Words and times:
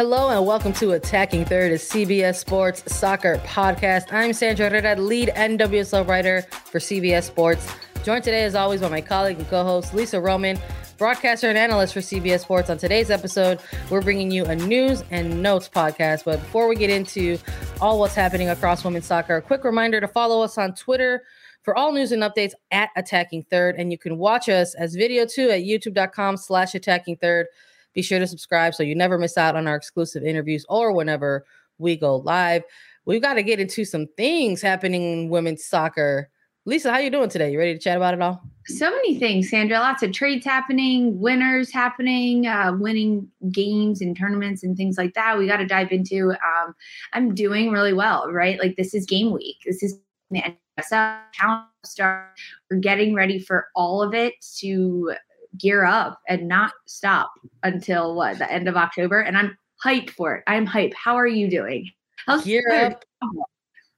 Hello 0.00 0.30
and 0.30 0.46
welcome 0.46 0.72
to 0.72 0.92
Attacking 0.92 1.44
Third, 1.44 1.72
a 1.72 1.74
CBS 1.74 2.36
Sports 2.36 2.82
Soccer 2.90 3.36
podcast. 3.44 4.10
I'm 4.10 4.32
Sandra 4.32 4.70
Herrera, 4.70 4.98
lead 4.98 5.28
NWSL 5.36 6.08
writer 6.08 6.40
for 6.40 6.78
CBS 6.78 7.24
Sports. 7.24 7.70
Joined 8.02 8.24
today, 8.24 8.44
as 8.44 8.54
always, 8.54 8.80
by 8.80 8.88
my 8.88 9.02
colleague 9.02 9.36
and 9.36 9.46
co-host 9.48 9.92
Lisa 9.92 10.18
Roman, 10.18 10.58
broadcaster 10.96 11.50
and 11.50 11.58
analyst 11.58 11.92
for 11.92 12.00
CBS 12.00 12.40
Sports. 12.40 12.70
On 12.70 12.78
today's 12.78 13.10
episode, 13.10 13.60
we're 13.90 14.00
bringing 14.00 14.30
you 14.30 14.46
a 14.46 14.56
news 14.56 15.04
and 15.10 15.42
notes 15.42 15.68
podcast. 15.68 16.24
But 16.24 16.40
before 16.40 16.66
we 16.66 16.76
get 16.76 16.88
into 16.88 17.36
all 17.82 17.98
what's 17.98 18.14
happening 18.14 18.48
across 18.48 18.82
women's 18.82 19.04
soccer, 19.04 19.36
a 19.36 19.42
quick 19.42 19.64
reminder 19.64 20.00
to 20.00 20.08
follow 20.08 20.42
us 20.42 20.56
on 20.56 20.74
Twitter 20.74 21.24
for 21.60 21.76
all 21.76 21.92
news 21.92 22.10
and 22.10 22.22
updates 22.22 22.52
at 22.70 22.88
Attacking 22.96 23.44
Third, 23.50 23.74
and 23.76 23.92
you 23.92 23.98
can 23.98 24.16
watch 24.16 24.48
us 24.48 24.74
as 24.74 24.94
video 24.94 25.26
too 25.26 25.50
at 25.50 25.60
YouTube.com/slash 25.60 26.74
Attacking 26.74 27.16
Third. 27.18 27.48
Be 27.94 28.02
sure 28.02 28.18
to 28.18 28.26
subscribe 28.26 28.74
so 28.74 28.82
you 28.82 28.94
never 28.94 29.18
miss 29.18 29.36
out 29.36 29.56
on 29.56 29.66
our 29.66 29.76
exclusive 29.76 30.22
interviews 30.22 30.64
or 30.68 30.92
whenever 30.92 31.44
we 31.78 31.96
go 31.96 32.16
live. 32.16 32.62
We've 33.04 33.22
got 33.22 33.34
to 33.34 33.42
get 33.42 33.60
into 33.60 33.84
some 33.84 34.06
things 34.16 34.62
happening 34.62 35.12
in 35.12 35.28
women's 35.30 35.64
soccer. 35.64 36.30
Lisa, 36.66 36.90
how 36.90 36.98
are 36.98 37.02
you 37.02 37.10
doing 37.10 37.30
today? 37.30 37.50
You 37.50 37.58
ready 37.58 37.72
to 37.72 37.80
chat 37.80 37.96
about 37.96 38.12
it 38.12 38.20
all? 38.20 38.42
So 38.66 38.90
many 38.90 39.18
things, 39.18 39.48
Sandra. 39.48 39.78
Lots 39.78 40.02
of 40.02 40.12
trades 40.12 40.44
happening, 40.44 41.18
winners 41.18 41.72
happening, 41.72 42.46
uh, 42.46 42.72
winning 42.78 43.28
games 43.50 44.02
and 44.02 44.16
tournaments 44.16 44.62
and 44.62 44.76
things 44.76 44.98
like 44.98 45.14
that. 45.14 45.38
We 45.38 45.46
got 45.46 45.56
to 45.56 45.66
dive 45.66 45.90
into. 45.90 46.30
Um, 46.32 46.74
I'm 47.14 47.34
doing 47.34 47.70
really 47.70 47.94
well, 47.94 48.30
right? 48.30 48.58
Like 48.60 48.76
this 48.76 48.94
is 48.94 49.06
game 49.06 49.32
week. 49.32 49.56
This 49.64 49.82
is 49.82 49.98
the 50.30 50.42
NWSL 50.78 51.64
start. 51.84 52.28
We're 52.70 52.78
getting 52.78 53.14
ready 53.14 53.38
for 53.38 53.68
all 53.74 54.02
of 54.02 54.14
it 54.14 54.34
to 54.58 55.14
gear 55.58 55.84
up 55.84 56.20
and 56.28 56.48
not 56.48 56.72
stop 56.86 57.32
until 57.62 58.14
what 58.14 58.38
the 58.38 58.50
end 58.50 58.68
of 58.68 58.76
October. 58.76 59.20
And 59.20 59.36
I'm 59.36 59.56
hyped 59.84 60.10
for 60.10 60.36
it. 60.36 60.44
I'm 60.46 60.66
hyped. 60.66 60.94
How 60.94 61.16
are 61.16 61.26
you 61.26 61.48
doing? 61.50 61.90
How's 62.26 62.44
gear 62.44 62.64
up? 62.72 63.04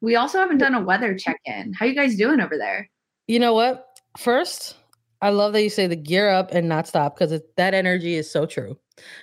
We 0.00 0.16
also 0.16 0.38
haven't 0.38 0.58
done 0.58 0.74
a 0.74 0.80
weather 0.80 1.16
check 1.16 1.40
in. 1.44 1.72
How 1.74 1.86
you 1.86 1.94
guys 1.94 2.16
doing 2.16 2.40
over 2.40 2.58
there? 2.58 2.88
You 3.28 3.38
know 3.38 3.54
what? 3.54 3.86
First, 4.18 4.76
I 5.20 5.30
love 5.30 5.52
that 5.52 5.62
you 5.62 5.70
say 5.70 5.86
the 5.86 5.96
gear 5.96 6.28
up 6.28 6.50
and 6.52 6.68
not 6.68 6.88
stop 6.88 7.16
because 7.16 7.40
that 7.56 7.74
energy 7.74 8.16
is 8.16 8.30
so 8.30 8.44
true. 8.46 8.78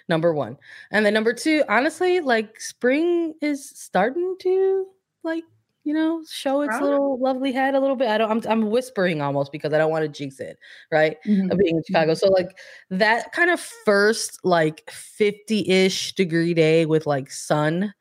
Number 0.08 0.34
one. 0.34 0.58
And 0.92 1.06
then 1.06 1.14
number 1.14 1.34
two, 1.34 1.64
honestly, 1.68 2.22
like 2.22 2.60
spring 2.60 3.34
is 3.42 3.70
starting 3.70 4.36
to 4.42 4.86
like 5.24 5.44
you 5.90 5.96
know, 5.96 6.22
show 6.30 6.62
its 6.62 6.80
little 6.80 7.18
lovely 7.18 7.52
head 7.52 7.74
a 7.74 7.80
little 7.80 7.96
bit. 7.96 8.10
I 8.10 8.20
don't. 8.20 8.30
I'm 8.30 8.52
I'm 8.52 8.70
whispering 8.70 9.24
almost 9.24 9.52
because 9.52 9.74
I 9.74 9.80
don't 9.80 9.90
want 9.90 10.04
to 10.04 10.08
jinx 10.08 10.40
it, 10.40 10.60
right? 10.92 11.18
Mm-hmm. 11.26 11.50
Of 11.50 11.58
being 11.58 11.78
in 11.78 11.84
Chicago, 11.84 12.12
mm-hmm. 12.12 12.28
so 12.28 12.32
like 12.32 12.60
that 12.92 13.32
kind 13.32 13.50
of 13.50 13.60
first 13.60 14.40
like 14.44 14.86
50-ish 14.86 16.14
degree 16.14 16.54
day 16.54 16.86
with 16.86 17.08
like 17.08 17.32
sun 17.32 17.92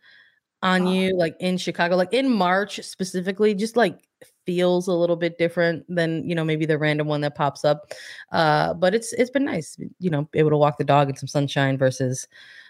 on 0.62 0.86
oh. 0.86 0.92
you, 0.92 1.16
like 1.16 1.34
in 1.40 1.56
Chicago, 1.56 1.96
like 1.96 2.12
in 2.12 2.30
March 2.30 2.78
specifically, 2.82 3.54
just 3.54 3.74
like 3.74 4.06
feels 4.44 4.86
a 4.86 4.92
little 4.92 5.16
bit 5.16 5.38
different 5.38 5.86
than 5.88 6.28
you 6.28 6.34
know 6.34 6.44
maybe 6.44 6.66
the 6.66 6.76
random 6.76 7.06
one 7.06 7.22
that 7.22 7.36
pops 7.36 7.64
up. 7.64 7.94
Uh, 8.32 8.74
but 8.74 8.94
it's 8.94 9.14
it's 9.14 9.30
been 9.30 9.46
nice, 9.46 9.78
you 9.98 10.10
know, 10.10 10.28
able 10.34 10.50
to 10.50 10.58
walk 10.58 10.76
the 10.76 10.84
dog 10.84 11.08
in 11.08 11.16
some 11.16 11.26
sunshine 11.26 11.78
versus 11.78 12.28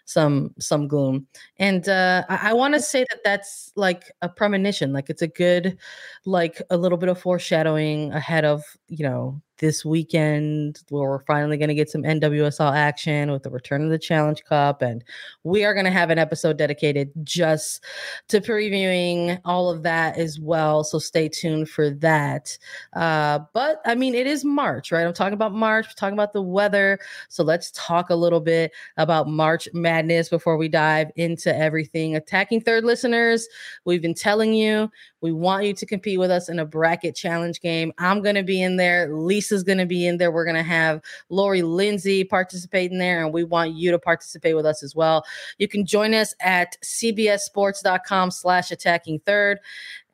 some 0.09 0.55
some 0.59 0.89
gloom 0.89 1.27
and 1.59 1.87
uh 1.87 2.25
i, 2.31 2.51
I 2.51 2.53
want 2.55 2.73
to 2.73 2.81
say 2.81 3.01
that 3.11 3.21
that's 3.25 3.71
like 3.77 4.11
a 4.23 4.29
premonition 4.29 4.91
like 4.91 5.11
it's 5.11 5.21
a 5.21 5.29
good 5.29 5.77
like 6.25 6.63
a 6.71 6.79
little 6.79 6.97
bit 6.97 7.11
of 7.11 7.21
foreshadowing 7.21 8.11
ahead 8.13 8.47
of 8.47 8.65
you 8.89 9.07
know 9.07 9.43
this 9.59 9.85
weekend 9.85 10.83
where 10.89 11.09
we're 11.09 11.25
finally 11.25 11.57
going 11.57 11.69
to 11.69 11.75
get 11.75 11.91
some 11.91 12.03
NWSL 12.03 12.75
action 12.75 13.31
with 13.31 13.43
the 13.43 13.51
return 13.51 13.83
of 13.83 13.91
the 13.91 13.99
Challenge 13.99 14.43
Cup. 14.45 14.83
And 14.83 15.05
we 15.45 15.65
are 15.65 15.75
going 15.75 15.85
to 15.85 15.91
have 15.91 16.11
an 16.11 16.19
episode 16.19 16.57
dedicated 16.57 17.11
just 17.23 17.85
to 18.29 18.41
previewing 18.41 19.41
all 19.45 19.71
of 19.71 19.83
that 19.83 20.17
as 20.17 20.39
well. 20.39 20.85
So 20.85 20.99
stay 20.99 21.29
tuned 21.29 21.69
for 21.69 21.91
that. 21.91 22.57
Uh, 22.95 23.41
but 23.53 23.81
I 23.85 23.95
mean, 23.95 24.15
it 24.15 24.27
is 24.27 24.45
March, 24.45 24.93
right? 24.93 25.07
I'm 25.07 25.13
talking 25.13 25.35
about 25.35 25.53
March, 25.53 25.87
we're 25.87 25.93
talking 25.95 26.15
about 26.15 26.33
the 26.33 26.43
weather. 26.43 26.99
So 27.29 27.43
let's 27.43 27.71
talk 27.73 28.11
a 28.11 28.15
little 28.15 28.41
bit 28.41 28.73
about 28.97 29.29
March 29.29 29.69
Madness 29.75 29.98
before 30.07 30.57
we 30.57 30.69
dive 30.69 31.11
into 31.17 31.55
everything. 31.55 32.15
Attacking 32.17 32.61
third 32.61 32.85
listeners, 32.85 33.49
we've 33.85 34.03
been 34.03 34.15
telling 34.15 34.55
you 34.55 34.91
we 35.21 35.33
want 35.33 35.65
you 35.65 35.75
to 35.75 35.87
compete 35.87 36.19
with 36.19 36.31
us 36.31 36.49
in 36.49 36.59
a 36.59 36.65
bracket 36.65 37.17
challenge 37.17 37.61
game. 37.61 37.93
I'm 37.99 38.23
going 38.23 38.37
to 38.37 38.43
be 38.43 38.63
in 38.63 38.77
there. 38.77 39.13
Lisa's 39.13 39.65
going 39.65 39.79
to 39.79 39.87
be 39.87 40.07
in 40.07 40.19
there. 40.19 40.31
We're 40.31 40.45
going 40.45 40.57
to 40.57 40.63
have 40.63 41.03
Lori 41.29 41.63
Lindsay 41.63 42.23
participating 42.25 42.99
there, 42.99 43.25
and 43.25 43.33
we 43.33 43.45
want 43.45 43.75
you 43.75 43.91
to 43.91 43.99
participate 43.99 44.55
with 44.55 44.67
us 44.67 44.83
as 44.83 44.95
well. 44.95 45.25
You 45.59 45.67
can 45.67 45.85
join 45.85 46.15
us 46.15 46.35
at 46.41 46.77
cbssports.com 46.83 48.31
slash 48.31 48.71
attacking 48.71 49.21
third, 49.21 49.59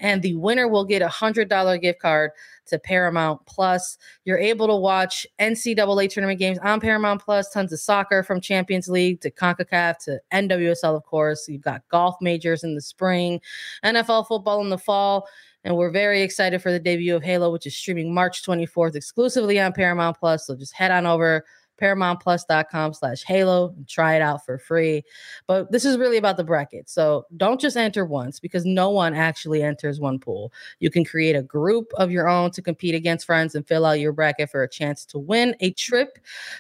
and 0.01 0.23
the 0.23 0.35
winner 0.35 0.69
will 0.69 0.85
get 0.85 1.03
a 1.03 1.07
$100 1.07 1.81
gift 1.81 2.01
card 2.01 2.31
to 2.67 2.79
Paramount 2.79 3.45
Plus. 3.47 3.99
You're 4.25 4.39
able 4.39 4.67
to 4.67 4.75
watch 4.75 5.27
NCAA 5.39 6.11
tournament 6.11 6.39
games 6.39 6.59
on 6.59 6.81
Paramount 6.81 7.23
Plus, 7.23 7.51
tons 7.51 7.73
of 7.73 7.81
soccer 7.81 8.23
from 8.23 8.41
Champions 8.41 8.89
League 8.89 9.21
to 9.21 9.31
CONCACAF 9.31 9.99
to 10.05 10.21
NWSL, 10.33 10.97
of 10.97 11.05
course. 11.05 11.49
You've 11.49 11.63
got 11.63 11.87
golf 11.89 12.17
majors 12.21 12.65
in 12.65 12.75
the 12.75 12.81
spring, 12.81 13.41
NFL 13.85 14.27
football 14.27 14.61
in 14.61 14.71
the 14.71 14.79
fall. 14.79 15.29
And 15.65 15.77
we're 15.77 15.91
very 15.91 16.21
excited 16.21 16.61
for 16.61 16.71
the 16.71 16.79
debut 16.79 17.17
of 17.17 17.23
Halo, 17.23 17.51
which 17.51 17.67
is 17.67 17.75
streaming 17.75 18.13
March 18.13 18.43
24th 18.43 18.95
exclusively 18.97 19.59
on 19.59 19.73
Paramount 19.73 20.19
Plus. 20.19 20.47
So 20.47 20.55
just 20.55 20.75
head 20.75 20.91
on 20.91 21.07
over 21.07 21.45
paramountplus.com 21.81 22.95
slash 22.95 23.25
halo 23.25 23.75
and 23.77 23.89
try 23.89 24.15
it 24.15 24.23
out 24.23 24.45
for 24.45 24.59
free. 24.59 25.03
But 25.47 25.71
this 25.73 25.85
is 25.85 25.99
really 25.99 26.17
about 26.17 26.37
the 26.37 26.45
bracket. 26.45 26.89
So 26.89 27.27
don't 27.37 27.61
just 27.61 27.77
enter 27.77 28.05
once 28.05 28.41
because 28.41 28.65
no 28.65 28.91
one 28.91 29.15
actually 29.15 29.63
enters 29.63 30.01
one 30.01 30.19
pool. 30.19 30.53
You 30.81 30.91
can 30.91 31.05
create 31.05 31.37
a 31.37 31.43
group 31.43 31.93
of 31.97 32.11
your 32.11 32.29
own 32.29 32.51
to 32.53 32.63
compete 32.63 32.95
against 32.95 33.27
friends 33.27 33.55
and 33.55 33.67
fill 33.67 33.87
out 33.87 34.01
your 34.01 34.13
bracket 34.13 34.51
for 34.51 34.63
a 34.63 34.69
chance 34.69 35.05
to 35.07 35.19
win 35.19 35.55
a 35.61 35.73
trip 35.73 36.19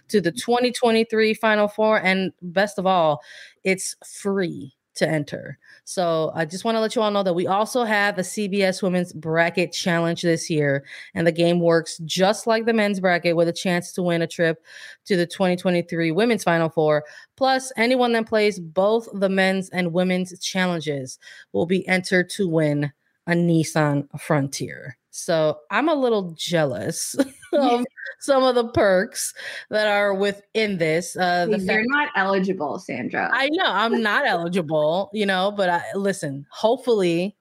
to 0.08 0.20
the 0.20 0.32
2023 0.32 1.34
final 1.34 1.68
four. 1.68 2.00
And 2.00 2.32
best 2.42 2.78
of 2.78 2.86
all 2.86 3.22
it's 3.62 3.96
free 4.04 4.74
to 4.94 5.08
enter. 5.08 5.58
So 5.84 6.30
I 6.34 6.44
just 6.44 6.64
want 6.64 6.76
to 6.76 6.80
let 6.80 6.94
you 6.94 7.02
all 7.02 7.10
know 7.10 7.22
that 7.22 7.34
we 7.34 7.46
also 7.46 7.84
have 7.84 8.18
a 8.18 8.22
CBS 8.22 8.82
Women's 8.82 9.12
Bracket 9.12 9.72
Challenge 9.72 10.22
this 10.22 10.48
year. 10.48 10.84
And 11.14 11.26
the 11.26 11.32
game 11.32 11.60
works 11.60 11.98
just 12.04 12.46
like 12.46 12.64
the 12.64 12.72
men's 12.72 13.00
bracket 13.00 13.36
with 13.36 13.48
a 13.48 13.52
chance 13.52 13.92
to 13.92 14.02
win 14.02 14.22
a 14.22 14.26
trip 14.26 14.64
to 15.06 15.16
the 15.16 15.26
2023 15.26 16.12
Women's 16.12 16.44
Final 16.44 16.68
Four. 16.68 17.04
Plus, 17.36 17.72
anyone 17.76 18.12
that 18.12 18.26
plays 18.26 18.58
both 18.58 19.08
the 19.12 19.28
men's 19.28 19.68
and 19.70 19.92
women's 19.92 20.38
challenges 20.38 21.18
will 21.52 21.66
be 21.66 21.86
entered 21.88 22.30
to 22.30 22.48
win 22.48 22.92
a 23.26 23.32
Nissan 23.32 24.08
Frontier. 24.20 24.96
So 25.16 25.60
I'm 25.70 25.88
a 25.88 25.94
little 25.94 26.34
jealous 26.36 27.14
of 27.52 27.84
some 28.18 28.42
of 28.42 28.56
the 28.56 28.66
perks 28.68 29.32
that 29.70 29.86
are 29.86 30.12
within 30.12 30.78
this. 30.78 31.16
Uh, 31.16 31.46
the 31.46 31.58
You're 31.58 31.84
not 31.86 32.08
eligible, 32.16 32.80
Sandra. 32.80 33.30
I 33.32 33.48
know 33.52 33.64
I'm 33.64 34.02
not 34.02 34.26
eligible, 34.26 35.10
you 35.12 35.24
know, 35.24 35.52
but 35.56 35.70
I, 35.70 35.82
listen, 35.94 36.46
hopefully 36.50 37.36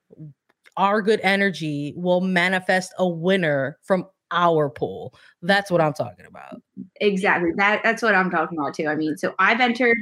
our 0.76 1.02
good 1.02 1.18
energy 1.24 1.94
will 1.96 2.20
manifest 2.20 2.94
a 2.96 3.08
winner 3.08 3.76
from 3.82 4.06
our 4.30 4.70
pool. 4.70 5.12
That's 5.42 5.68
what 5.68 5.80
I'm 5.80 5.94
talking 5.94 6.26
about. 6.26 6.62
Exactly. 7.00 7.50
That 7.56 7.82
that's 7.82 8.02
what 8.02 8.14
I'm 8.14 8.30
talking 8.30 8.56
about 8.56 8.74
too. 8.74 8.86
I 8.86 8.94
mean, 8.94 9.16
so 9.16 9.34
I've 9.40 9.60
entered 9.60 9.96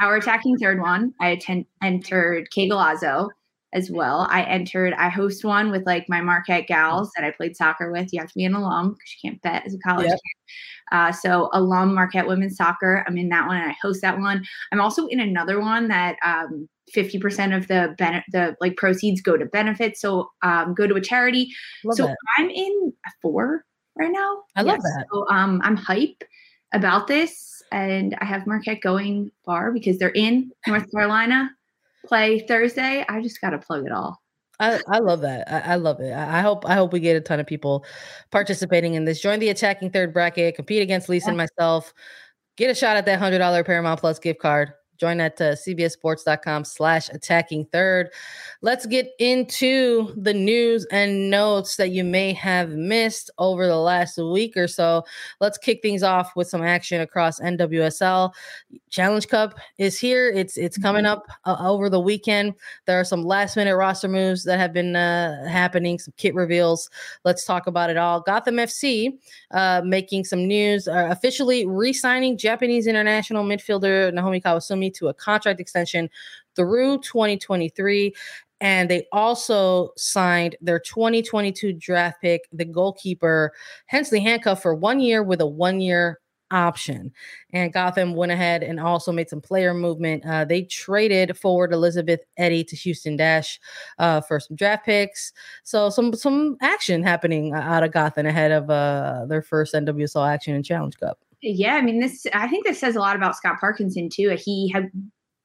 our 0.00 0.16
attacking 0.16 0.56
third 0.56 0.80
one. 0.80 1.12
I 1.20 1.30
attend, 1.30 1.66
entered 1.82 2.50
Kay 2.50 2.70
Galazzo 2.70 3.28
as 3.72 3.90
well. 3.90 4.26
I 4.30 4.42
entered, 4.44 4.94
I 4.94 5.08
host 5.08 5.44
one 5.44 5.70
with 5.70 5.84
like 5.84 6.08
my 6.08 6.20
Marquette 6.20 6.66
gals 6.66 7.10
that 7.16 7.24
I 7.24 7.30
played 7.30 7.56
soccer 7.56 7.92
with. 7.92 8.12
You 8.12 8.20
have 8.20 8.28
to 8.28 8.34
be 8.34 8.44
an 8.44 8.54
alum 8.54 8.92
because 8.92 9.14
you 9.14 9.30
can't 9.30 9.42
bet 9.42 9.66
as 9.66 9.74
a 9.74 9.78
college 9.78 10.08
yep. 10.08 10.14
kid. 10.14 10.96
Uh, 10.96 11.12
so 11.12 11.50
alum 11.52 11.94
Marquette 11.94 12.26
women's 12.26 12.56
soccer. 12.56 13.04
I'm 13.06 13.18
in 13.18 13.28
that 13.28 13.46
one 13.46 13.58
and 13.58 13.70
I 13.70 13.76
host 13.82 14.00
that 14.02 14.18
one. 14.18 14.44
I'm 14.72 14.80
also 14.80 15.06
in 15.08 15.20
another 15.20 15.60
one 15.60 15.88
that 15.88 16.16
um, 16.24 16.68
50% 16.94 17.56
of 17.56 17.68
the 17.68 17.94
ben- 17.98 18.24
the 18.32 18.56
like 18.60 18.76
proceeds 18.76 19.20
go 19.20 19.36
to 19.36 19.46
benefits 19.46 20.00
so 20.00 20.30
um 20.42 20.74
go 20.74 20.86
to 20.86 20.94
a 20.94 21.00
charity 21.00 21.52
Love 21.84 21.96
so 21.96 22.14
i'm 22.36 22.50
in 22.50 22.92
four 23.20 23.64
right 23.98 24.10
now 24.10 24.42
I 24.56 24.62
love 24.62 24.80
that. 24.80 25.06
so 25.12 25.28
um 25.28 25.60
i'm 25.64 25.76
hype 25.76 26.22
about 26.72 27.06
this 27.06 27.62
and 27.72 28.16
i 28.20 28.24
have 28.24 28.46
marquette 28.46 28.80
going 28.80 29.30
far 29.44 29.72
because 29.72 29.98
they're 29.98 30.08
in 30.10 30.50
north 30.66 30.90
carolina 30.90 31.50
play 32.08 32.40
thursday 32.40 33.04
i 33.08 33.20
just 33.20 33.40
gotta 33.40 33.58
plug 33.58 33.86
it 33.86 33.92
all 33.92 34.20
I, 34.60 34.80
I 34.88 34.98
love 34.98 35.20
that. 35.20 35.48
I, 35.48 35.74
I 35.74 35.76
love 35.76 36.00
it. 36.00 36.10
I, 36.10 36.38
I 36.38 36.40
hope 36.40 36.66
I 36.66 36.74
hope 36.74 36.92
we 36.92 37.00
get 37.00 37.16
a 37.16 37.20
ton 37.20 37.38
of 37.38 37.46
people 37.46 37.84
participating 38.32 38.94
in 38.94 39.04
this. 39.04 39.20
Join 39.20 39.38
the 39.38 39.50
attacking 39.50 39.90
third 39.90 40.12
bracket. 40.12 40.56
Compete 40.56 40.82
against 40.82 41.08
Lisa 41.08 41.28
and 41.28 41.36
myself. 41.36 41.94
Get 42.56 42.68
a 42.68 42.74
shot 42.74 42.96
at 42.96 43.06
that 43.06 43.20
hundred 43.20 43.38
dollar 43.38 43.62
Paramount 43.62 44.00
Plus 44.00 44.18
gift 44.18 44.40
card. 44.40 44.72
Join 44.98 45.20
at 45.20 45.40
uh, 45.40 45.52
cbssports.com 45.52 46.64
slash 46.64 47.08
attacking 47.10 47.66
third. 47.66 48.10
Let's 48.60 48.86
get 48.86 49.10
into 49.18 50.12
the 50.16 50.34
news 50.34 50.86
and 50.90 51.30
notes 51.30 51.76
that 51.76 51.90
you 51.90 52.04
may 52.04 52.32
have 52.32 52.70
missed 52.70 53.30
over 53.38 53.66
the 53.66 53.76
last 53.76 54.18
week 54.18 54.56
or 54.56 54.66
so. 54.66 55.04
Let's 55.40 55.56
kick 55.56 55.80
things 55.82 56.02
off 56.02 56.34
with 56.34 56.48
some 56.48 56.62
action 56.62 57.00
across 57.00 57.40
NWSL. 57.40 58.32
Challenge 58.90 59.28
Cup 59.28 59.58
is 59.78 59.98
here. 59.98 60.30
It's 60.30 60.56
it's 60.56 60.78
coming 60.78 61.06
up 61.06 61.26
uh, 61.44 61.56
over 61.60 61.88
the 61.88 62.00
weekend. 62.00 62.54
There 62.86 62.98
are 62.98 63.04
some 63.04 63.24
last 63.24 63.56
minute 63.56 63.76
roster 63.76 64.08
moves 64.08 64.44
that 64.44 64.58
have 64.58 64.72
been 64.72 64.96
uh, 64.96 65.46
happening, 65.48 65.98
some 65.98 66.14
kit 66.16 66.34
reveals. 66.34 66.90
Let's 67.24 67.44
talk 67.44 67.66
about 67.66 67.90
it 67.90 67.96
all. 67.96 68.20
Gotham 68.20 68.56
FC 68.56 69.18
uh, 69.52 69.82
making 69.84 70.24
some 70.24 70.46
news, 70.46 70.88
uh, 70.88 71.08
officially 71.10 71.66
re 71.66 71.92
signing 71.92 72.36
Japanese 72.36 72.86
international 72.86 73.44
midfielder 73.44 74.12
Nahomi 74.12 74.42
Kawasumi 74.42 74.87
to 74.90 75.08
a 75.08 75.14
contract 75.14 75.60
extension 75.60 76.08
through 76.56 76.98
2023. 76.98 78.14
And 78.60 78.90
they 78.90 79.06
also 79.12 79.90
signed 79.96 80.56
their 80.60 80.80
2022 80.80 81.72
draft 81.74 82.20
pick, 82.20 82.48
the 82.52 82.64
goalkeeper 82.64 83.52
Hensley 83.86 84.20
Hancuff, 84.20 84.60
for 84.60 84.74
one 84.74 84.98
year 84.98 85.22
with 85.22 85.40
a 85.40 85.46
one 85.46 85.80
year 85.80 86.18
option. 86.50 87.12
And 87.52 87.72
Gotham 87.72 88.14
went 88.14 88.32
ahead 88.32 88.62
and 88.62 88.80
also 88.80 89.12
made 89.12 89.28
some 89.28 89.40
player 89.40 89.74
movement. 89.74 90.24
Uh, 90.24 90.44
they 90.44 90.62
traded 90.62 91.36
forward 91.36 91.72
Elizabeth 91.72 92.20
Eddy 92.36 92.64
to 92.64 92.76
Houston 92.76 93.16
Dash 93.16 93.60
uh, 93.98 94.20
for 94.20 94.40
some 94.40 94.56
draft 94.56 94.84
picks. 94.84 95.32
So 95.62 95.90
some 95.90 96.14
some 96.14 96.56
action 96.60 97.02
happening 97.02 97.52
out 97.52 97.82
of 97.82 97.92
Gotham 97.92 98.26
ahead 98.26 98.50
of 98.50 98.70
uh, 98.70 99.26
their 99.28 99.42
first 99.42 99.74
NWSL 99.74 100.28
action 100.28 100.54
and 100.54 100.64
Challenge 100.64 100.96
Cup. 100.98 101.18
Yeah, 101.40 101.76
I 101.76 101.82
mean 101.82 102.00
this 102.00 102.26
I 102.34 102.48
think 102.48 102.66
this 102.66 102.80
says 102.80 102.96
a 102.96 103.00
lot 103.00 103.16
about 103.16 103.36
Scott 103.36 103.60
Parkinson 103.60 104.08
too. 104.08 104.36
He 104.38 104.70
had 104.74 104.90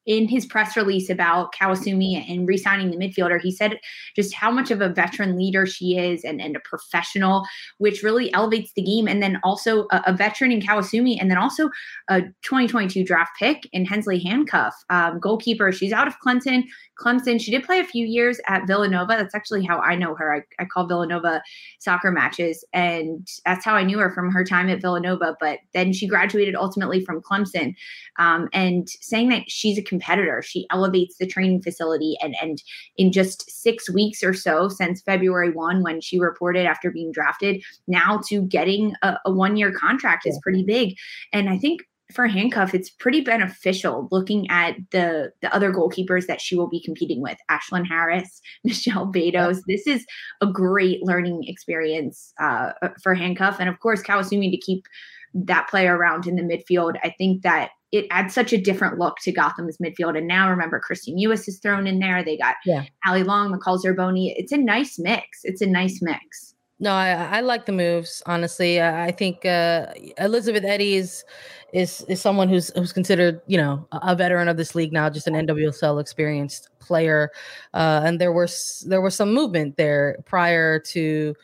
in 0.06 0.28
his 0.28 0.46
press 0.46 0.76
release 0.76 1.10
about 1.10 1.54
Kawasumi 1.54 2.30
and 2.30 2.48
re-signing 2.48 2.92
the 2.92 2.98
midfielder, 2.98 3.40
he 3.40 3.52
said 3.52 3.80
just 4.16 4.34
how 4.34 4.52
much 4.52 4.72
of 4.72 4.82
a 4.82 4.90
veteran 4.90 5.38
leader 5.38 5.66
she 5.66 5.98
is 5.98 6.24
and, 6.24 6.42
and 6.42 6.56
a 6.56 6.60
professional, 6.62 7.46
which 7.78 8.04
really 8.04 8.34
elevates 8.34 8.72
the 8.76 8.82
game. 8.82 9.08
And 9.08 9.22
then 9.22 9.40
also 9.44 9.88
a, 9.92 10.04
a 10.08 10.14
veteran 10.14 10.52
in 10.52 10.62
Kawasumi, 10.62 11.18
and 11.20 11.30
then 11.32 11.38
also 11.38 11.70
a 12.10 12.22
2022 12.44 13.04
draft 13.04 13.32
pick 13.40 13.68
in 13.72 13.86
Hensley 13.86 14.24
Hancuff, 14.24 14.74
um, 14.90 15.20
goalkeeper. 15.20 15.72
She's 15.72 15.94
out 15.94 16.08
of 16.08 16.16
Clemson. 16.26 16.64
Clemson. 17.00 17.42
She 17.42 17.52
did 17.52 17.64
play 17.64 17.80
a 17.80 17.86
few 17.86 18.06
years 18.06 18.40
at 18.48 18.68
Villanova. 18.68 19.16
That's 19.18 19.36
actually 19.36 19.66
how 19.66 19.80
I 19.80 19.96
know 19.96 20.16
her. 20.16 20.36
I, 20.36 20.44
I 20.62 20.66
call 20.66 20.86
Villanova 20.88 21.42
soccer 21.80 22.12
matches, 22.12 22.64
and 22.74 23.28
that's 23.46 23.66
how 23.66 23.76
I 23.76 23.84
knew 23.84 24.00
her 24.00 24.12
from 24.12 24.32
her 24.32 24.44
time 24.44 24.70
at 24.70 24.82
Villanova. 24.82 25.36
But 25.40 25.60
then 25.74 25.92
she 25.92 26.08
graduated 26.08 26.56
ultimately 26.56 27.04
from 27.04 27.22
Clemson, 27.22 27.76
um, 28.18 28.48
and 28.54 28.88
saying 29.02 29.30
that 29.30 29.50
she's 29.50 29.78
a 29.78 29.84
competitor, 29.94 30.42
she 30.42 30.66
elevates 30.72 31.18
the 31.18 31.28
training 31.28 31.62
facility, 31.62 32.18
and 32.22 32.36
and 32.42 32.62
in 32.98 33.12
just 33.12 33.50
six 33.50 33.90
weeks 33.90 34.24
or 34.24 34.34
so 34.34 34.69
since 34.69 35.01
February 35.01 35.51
one, 35.51 35.84
when 35.84 36.01
she 36.01 36.19
reported 36.19 36.66
after 36.66 36.92
being 36.92 37.12
drafted, 37.12 37.62
now 37.88 38.19
to 38.28 38.42
getting 38.44 38.94
a, 39.04 39.18
a 39.25 39.31
one 39.31 39.56
year 39.56 39.72
contract 39.72 40.25
is 40.25 40.40
pretty 40.44 40.63
big, 40.63 40.95
and 41.31 41.50
I 41.50 41.57
think 41.57 41.81
for 42.13 42.28
Hancuff 42.28 42.74
it's 42.74 42.90
pretty 42.90 43.22
beneficial 43.22 44.07
looking 44.12 44.50
at 44.50 44.75
the 44.92 45.31
the 45.42 45.54
other 45.54 45.72
goalkeepers 45.72 46.28
that 46.28 46.42
she 46.42 46.56
will 46.56 46.69
be 46.69 46.81
competing 46.84 47.22
with. 47.22 47.38
Ashlyn 47.50 47.88
harris 47.88 48.42
Michelle 48.63 49.12
Betos. 49.12 49.62
This 49.68 49.88
is 49.88 50.06
a 50.42 50.48
great 50.48 51.04
learning 51.04 51.44
experience 51.48 52.34
uh, 52.39 52.72
for 53.01 53.16
Hancuff. 53.16 53.57
And 53.60 53.69
of 53.69 53.80
course 53.80 54.01
kawasumi 54.01 54.51
to 54.51 54.57
keep 54.57 54.86
that 55.34 55.68
player 55.69 55.98
around 55.98 56.28
in 56.28 56.36
the 56.36 56.44
midfield. 56.44 56.96
I 57.04 57.10
think 57.18 57.42
that 57.42 57.72
it 57.94 58.07
adds 58.10 58.34
such 58.34 58.51
a 58.51 58.57
different 58.57 58.98
look 58.98 59.18
to 59.19 59.31
Gotham's 59.31 59.78
midfield. 59.78 60.18
And 60.18 60.28
now 60.28 60.50
remember, 60.50 60.81
Kristie 60.81 61.16
Mewis 61.16 61.48
is 61.48 61.60
thrown 61.60 61.86
in 61.86 62.00
there. 62.00 62.24
They 62.24 62.36
got 62.36 62.56
Yeah. 62.66 62.86
Allie 63.06 63.24
Long, 63.24 63.54
McCall 63.54 63.80
Zerboni. 63.81 64.34
It's 64.36 64.51
a 64.51 64.57
nice 64.57 64.98
mix. 64.98 65.42
It's 65.44 65.62
a 65.62 65.68
nice 65.68 66.01
mix. 66.01 66.56
No, 66.80 66.92
I, 66.92 67.12
I 67.12 67.42
like 67.42 67.68
the 67.68 67.72
moves. 67.72 68.24
Honestly, 68.25 68.81
I, 68.81 69.06
I 69.06 69.12
think 69.12 69.45
uh, 69.45 69.94
Elizabeth 70.18 70.66
Eddy 70.66 70.95
is 70.95 71.24
is 71.72 72.01
is 72.10 72.19
someone 72.19 72.50
who's 72.50 72.72
who's 72.75 72.92
considered 72.92 73.40
you 73.45 73.57
know 73.57 73.88
a 73.92 74.00
a 74.12 74.16
veteran 74.16 74.48
of 74.48 74.57
this 74.57 74.74
league 74.74 74.92
now, 74.92 75.07
just 75.10 75.28
an 75.28 75.36
NWSL 75.36 76.01
experienced 76.01 76.69
player. 76.80 77.30
Uh, 77.75 78.01
and 78.04 78.19
there 78.19 78.34
was 78.34 78.84
there 78.88 79.01
was 79.01 79.16
some 79.16 79.34
movement 79.34 79.78
there 79.78 80.18
prior 80.25 80.80
to 80.80 81.36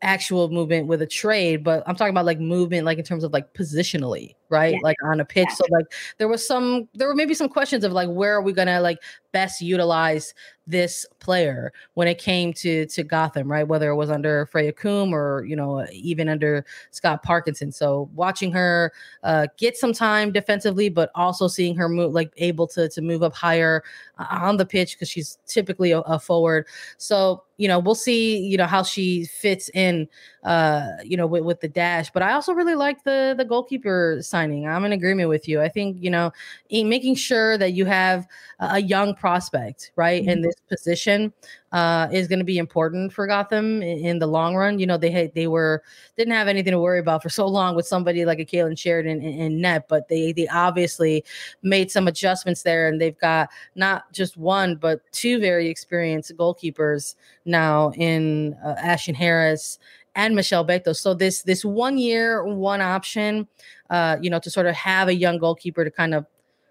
actual 0.00 0.48
movement 0.48 0.86
with 0.86 1.02
a 1.02 1.06
trade, 1.06 1.62
but 1.62 1.82
I'm 1.86 1.94
talking 1.94 2.12
about 2.12 2.24
like 2.24 2.40
movement, 2.40 2.86
like 2.86 2.98
in 2.98 3.04
terms 3.04 3.24
of 3.24 3.32
like 3.32 3.52
positionally, 3.52 4.34
right? 4.50 4.74
Yeah. 4.74 4.80
Like 4.82 4.96
on 5.04 5.20
a 5.20 5.24
pitch. 5.24 5.46
Yeah. 5.48 5.54
So 5.54 5.64
like 5.70 5.86
there 6.18 6.28
was 6.28 6.46
some, 6.46 6.88
there 6.94 7.08
were 7.08 7.14
maybe 7.14 7.34
some 7.34 7.48
questions 7.48 7.84
of 7.84 7.92
like 7.92 8.08
where 8.08 8.34
are 8.34 8.42
we 8.42 8.52
gonna 8.52 8.80
like 8.80 8.98
best 9.32 9.60
utilize 9.60 10.34
this 10.66 11.06
player 11.18 11.72
when 11.94 12.06
it 12.06 12.18
came 12.18 12.52
to 12.52 12.86
to 12.86 13.02
Gotham, 13.02 13.50
right? 13.50 13.66
Whether 13.66 13.90
it 13.90 13.96
was 13.96 14.10
under 14.10 14.46
Freya 14.46 14.72
Coombe 14.72 15.14
or 15.14 15.44
you 15.44 15.56
know 15.56 15.86
even 15.92 16.28
under 16.28 16.64
Scott 16.90 17.22
Parkinson. 17.22 17.72
So 17.72 18.10
watching 18.14 18.52
her 18.52 18.92
uh, 19.22 19.46
get 19.56 19.76
some 19.76 19.92
time 19.92 20.30
defensively, 20.30 20.88
but 20.88 21.10
also 21.14 21.48
seeing 21.48 21.74
her 21.76 21.88
move 21.88 22.12
like 22.12 22.32
able 22.36 22.66
to 22.68 22.88
to 22.90 23.00
move 23.00 23.22
up 23.22 23.34
higher 23.34 23.82
uh, 24.18 24.26
on 24.30 24.58
the 24.58 24.66
pitch 24.66 24.94
because 24.94 25.08
she's 25.08 25.38
typically 25.46 25.92
a, 25.92 26.00
a 26.00 26.18
forward. 26.18 26.66
So 26.98 27.44
you 27.56 27.68
know 27.68 27.78
we'll 27.78 27.94
see 27.94 28.38
you 28.38 28.56
know 28.56 28.66
how 28.66 28.82
she 28.82 29.24
fits 29.24 29.70
in 29.74 30.08
uh 30.44 30.92
you 31.04 31.16
know 31.16 31.26
with, 31.26 31.42
with 31.42 31.60
the 31.60 31.68
dash 31.68 32.10
but 32.10 32.22
i 32.22 32.32
also 32.32 32.52
really 32.52 32.74
like 32.74 33.02
the 33.02 33.34
the 33.36 33.44
goalkeeper 33.44 34.18
signing 34.20 34.68
i'm 34.68 34.84
in 34.84 34.92
agreement 34.92 35.28
with 35.28 35.48
you 35.48 35.60
i 35.60 35.68
think 35.68 35.96
you 36.00 36.10
know 36.10 36.30
in 36.68 36.88
making 36.88 37.14
sure 37.14 37.58
that 37.58 37.72
you 37.72 37.84
have 37.84 38.26
a 38.60 38.80
young 38.80 39.14
prospect 39.14 39.90
right 39.96 40.24
in 40.24 40.40
this 40.40 40.54
position 40.68 41.32
uh 41.72 42.06
is 42.12 42.28
going 42.28 42.38
to 42.38 42.44
be 42.44 42.56
important 42.56 43.12
for 43.12 43.26
gotham 43.26 43.82
in, 43.82 43.98
in 43.98 44.18
the 44.20 44.26
long 44.26 44.54
run 44.54 44.78
you 44.78 44.86
know 44.86 44.96
they 44.96 45.10
had 45.10 45.34
they 45.34 45.48
were 45.48 45.82
didn't 46.16 46.32
have 46.32 46.48
anything 46.48 46.72
to 46.72 46.80
worry 46.80 47.00
about 47.00 47.22
for 47.22 47.28
so 47.28 47.46
long 47.46 47.74
with 47.74 47.86
somebody 47.86 48.24
like 48.24 48.38
a 48.38 48.44
Kailen 48.44 48.78
Sheridan 48.78 49.20
in, 49.20 49.40
in 49.40 49.60
net 49.60 49.86
but 49.88 50.08
they 50.08 50.32
they 50.32 50.46
obviously 50.48 51.24
made 51.62 51.90
some 51.90 52.06
adjustments 52.06 52.62
there 52.62 52.88
and 52.88 53.00
they've 53.00 53.18
got 53.18 53.48
not 53.74 54.10
just 54.12 54.36
one 54.36 54.76
but 54.76 55.00
two 55.12 55.40
very 55.40 55.68
experienced 55.68 56.34
goalkeepers 56.36 57.16
now 57.44 57.90
in 57.96 58.56
uh, 58.64 58.74
Ashlyn 58.76 59.14
Harris 59.14 59.78
and 60.18 60.34
Michelle 60.34 60.66
Betos. 60.66 60.96
So 60.96 61.14
this 61.14 61.42
this 61.42 61.64
one 61.64 61.96
year, 61.96 62.44
one 62.44 62.80
option, 62.80 63.46
uh, 63.88 64.16
you 64.20 64.28
know, 64.28 64.40
to 64.40 64.50
sort 64.50 64.66
of 64.66 64.74
have 64.74 65.06
a 65.06 65.14
young 65.14 65.38
goalkeeper 65.38 65.84
to 65.84 65.90
kind 65.90 66.12
of 66.12 66.26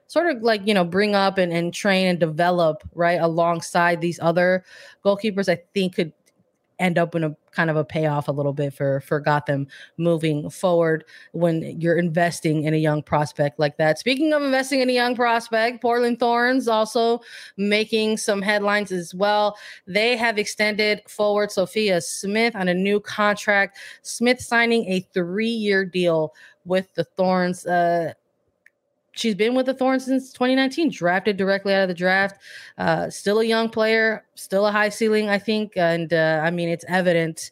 sort 0.07 0.27
of 0.27 0.43
like 0.43 0.61
you 0.67 0.73
know 0.73 0.83
bring 0.83 1.15
up 1.15 1.37
and, 1.37 1.51
and 1.51 1.73
train 1.73 2.07
and 2.07 2.19
develop 2.19 2.83
right 2.93 3.19
alongside 3.19 4.01
these 4.01 4.19
other 4.21 4.65
goalkeepers, 5.03 5.49
I 5.49 5.61
think 5.73 5.95
could 5.95 6.11
end 6.79 6.97
up 6.97 7.15
in 7.15 7.23
a 7.23 7.35
kind 7.51 7.69
of 7.69 7.75
a 7.75 7.83
payoff 7.83 8.27
a 8.27 8.31
little 8.31 8.53
bit 8.53 8.73
for 8.73 9.01
for 9.01 9.19
Gotham 9.19 9.67
moving 9.97 10.49
forward 10.49 11.05
when 11.31 11.79
you're 11.79 11.97
investing 11.97 12.63
in 12.63 12.73
a 12.73 12.77
young 12.77 13.01
prospect 13.01 13.59
like 13.59 13.77
that. 13.77 13.97
Speaking 13.97 14.33
of 14.33 14.43
investing 14.43 14.81
in 14.81 14.89
a 14.89 14.93
young 14.93 15.15
prospect, 15.15 15.81
Portland 15.81 16.19
Thorns 16.19 16.67
also 16.67 17.21
making 17.57 18.17
some 18.17 18.41
headlines 18.41 18.91
as 18.91 19.15
well. 19.15 19.57
They 19.87 20.15
have 20.17 20.37
extended 20.37 21.01
forward 21.07 21.51
Sophia 21.51 22.01
Smith 22.01 22.55
on 22.55 22.67
a 22.67 22.73
new 22.73 22.99
contract. 22.99 23.77
Smith 24.03 24.39
signing 24.39 24.85
a 24.85 25.01
3-year 25.15 25.85
deal 25.85 26.33
with 26.65 26.93
the 26.95 27.03
Thorns 27.03 27.65
uh 27.65 28.13
She's 29.17 29.33
been 29.33 29.55
with 29.55 29.65
the 29.65 29.73
Thorns 29.73 30.05
since 30.05 30.31
2019, 30.31 30.91
drafted 30.91 31.37
directly 31.37 31.73
out 31.73 31.81
of 31.81 31.87
the 31.87 31.95
draft. 31.95 32.39
Uh, 32.77 33.09
still 33.09 33.39
a 33.39 33.43
young 33.43 33.67
player, 33.67 34.23
still 34.35 34.67
a 34.67 34.71
high 34.71 34.89
ceiling, 34.89 35.27
I 35.27 35.39
think. 35.39 35.73
And 35.75 36.13
uh, 36.13 36.41
I 36.43 36.51
mean, 36.51 36.69
it's 36.69 36.85
evident 36.87 37.49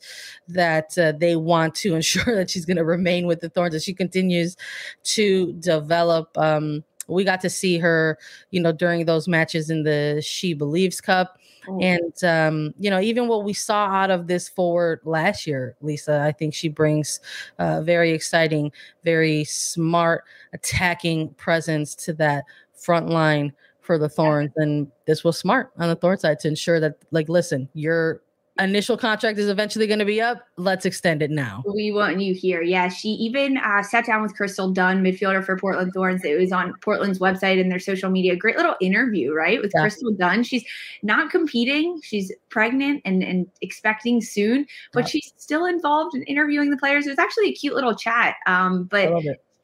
that 0.48 0.96
uh, 0.98 1.14
they 1.14 1.36
want 1.36 1.74
to 1.76 1.96
ensure 1.96 2.36
that 2.36 2.52
she's 2.52 2.66
going 2.66 2.78
to 2.78 2.86
remain 2.86 3.26
with 3.26 3.42
the 3.42 3.50
Thorns 3.50 3.74
as 3.74 3.84
she 3.84 3.96
continues 3.96 4.56
to 5.04 5.54
develop. 5.54 6.38
Um, 6.38 6.84
we 7.08 7.24
got 7.24 7.42
to 7.42 7.50
see 7.50 7.80
her, 7.80 8.18
you 8.52 8.62
know, 8.62 8.72
during 8.72 9.06
those 9.06 9.28
matches 9.28 9.70
in 9.70 9.84
the 9.84 10.22
She 10.24 10.54
Believes 10.54 11.02
Cup. 11.02 11.40
And 11.68 12.24
um, 12.24 12.74
you 12.80 12.90
know, 12.90 13.00
even 13.00 13.28
what 13.28 13.44
we 13.44 13.54
saw 13.54 13.88
out 13.88 14.12
of 14.12 14.28
this 14.28 14.48
forward 14.50 15.02
last 15.04 15.46
year, 15.48 15.76
Lisa, 15.82 16.22
I 16.22 16.32
think 16.32 16.54
she 16.54 16.70
brings 16.70 17.20
a 17.60 17.82
very 17.82 18.12
exciting, 18.12 18.72
very 19.04 19.44
smart 19.44 20.24
attacking 20.54 21.30
presence 21.36 21.96
to 21.96 22.14
that 22.14 22.46
front 22.74 23.10
line 23.10 23.54
for 23.82 23.98
the 24.00 24.10
Thorns, 24.10 24.52
and 24.56 24.92
this 25.06 25.24
was 25.24 25.38
smart 25.38 25.72
on 25.78 25.90
the 25.90 25.96
Thorn 25.96 26.18
side 26.18 26.40
to 26.40 26.48
ensure 26.48 26.80
that, 26.80 26.98
like, 27.12 27.30
listen, 27.30 27.70
your 27.74 28.22
initial 28.60 28.98
contract 28.98 29.38
is 29.38 29.50
eventually 29.50 29.88
going 29.88 30.00
to 30.00 30.06
be 30.06 30.22
up. 30.22 30.48
Let's 30.58 30.86
extend 30.86 31.22
it 31.22 31.32
now. 31.32 31.64
We 31.74 31.92
want 31.92 32.22
you 32.22 32.34
here. 32.34 32.62
Yeah, 32.62 32.88
she 32.88 33.10
even 33.10 33.58
uh, 33.58 33.84
sat 33.84 34.06
down 34.06 34.22
with 34.22 34.36
Crystal 34.36 34.72
Dunn, 34.72 35.04
midfielder 35.04 35.46
for 35.46 35.58
Portland 35.58 35.92
Thorns. 35.94 36.24
It 36.24 36.40
was 36.40 36.52
on 36.52 36.74
Portland's 36.82 37.20
website 37.20 37.60
and 37.60 37.72
their 37.72 37.80
social 37.80 38.10
media. 38.10 38.36
Great 38.36 38.56
little 38.56 38.76
interview, 38.80 39.34
right, 39.34 39.62
with 39.62 39.72
yeah. 39.76 39.82
Crystal 39.82 40.12
Dunn. 40.12 40.44
She's 40.44 40.64
not 41.04 41.30
competing. 41.32 42.00
She's 42.04 42.32
pregnant 42.50 43.02
and 43.06 43.24
and 43.24 43.48
expecting 43.62 44.22
soon, 44.22 44.66
but 44.94 45.02
yeah. 45.02 45.08
she's 45.08 45.34
still 45.38 45.66
involved 45.66 46.16
in 46.16 46.24
interviewing 46.24 46.70
the 46.70 46.78
players. 46.78 47.06
It 47.06 47.10
was 47.10 47.20
actually 47.20 47.50
a 47.50 47.54
cute 47.54 47.76
little 47.76 47.96
chat. 47.96 48.36
Um, 48.48 48.86
but 48.86 49.10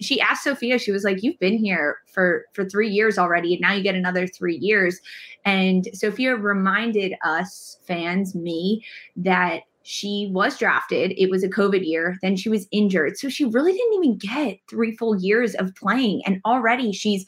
she 0.02 0.20
asked 0.20 0.44
Sophia, 0.44 0.80
she 0.80 0.92
was 0.92 1.04
like, 1.04 1.24
You've 1.24 1.40
been 1.40 1.58
here 1.58 1.98
for 2.08 2.46
for 2.54 2.66
three 2.66 2.90
years 2.90 3.18
already, 3.18 3.54
and 3.54 3.62
now 3.62 3.74
you 3.74 3.84
get 3.84 3.96
another 3.96 4.28
three 4.28 4.58
years. 4.58 5.00
And 5.46 5.88
Sophia 5.94 6.36
reminded 6.36 7.14
us 7.24 7.78
fans, 7.86 8.36
me, 8.36 8.86
that 9.16 9.62
she 9.84 10.30
was 10.32 10.58
drafted. 10.58 11.14
It 11.18 11.30
was 11.30 11.44
a 11.44 11.50
COVID 11.50 11.86
year. 11.86 12.18
Then 12.22 12.36
she 12.36 12.50
was 12.50 12.68
injured. 12.72 13.18
So 13.18 13.30
she 13.30 13.46
really 13.46 13.74
didn't 13.74 13.94
even 13.94 14.18
get 14.18 14.60
three 14.70 14.96
full 14.96 15.20
years 15.20 15.56
of 15.56 15.74
playing. 15.76 16.22
And 16.26 16.40
already 16.46 16.92
she's 16.92 17.26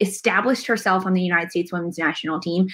established 0.00 0.66
herself 0.66 1.06
on 1.06 1.12
the 1.12 1.22
United 1.22 1.50
States 1.50 1.72
women's 1.72 1.98
national 1.98 2.40
team 2.40 2.66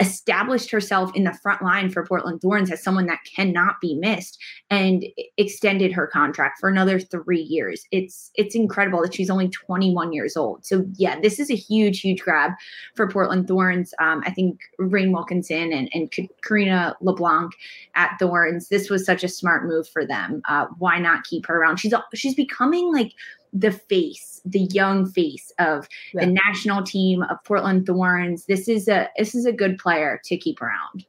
established 0.00 0.70
herself 0.70 1.14
in 1.14 1.24
the 1.24 1.32
front 1.32 1.62
line 1.62 1.90
for 1.90 2.06
Portland 2.06 2.40
Thorns 2.40 2.70
as 2.70 2.82
someone 2.82 3.06
that 3.06 3.20
cannot 3.36 3.80
be 3.80 3.94
missed 3.94 4.42
and 4.70 5.04
extended 5.36 5.92
her 5.92 6.06
contract 6.06 6.58
for 6.58 6.68
another 6.68 6.98
3 6.98 7.40
years. 7.40 7.84
It's 7.90 8.30
it's 8.34 8.54
incredible 8.54 9.02
that 9.02 9.14
she's 9.14 9.30
only 9.30 9.48
21 9.48 10.12
years 10.12 10.36
old. 10.36 10.64
So 10.64 10.84
yeah, 10.94 11.20
this 11.20 11.38
is 11.38 11.50
a 11.50 11.56
huge 11.56 12.00
huge 12.00 12.20
grab 12.20 12.52
for 12.94 13.08
Portland 13.08 13.48
Thorns. 13.48 13.92
Um, 13.98 14.22
I 14.26 14.30
think 14.30 14.60
Rhian 14.80 15.12
Wilkinson 15.12 15.72
and 15.72 15.88
and 15.92 16.12
Karina 16.42 16.96
LeBlanc 17.00 17.52
at 17.94 18.16
Thorns, 18.18 18.68
this 18.68 18.90
was 18.90 19.04
such 19.04 19.22
a 19.24 19.28
smart 19.28 19.66
move 19.66 19.88
for 19.88 20.06
them. 20.06 20.42
Uh, 20.48 20.66
why 20.78 20.98
not 20.98 21.24
keep 21.24 21.46
her 21.46 21.60
around? 21.60 21.78
She's 21.78 21.94
she's 22.14 22.34
becoming 22.34 22.92
like 22.92 23.12
the 23.54 23.70
face, 23.70 24.40
the 24.44 24.62
young 24.72 25.06
face 25.06 25.52
of 25.58 25.88
yeah. 26.12 26.24
the 26.24 26.32
national 26.32 26.82
team 26.82 27.22
of 27.22 27.42
Portland 27.44 27.86
Thorns. 27.86 28.44
This 28.46 28.68
is 28.68 28.88
a 28.88 29.08
this 29.16 29.34
is 29.34 29.46
a 29.46 29.52
good 29.52 29.78
player 29.78 30.20
to 30.24 30.36
keep 30.36 30.60
around. 30.60 31.06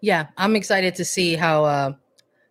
Yeah, 0.00 0.28
I'm 0.36 0.56
excited 0.56 0.94
to 0.96 1.04
see 1.04 1.36
how 1.36 1.64
uh 1.64 1.92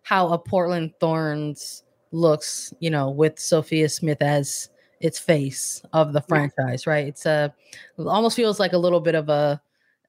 how 0.02 0.28
a 0.28 0.38
Portland 0.38 0.94
Thorns 1.00 1.82
looks, 2.12 2.72
you 2.80 2.90
know, 2.90 3.10
with 3.10 3.38
Sophia 3.38 3.88
Smith 3.88 4.22
as 4.22 4.70
its 5.00 5.18
face 5.18 5.82
of 5.92 6.12
the 6.12 6.22
franchise, 6.22 6.86
right? 6.86 7.06
It's 7.06 7.26
a 7.26 7.52
almost 7.98 8.36
feels 8.36 8.60
like 8.60 8.72
a 8.72 8.78
little 8.78 9.00
bit 9.00 9.14
of 9.14 9.28
a 9.28 9.60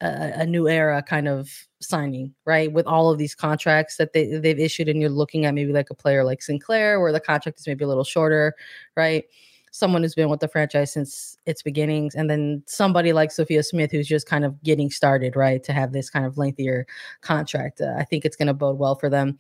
a, 0.02 0.42
a 0.42 0.46
new 0.46 0.68
era 0.68 1.02
kind 1.02 1.28
of 1.28 1.50
signing, 1.82 2.34
right? 2.46 2.72
With 2.72 2.88
all 2.88 3.12
of 3.12 3.18
these 3.18 3.36
contracts 3.36 3.98
that 3.98 4.14
they 4.14 4.38
they've 4.38 4.60
issued, 4.60 4.90
and 4.90 5.02
you're 5.02 5.10
looking 5.10 5.46
at 5.46 5.54
maybe 5.54 5.74
like 5.74 5.90
a 5.90 5.96
player 5.96 6.24
like 6.24 6.42
Sinclair, 6.42 7.00
where 7.00 7.12
the 7.12 7.20
contract 7.20 7.60
is 7.60 7.68
maybe 7.68 7.84
a 7.84 7.88
little 7.88 8.04
shorter, 8.04 8.56
right? 8.96 9.26
Someone 9.72 10.02
who's 10.02 10.16
been 10.16 10.30
with 10.30 10.40
the 10.40 10.48
franchise 10.48 10.92
since 10.92 11.38
its 11.46 11.62
beginnings, 11.62 12.16
and 12.16 12.30
then 12.30 12.64
somebody 12.66 13.14
like 13.14 13.32
Sophia 13.32 13.62
Smith, 13.62 13.92
who's 13.92 14.08
just 14.08 14.28
kind 14.28 14.46
of 14.46 14.62
getting 14.64 14.90
started, 14.90 15.36
right? 15.36 15.64
To 15.64 15.74
have 15.74 15.92
this 15.92 16.10
kind 16.10 16.26
of 16.26 16.38
lengthier 16.38 16.88
contract, 17.22 17.82
uh, 17.82 17.94
I 17.98 18.04
think 18.04 18.26
it's 18.26 18.36
going 18.36 18.48
to 18.48 18.54
bode 18.54 18.80
well 18.80 18.96
for 18.96 19.10
them 19.10 19.38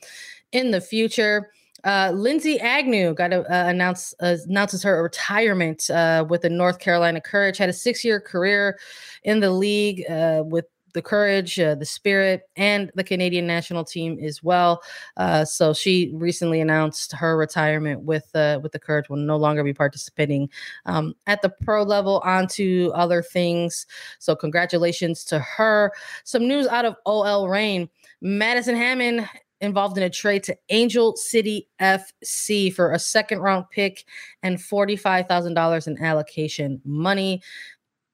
in 0.51 0.71
the 0.71 0.81
future. 0.81 1.49
Uh, 1.83 2.11
Lindsay 2.13 2.59
Agnew 2.59 3.13
got 3.13 3.29
to 3.29 3.41
uh, 3.51 3.69
uh, 3.69 4.37
announces 4.47 4.83
her 4.83 5.01
retirement 5.01 5.89
uh, 5.89 6.25
with 6.27 6.41
the 6.41 6.49
North 6.49 6.79
Carolina 6.79 7.21
Courage. 7.21 7.57
Had 7.57 7.69
a 7.69 7.73
six 7.73 8.03
year 8.03 8.19
career 8.19 8.79
in 9.23 9.39
the 9.39 9.51
league 9.51 10.09
uh, 10.09 10.43
with 10.45 10.65
the 10.93 11.01
Courage, 11.03 11.59
uh, 11.59 11.75
the 11.75 11.85
Spirit, 11.85 12.49
and 12.55 12.91
the 12.95 13.03
Canadian 13.03 13.45
national 13.45 13.85
team 13.85 14.17
as 14.23 14.41
well. 14.41 14.81
Uh, 15.17 15.45
so 15.45 15.71
she 15.71 16.11
recently 16.15 16.61
announced 16.61 17.11
her 17.11 17.37
retirement 17.37 18.01
with 18.01 18.29
with 18.33 18.71
the 18.71 18.79
Courage. 18.79 19.09
Will 19.09 19.17
no 19.17 19.37
longer 19.37 19.63
be 19.63 19.73
participating 19.73 20.49
um, 20.85 21.13
at 21.27 21.41
the 21.41 21.49
pro 21.49 21.83
level. 21.83 22.21
On 22.25 22.47
to 22.47 22.91
other 22.95 23.21
things. 23.21 23.85
So 24.17 24.35
congratulations 24.35 25.23
to 25.25 25.39
her. 25.39 25.91
Some 26.23 26.47
news 26.47 26.67
out 26.67 26.85
of 26.85 26.95
OL 27.05 27.47
Reign. 27.47 27.89
Madison 28.21 28.75
Hammond 28.75 29.29
involved 29.61 29.97
in 29.97 30.03
a 30.03 30.09
trade 30.09 30.43
to 30.43 30.57
Angel 30.69 31.15
City 31.15 31.67
FC 31.81 32.73
for 32.73 32.91
a 32.91 32.99
second 32.99 33.39
round 33.39 33.65
pick 33.69 34.05
and 34.43 34.57
$45,000 34.57 35.87
in 35.87 36.03
allocation 36.03 36.81
money 36.85 37.41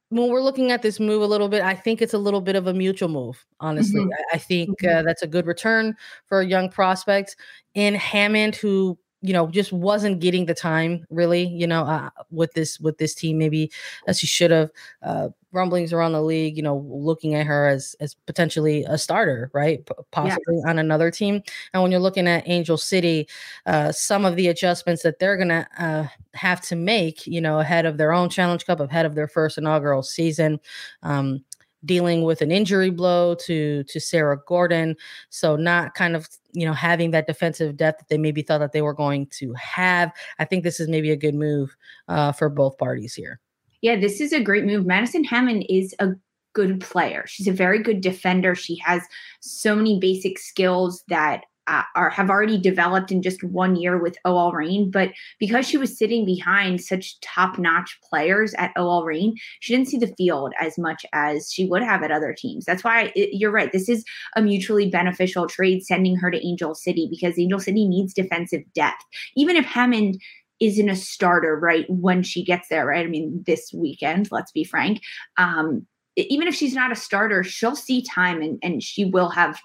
when 0.09 0.29
we're 0.29 0.41
looking 0.41 0.71
at 0.71 0.81
this 0.81 0.99
move 0.99 1.21
a 1.21 1.25
little 1.25 1.49
bit, 1.49 1.61
I 1.61 1.73
think 1.73 2.01
it's 2.01 2.13
a 2.13 2.17
little 2.17 2.41
bit 2.41 2.55
of 2.55 2.67
a 2.67 2.73
mutual 2.73 3.09
move. 3.09 3.43
Honestly, 3.59 4.01
mm-hmm. 4.01 4.13
I, 4.31 4.35
I, 4.35 4.37
think 4.37 4.79
mm-hmm. 4.81 4.99
uh, 4.99 5.01
that's 5.01 5.23
a 5.23 5.27
good 5.27 5.47
return 5.47 5.95
for 6.27 6.41
a 6.41 6.45
young 6.45 6.69
prospect 6.69 7.35
in 7.73 7.95
Hammond, 7.95 8.55
who 8.55 8.97
you 9.25 9.33
know 9.33 9.47
just 9.47 9.73
wasn't 9.73 10.19
getting 10.19 10.45
the 10.45 10.53
time 10.53 11.05
really 11.09 11.45
you 11.47 11.65
know 11.65 11.83
uh, 11.83 12.09
with 12.31 12.53
this 12.53 12.79
with 12.79 12.97
this 12.97 13.15
team 13.15 13.37
maybe 13.37 13.71
as 14.07 14.19
she 14.19 14.27
should 14.27 14.51
have 14.51 14.69
uh, 15.01 15.29
rumblings 15.51 15.91
around 15.93 16.11
the 16.11 16.21
league 16.21 16.55
you 16.57 16.61
know 16.61 16.85
looking 16.87 17.33
at 17.33 17.47
her 17.47 17.67
as 17.67 17.95
as 17.99 18.13
potentially 18.25 18.83
a 18.83 18.97
starter 18.97 19.49
right 19.53 19.85
P- 19.85 19.93
possibly 20.11 20.57
yeah. 20.63 20.69
on 20.69 20.77
another 20.77 21.09
team 21.09 21.41
and 21.73 21.81
when 21.81 21.91
you're 21.91 22.01
looking 22.01 22.27
at 22.27 22.47
angel 22.47 22.77
city 22.77 23.27
uh, 23.65 23.91
some 23.91 24.25
of 24.25 24.35
the 24.35 24.47
adjustments 24.47 25.01
that 25.03 25.17
they're 25.17 25.37
gonna 25.37 25.67
uh, 25.79 26.05
have 26.33 26.61
to 26.61 26.75
make 26.75 27.25
you 27.25 27.41
know 27.41 27.59
ahead 27.59 27.85
of 27.85 27.97
their 27.97 28.13
own 28.13 28.29
challenge 28.29 28.65
cup 28.65 28.79
ahead 28.79 29.05
of 29.05 29.15
their 29.15 29.27
first 29.27 29.57
inaugural 29.57 30.03
season 30.03 30.59
um, 31.03 31.43
dealing 31.85 32.23
with 32.23 32.41
an 32.41 32.51
injury 32.51 32.89
blow 32.89 33.35
to 33.35 33.83
to 33.83 33.99
Sarah 33.99 34.37
Gordon. 34.47 34.95
So 35.29 35.55
not 35.55 35.93
kind 35.93 36.15
of 36.15 36.27
you 36.53 36.65
know 36.65 36.73
having 36.73 37.11
that 37.11 37.27
defensive 37.27 37.77
depth 37.77 37.99
that 37.99 38.09
they 38.09 38.17
maybe 38.17 38.41
thought 38.41 38.59
that 38.59 38.71
they 38.71 38.81
were 38.81 38.93
going 38.93 39.27
to 39.37 39.53
have. 39.53 40.11
I 40.39 40.45
think 40.45 40.63
this 40.63 40.79
is 40.79 40.87
maybe 40.87 41.11
a 41.11 41.15
good 41.15 41.35
move 41.35 41.75
uh, 42.07 42.31
for 42.31 42.49
both 42.49 42.77
parties 42.77 43.13
here. 43.13 43.39
Yeah, 43.81 43.97
this 43.97 44.19
is 44.19 44.33
a 44.33 44.41
great 44.41 44.65
move. 44.65 44.85
Madison 44.85 45.23
Hammond 45.23 45.65
is 45.69 45.93
a 45.99 46.09
good 46.53 46.81
player. 46.81 47.25
She's 47.27 47.47
a 47.47 47.51
very 47.51 47.83
good 47.83 48.01
defender. 48.01 48.55
She 48.55 48.77
has 48.77 49.03
so 49.41 49.75
many 49.75 49.99
basic 49.99 50.39
skills 50.39 51.03
that 51.09 51.43
uh, 51.67 51.83
are 51.95 52.09
have 52.09 52.29
already 52.29 52.57
developed 52.57 53.11
in 53.11 53.21
just 53.21 53.43
one 53.43 53.75
year 53.75 54.01
with 54.01 54.17
OL 54.25 54.51
Reign, 54.51 54.91
but 54.91 55.11
because 55.39 55.67
she 55.67 55.77
was 55.77 55.97
sitting 55.97 56.25
behind 56.25 56.81
such 56.81 57.19
top-notch 57.21 57.97
players 58.07 58.53
at 58.55 58.71
OL 58.77 59.03
Reign, 59.03 59.35
she 59.59 59.75
didn't 59.75 59.89
see 59.89 59.97
the 59.97 60.13
field 60.15 60.53
as 60.59 60.77
much 60.77 61.05
as 61.13 61.51
she 61.51 61.65
would 61.65 61.83
have 61.83 62.03
at 62.03 62.11
other 62.11 62.35
teams. 62.37 62.65
That's 62.65 62.83
why 62.83 63.11
it, 63.15 63.29
you're 63.33 63.51
right. 63.51 63.71
This 63.71 63.89
is 63.89 64.03
a 64.35 64.41
mutually 64.41 64.89
beneficial 64.89 65.47
trade 65.47 65.83
sending 65.83 66.15
her 66.17 66.31
to 66.31 66.45
Angel 66.45 66.75
City 66.75 67.07
because 67.09 67.39
Angel 67.39 67.59
City 67.59 67.87
needs 67.87 68.13
defensive 68.13 68.61
depth. 68.73 69.03
Even 69.35 69.55
if 69.55 69.65
Hammond 69.65 70.21
isn't 70.59 70.89
a 70.89 70.95
starter, 70.95 71.57
right, 71.57 71.85
when 71.89 72.23
she 72.23 72.43
gets 72.43 72.69
there, 72.69 72.85
right? 72.85 73.05
I 73.05 73.09
mean, 73.09 73.43
this 73.45 73.71
weekend, 73.73 74.29
let's 74.31 74.51
be 74.51 74.63
frank. 74.63 75.01
Um, 75.37 75.85
even 76.15 76.47
if 76.47 76.55
she's 76.55 76.73
not 76.73 76.91
a 76.91 76.95
starter, 76.95 77.43
she'll 77.43 77.75
see 77.75 78.01
time 78.01 78.41
and, 78.41 78.57
and 78.63 78.81
she 78.81 79.05
will 79.05 79.29
have 79.29 79.59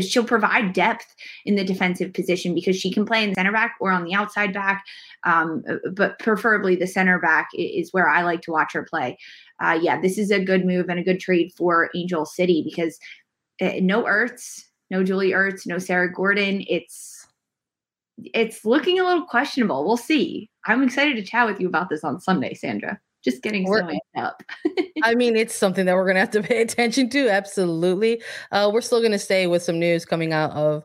she'll 0.00 0.24
provide 0.24 0.72
depth 0.72 1.14
in 1.44 1.56
the 1.56 1.64
defensive 1.64 2.12
position 2.12 2.54
because 2.54 2.76
she 2.76 2.92
can 2.92 3.06
play 3.06 3.22
in 3.22 3.30
the 3.30 3.34
center 3.34 3.52
back 3.52 3.76
or 3.80 3.90
on 3.90 4.04
the 4.04 4.14
outside 4.14 4.52
back. 4.52 4.84
Um, 5.24 5.62
but 5.92 6.18
preferably 6.18 6.76
the 6.76 6.86
center 6.86 7.18
back 7.18 7.48
is 7.54 7.92
where 7.92 8.08
I 8.08 8.22
like 8.22 8.42
to 8.42 8.52
watch 8.52 8.72
her 8.74 8.84
play. 8.84 9.18
Uh, 9.60 9.78
yeah, 9.80 10.00
this 10.00 10.18
is 10.18 10.30
a 10.30 10.44
good 10.44 10.64
move 10.64 10.88
and 10.88 10.98
a 10.98 11.04
good 11.04 11.20
trade 11.20 11.52
for 11.56 11.90
Angel 11.94 12.24
City 12.24 12.62
because 12.64 12.98
uh, 13.60 13.72
no 13.80 14.04
Ertz, 14.04 14.62
no 14.90 15.02
Julie 15.02 15.32
Ertz, 15.32 15.66
no 15.66 15.78
Sarah 15.78 16.12
Gordon. 16.12 16.64
It's 16.68 17.26
it's 18.34 18.64
looking 18.64 18.98
a 18.98 19.04
little 19.04 19.26
questionable. 19.26 19.84
We'll 19.86 19.96
see. 19.96 20.50
I'm 20.66 20.82
excited 20.82 21.16
to 21.16 21.22
chat 21.22 21.46
with 21.46 21.60
you 21.60 21.68
about 21.68 21.88
this 21.88 22.02
on 22.02 22.20
Sunday, 22.20 22.54
Sandra 22.54 23.00
just 23.24 23.42
getting 23.42 23.66
so 23.66 23.88
up. 24.16 24.42
I 25.02 25.14
mean, 25.14 25.36
it's 25.36 25.54
something 25.54 25.86
that 25.86 25.94
we're 25.94 26.04
going 26.04 26.14
to 26.14 26.20
have 26.20 26.30
to 26.30 26.42
pay 26.48 26.60
attention 26.60 27.08
to. 27.10 27.28
Absolutely. 27.28 28.22
Uh, 28.52 28.70
we're 28.72 28.80
still 28.80 29.00
going 29.00 29.12
to 29.12 29.18
stay 29.18 29.46
with 29.46 29.62
some 29.62 29.78
news 29.78 30.04
coming 30.04 30.32
out 30.32 30.52
of 30.52 30.84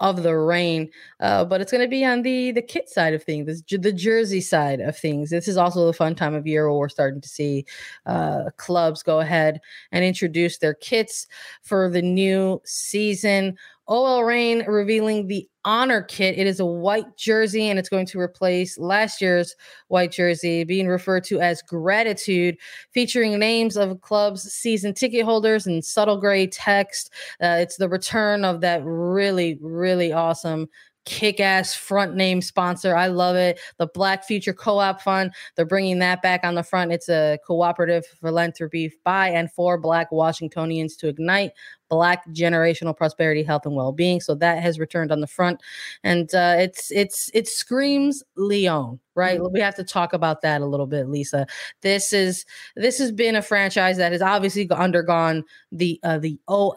of 0.00 0.24
the 0.24 0.36
Reign, 0.36 0.90
uh, 1.20 1.44
but 1.44 1.60
it's 1.60 1.70
going 1.70 1.80
to 1.80 1.88
be 1.88 2.04
on 2.04 2.22
the 2.22 2.50
the 2.50 2.60
kit 2.60 2.88
side 2.88 3.14
of 3.14 3.22
things, 3.22 3.62
the, 3.62 3.78
the 3.78 3.92
jersey 3.92 4.40
side 4.40 4.80
of 4.80 4.98
things. 4.98 5.30
This 5.30 5.46
is 5.46 5.56
also 5.56 5.86
the 5.86 5.92
fun 5.92 6.16
time 6.16 6.34
of 6.34 6.46
year 6.46 6.68
where 6.68 6.78
we're 6.78 6.88
starting 6.88 7.20
to 7.20 7.28
see 7.28 7.64
uh, 8.04 8.50
clubs 8.56 9.02
go 9.02 9.20
ahead 9.20 9.60
and 9.92 10.04
introduce 10.04 10.58
their 10.58 10.74
kits 10.74 11.28
for 11.62 11.88
the 11.88 12.02
new 12.02 12.60
season. 12.64 13.56
OL 13.86 14.24
Reign 14.24 14.64
revealing 14.66 15.26
the 15.26 15.48
honor 15.64 16.02
kit. 16.02 16.38
It 16.38 16.46
is 16.46 16.60
a 16.60 16.66
white 16.66 17.16
jersey 17.16 17.68
and 17.68 17.78
it's 17.78 17.88
going 17.88 18.06
to 18.06 18.20
replace 18.20 18.78
last 18.78 19.20
year's 19.20 19.54
white 19.88 20.12
jersey, 20.12 20.64
being 20.64 20.88
referred 20.88 21.24
to 21.24 21.40
as 21.40 21.62
Gratitude, 21.62 22.56
featuring 22.92 23.38
names 23.38 23.76
of 23.76 24.00
club's 24.00 24.42
season 24.42 24.94
ticket 24.94 25.24
holders 25.24 25.66
and 25.66 25.84
subtle 25.84 26.18
gray 26.18 26.46
text. 26.46 27.10
Uh, 27.42 27.58
it's 27.60 27.76
the 27.76 27.88
return 27.88 28.44
of 28.44 28.60
that 28.60 28.82
really, 28.84 29.58
really 29.60 30.12
awesome 30.12 30.68
kick 31.04 31.40
ass 31.40 31.74
front 31.74 32.14
name 32.14 32.40
sponsor. 32.40 32.96
I 32.96 33.08
love 33.08 33.36
it. 33.36 33.60
The 33.78 33.86
Black 33.86 34.24
Future 34.24 34.52
Co 34.52 34.78
op 34.78 35.00
Fund, 35.00 35.32
they're 35.54 35.66
bringing 35.66 35.98
that 35.98 36.22
back 36.22 36.40
on 36.44 36.54
the 36.54 36.62
front. 36.62 36.92
It's 36.92 37.08
a 37.08 37.38
cooperative 37.46 38.04
philanthropy 38.20 38.92
by 39.04 39.28
and 39.28 39.50
for 39.52 39.78
Black 39.78 40.10
Washingtonians 40.10 40.96
to 40.96 41.08
ignite 41.08 41.52
black 41.94 42.26
generational 42.30 42.96
prosperity 42.96 43.44
health 43.44 43.66
and 43.66 43.76
well-being. 43.76 44.20
So 44.20 44.34
that 44.34 44.60
has 44.60 44.80
returned 44.80 45.12
on 45.12 45.20
the 45.20 45.28
front. 45.28 45.62
And 46.02 46.34
uh, 46.34 46.56
it's 46.58 46.90
it's 46.90 47.30
it 47.32 47.46
screams 47.46 48.22
Lyon 48.36 48.98
right? 49.14 49.38
Mm-hmm. 49.38 49.52
we 49.52 49.60
have 49.60 49.76
to 49.76 49.84
talk 49.84 50.12
about 50.12 50.42
that 50.42 50.60
a 50.60 50.66
little 50.66 50.86
bit 50.86 51.08
lisa. 51.08 51.46
This 51.82 52.12
is 52.12 52.44
this 52.74 52.98
has 52.98 53.12
been 53.12 53.36
a 53.36 53.42
franchise 53.42 53.96
that 53.96 54.12
has 54.12 54.22
obviously 54.22 54.68
undergone 54.70 55.44
the 55.70 56.00
uh, 56.02 56.18
the 56.18 56.38
ol 56.48 56.74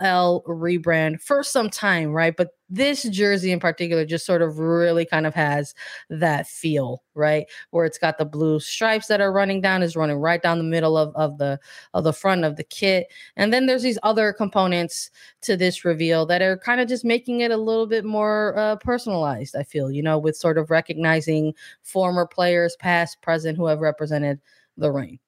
rebrand 0.47 1.21
for 1.21 1.43
some 1.43 1.69
time 1.69 2.11
right? 2.11 2.35
But 2.35 2.49
this 2.69 3.03
jersey 3.03 3.51
in 3.51 3.59
particular 3.59 4.05
just 4.05 4.25
sort 4.25 4.41
of 4.41 4.59
really 4.59 5.05
kind 5.05 5.25
of 5.25 5.33
has 5.33 5.73
that 6.09 6.47
feel 6.47 7.01
right? 7.17 7.45
Where 7.71 7.85
it's 7.85 7.97
got 7.97 8.17
the 8.17 8.25
blue 8.25 8.59
stripes 8.59 9.07
that 9.07 9.21
are 9.21 9.31
running 9.31 9.59
down 9.59 9.81
is 9.81 9.95
running 9.95 10.17
right 10.17 10.41
down 10.41 10.59
the 10.59 10.63
middle 10.63 10.97
of, 10.97 11.13
of 11.15 11.37
the 11.39 11.59
of 11.93 12.03
the 12.03 12.13
front 12.13 12.45
of 12.45 12.55
the 12.55 12.63
kit. 12.63 13.07
And 13.35 13.51
then 13.51 13.65
there's 13.65 13.83
these 13.83 13.99
other 14.03 14.31
components 14.31 15.06
to 15.41 15.57
this 15.57 15.85
reveal 15.85 16.25
that 16.25 16.41
are 16.41 16.57
kind 16.57 16.81
of 16.81 16.87
just 16.87 17.05
making 17.05 17.41
it 17.41 17.51
a 17.51 17.57
little 17.57 17.87
bit 17.87 18.05
more 18.05 18.57
uh, 18.57 18.75
personalized 18.77 19.55
i 19.55 19.63
feel 19.63 19.91
you 19.91 20.01
know 20.03 20.17
with 20.17 20.35
sort 20.35 20.57
of 20.57 20.69
recognizing 20.69 21.53
former 21.83 22.25
players 22.25 22.75
past 22.77 23.21
present 23.21 23.57
who 23.57 23.65
have 23.65 23.79
represented 23.79 24.39
the 24.77 24.91
ring. 24.91 25.19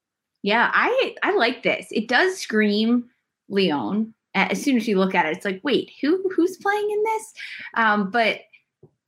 yeah 0.42 0.70
i 0.72 1.14
i 1.22 1.34
like 1.34 1.62
this 1.62 1.86
it 1.90 2.08
does 2.08 2.38
scream 2.38 3.08
Lyon 3.48 4.14
as 4.34 4.62
soon 4.62 4.76
as 4.76 4.86
you 4.86 4.96
look 4.96 5.14
at 5.14 5.26
it, 5.26 5.36
it's 5.36 5.44
like, 5.44 5.60
wait, 5.64 5.90
who 6.00 6.22
who's 6.34 6.56
playing 6.56 6.88
in 6.90 7.02
this? 7.02 7.32
Um, 7.74 8.10
but 8.10 8.40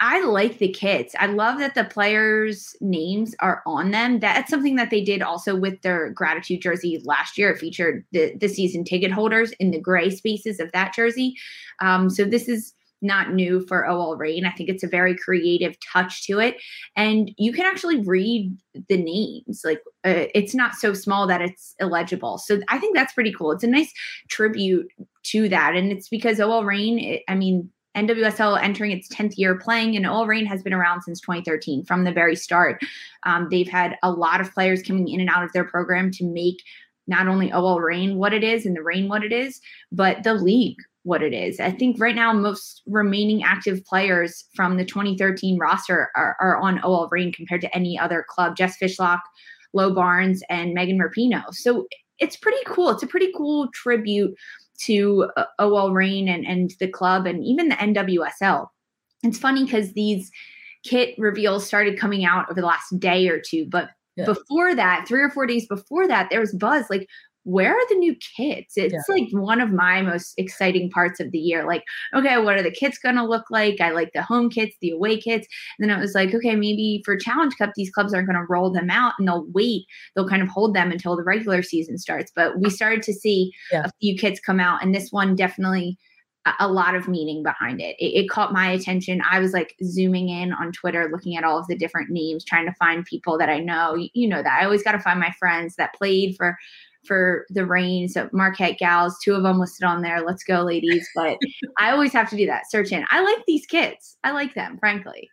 I 0.05 0.21
like 0.25 0.59
the 0.59 0.69
kits. 0.69 1.15
I 1.21 1.27
love 1.27 1.61
that 1.61 1.77
the 1.77 1.85
players' 1.85 2.75
names 2.81 3.37
are 3.39 3.63
on 3.65 3.93
them. 3.93 4.19
That's 4.19 4.51
something 4.51 4.75
that 4.75 4.91
they 4.91 5.01
did 5.01 5.23
also 5.23 5.55
with 5.55 5.81
their 5.83 6.11
gratitude 6.11 6.61
jersey 6.61 7.01
last 7.05 7.39
year. 7.39 7.53
It 7.53 7.59
featured 7.59 8.05
the, 8.11 8.35
the 8.37 8.49
season 8.49 8.83
ticket 8.83 9.13
holders 9.13 9.53
in 9.61 9.71
the 9.71 9.81
gray 9.81 10.11
spaces 10.11 10.59
of 10.59 10.73
that 10.73 10.93
jersey. 10.93 11.37
Um, 11.81 12.11
so 12.11 12.25
this 12.25 12.49
is 12.49 12.75
not 13.01 13.33
new 13.33 13.65
for 13.69 13.89
OL 13.89 14.17
Reign. 14.17 14.45
I 14.45 14.51
think 14.51 14.69
it's 14.69 14.83
a 14.83 14.89
very 14.89 15.17
creative 15.17 15.77
touch 15.93 16.27
to 16.27 16.41
it. 16.41 16.57
And 16.97 17.31
you 17.39 17.53
can 17.53 17.65
actually 17.65 18.01
read 18.01 18.57
the 18.89 18.97
names. 18.97 19.63
Like 19.65 19.83
uh, 20.05 20.27
it's 20.35 20.55
not 20.55 20.75
so 20.75 20.95
small 20.95 21.29
that 21.29 21.43
it's 21.43 21.77
illegible. 21.79 22.39
So 22.39 22.61
I 22.69 22.79
think 22.79 22.97
that's 22.97 23.13
pretty 23.13 23.33
cool. 23.33 23.53
It's 23.53 23.65
a 23.65 23.69
nice 23.69 23.93
tribute 24.29 24.89
to 25.27 25.49
that. 25.49 25.77
And 25.77 25.93
it's 25.93 26.09
because 26.09 26.41
OL 26.41 26.65
Reign, 26.65 26.99
it, 26.99 27.23
I 27.29 27.37
mean, 27.37 27.71
NWSL 27.97 28.63
entering 28.63 28.93
its 28.93 29.09
10th 29.09 29.35
year 29.37 29.57
playing, 29.59 29.97
and 29.97 30.07
OL 30.07 30.27
Reign 30.27 30.47
has 30.47 30.63
been 30.63 30.73
around 30.73 31.03
since 31.03 31.21
2013 31.21 31.85
from 31.85 32.05
the 32.05 32.13
very 32.13 32.37
start. 32.37 32.83
Um, 33.25 33.49
they've 33.51 33.69
had 33.69 33.97
a 34.03 34.11
lot 34.11 34.41
of 34.41 34.53
players 34.53 34.83
coming 34.83 35.09
in 35.09 35.21
and 35.21 35.31
out 35.31 35.45
of 35.45 35.53
their 35.53 35.65
program 35.65 36.11
to 36.13 36.25
make 36.25 36.63
not 37.07 37.29
only 37.29 37.53
OL 37.53 37.81
Reign 37.81 38.17
what 38.17 38.33
it 38.33 38.45
is 38.45 38.65
and 38.65 38.77
the 38.77 38.83
Reign 38.83 39.09
what 39.09 39.25
it 39.25 39.33
is, 39.33 39.61
but 39.91 40.23
the 40.23 40.35
league 40.35 40.79
what 41.05 41.23
it 41.23 41.35
is. 41.35 41.59
I 41.59 41.71
think 41.71 41.97
right 41.99 42.15
now 42.15 42.33
most 42.33 42.83
remaining 42.87 43.43
active 43.43 43.85
players 43.85 44.45
from 44.55 44.77
the 44.77 44.85
2013 44.85 45.59
roster 45.59 46.11
are, 46.15 46.37
are 46.41 46.57
on 46.59 46.81
OL 46.85 47.09
Reign 47.11 47.33
compared 47.33 47.61
to 47.63 47.75
any 47.75 47.99
other 47.99 48.25
club. 48.29 48.57
Jess 48.57 48.77
Fishlock, 48.81 49.21
Lu 49.73 49.93
Barnes, 49.95 50.43
and 50.49 50.75
Megan 50.75 50.99
Rapinoe. 50.99 51.53
So 51.53 51.87
it's 52.19 52.37
pretty 52.37 52.63
cool. 52.67 52.91
It's 52.91 53.03
a 53.03 53.09
pretty 53.09 53.33
cool 53.37 53.69
tribute 53.75 54.35
to 54.85 55.31
OL 55.59 55.93
Reign 55.93 56.29
and, 56.29 56.47
and 56.47 56.73
the 56.81 56.89
club 56.89 57.27
and 57.27 57.45
even 57.45 57.69
the 57.69 57.77
NWSL. 57.77 58.69
It's 59.23 59.39
funny 59.39 59.65
because 59.65 59.93
these 59.93 60.31
kit 60.85 61.15
reveals 61.19 61.67
started 61.67 61.99
coming 61.99 62.25
out 62.25 62.51
over 62.51 62.61
the 62.61 62.67
last 62.67 62.99
day 62.99 63.29
or 63.29 63.41
two, 63.41 63.67
but 63.69 63.91
yeah. 64.17 64.25
before 64.25 64.75
that, 64.75 65.07
three 65.07 65.23
or 65.23 65.31
four 65.31 65.47
days 65.47 65.67
before 65.67 66.09
that, 66.09 66.29
there 66.31 66.41
was 66.41 66.53
buzz 66.53 66.87
like, 66.91 67.09
where 67.45 67.73
are 67.73 67.89
the 67.89 67.97
new 67.97 68.15
kids? 68.37 68.75
It's 68.77 68.95
yeah. 68.95 69.01
like 69.09 69.29
one 69.33 69.61
of 69.61 69.71
my 69.71 70.01
most 70.03 70.35
exciting 70.37 70.91
parts 70.91 71.21
of 71.21 71.33
the 71.33 71.39
year. 71.39 71.67
Like, 71.67 71.83
okay, 72.15 72.39
what 72.39 72.57
are 72.57 72.63
the 72.63 72.71
kits 72.71 72.99
going 72.99 73.17
to 73.17 73.25
look 73.25 73.51
like? 73.51 73.81
I 73.81 73.91
like 73.91 74.13
the 74.13 74.23
home 74.23 74.49
kits, 74.49 74.77
the 74.81 74.91
away 74.91 75.21
kits. 75.21 75.47
And 75.79 75.89
then 75.89 75.97
it 75.97 76.01
was 76.01 76.15
like, 76.15 76.35
okay, 76.35 76.55
maybe 76.55 77.03
for 77.05 77.17
Challenge 77.17 77.57
Cup, 77.57 77.71
these 77.75 77.91
clubs 77.91 78.15
aren't 78.15 78.29
going 78.29 78.39
to 78.39 78.47
roll 78.49 78.71
them 78.71 78.91
out 78.91 79.15
and 79.19 79.27
they'll 79.27 79.47
wait. 79.53 79.87
They'll 80.15 80.29
kind 80.29 80.43
of 80.43 80.49
hold 80.49 80.75
them 80.75 80.93
until 80.93 81.17
the 81.17 81.25
regular 81.25 81.63
season 81.63 81.99
starts. 81.99 82.31
But 82.35 82.61
we 82.61 82.71
started 82.71 83.03
to 83.03 83.13
see 83.13 83.53
yeah. 83.73 83.85
a 83.87 83.91
few 84.01 84.17
kits 84.17 84.41
come 84.41 84.61
out, 84.61 84.83
and 84.83 84.95
this 84.95 85.11
one 85.11 85.35
definitely 85.35 85.99
a 86.59 86.69
lot 86.69 86.97
of 86.97 87.07
meaning 87.07 87.43
behind 87.43 87.81
it. 87.81 87.95
it. 87.99 88.25
it. 88.25 88.29
caught 88.29 88.53
my 88.53 88.71
attention. 88.71 89.23
I 89.31 89.39
was 89.39 89.53
like 89.53 89.77
zooming 89.85 90.29
in 90.29 90.53
on 90.53 90.73
Twitter, 90.73 91.09
looking 91.11 91.37
at 91.37 91.45
all 91.45 91.59
of 91.59 91.67
the 91.69 91.77
different 91.77 92.11
names, 92.11 92.45
trying 92.45 92.67
to 92.67 92.75
find 92.75 93.05
people 93.05 93.39
that 93.39 93.49
I 93.49 93.61
know. 93.61 93.95
You, 93.95 94.09
you 94.15 94.29
know 94.29 94.43
that 94.43 94.59
I 94.61 94.65
always 94.65 94.83
got 94.83 94.93
to 94.93 95.01
find 95.01 95.21
my 95.21 95.33
friends 95.39 95.77
that 95.77 95.95
played 95.95 96.37
for 96.37 96.57
for 97.05 97.47
the 97.51 97.67
Reign. 97.67 98.09
So 98.09 98.29
Marquette 98.33 98.79
gals, 98.79 99.19
two 99.23 99.35
of 99.35 99.43
them 99.43 99.59
listed 99.59 99.85
on 99.85 100.03
there. 100.03 100.23
Let's 100.23 100.45
go, 100.45 100.63
ladies. 100.63 101.09
But 101.15 101.39
I 101.79 101.91
always 101.91 102.13
have 102.13 102.31
to 102.31 102.37
do 102.37 102.47
that 102.47 102.71
search 102.71 102.93
in. 102.93 103.05
I 103.11 103.23
like 103.23 103.45
these 103.47 103.67
kids. 103.67 104.17
I 104.25 104.31
like 104.31 104.55
them, 104.55 104.79
frankly. 104.79 105.31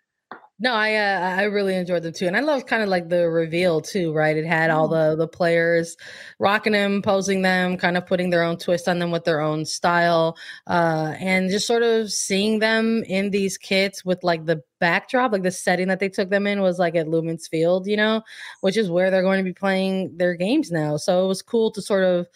No, 0.61 0.73
I 0.73 0.95
uh, 0.95 1.35
I 1.37 1.43
really 1.43 1.73
enjoyed 1.75 2.03
them 2.03 2.11
too, 2.11 2.27
and 2.27 2.35
I 2.35 2.41
love 2.41 2.65
kind 2.65 2.83
of 2.83 2.89
like 2.89 3.07
the 3.07 3.29
reveal 3.29 3.79
too, 3.79 4.11
right? 4.11 4.35
It 4.35 4.45
had 4.45 4.69
all 4.69 4.89
mm. 4.89 4.91
the 4.91 5.15
the 5.15 5.27
players 5.27 5.95
rocking 6.37 6.73
them, 6.73 7.01
posing 7.01 7.41
them, 7.43 7.77
kind 7.77 7.95
of 7.95 8.05
putting 8.05 8.29
their 8.29 8.43
own 8.43 8.57
twist 8.57 8.89
on 8.89 8.99
them 8.99 9.09
with 9.09 9.23
their 9.23 9.39
own 9.39 9.65
style, 9.65 10.37
uh, 10.67 11.13
and 11.17 11.49
just 11.49 11.65
sort 11.65 11.83
of 11.83 12.11
seeing 12.11 12.59
them 12.59 13.05
in 13.05 13.29
these 13.29 13.57
kits 13.57 14.03
with 14.03 14.21
like 14.21 14.45
the 14.45 14.61
backdrop, 14.81 15.31
like 15.31 15.43
the 15.43 15.51
setting 15.51 15.87
that 15.87 15.99
they 15.99 16.09
took 16.09 16.29
them 16.29 16.45
in 16.45 16.61
was 16.61 16.77
like 16.77 16.95
at 16.95 17.07
Lumen's 17.07 17.47
Field, 17.47 17.87
you 17.87 17.95
know, 17.95 18.21
which 18.59 18.75
is 18.75 18.91
where 18.91 19.09
they're 19.09 19.23
going 19.23 19.39
to 19.39 19.49
be 19.49 19.53
playing 19.53 20.17
their 20.17 20.35
games 20.35 20.71
now. 20.71 20.97
So 20.97 21.23
it 21.23 21.27
was 21.29 21.41
cool 21.41 21.71
to 21.71 21.81
sort 21.81 22.03
of 22.03 22.27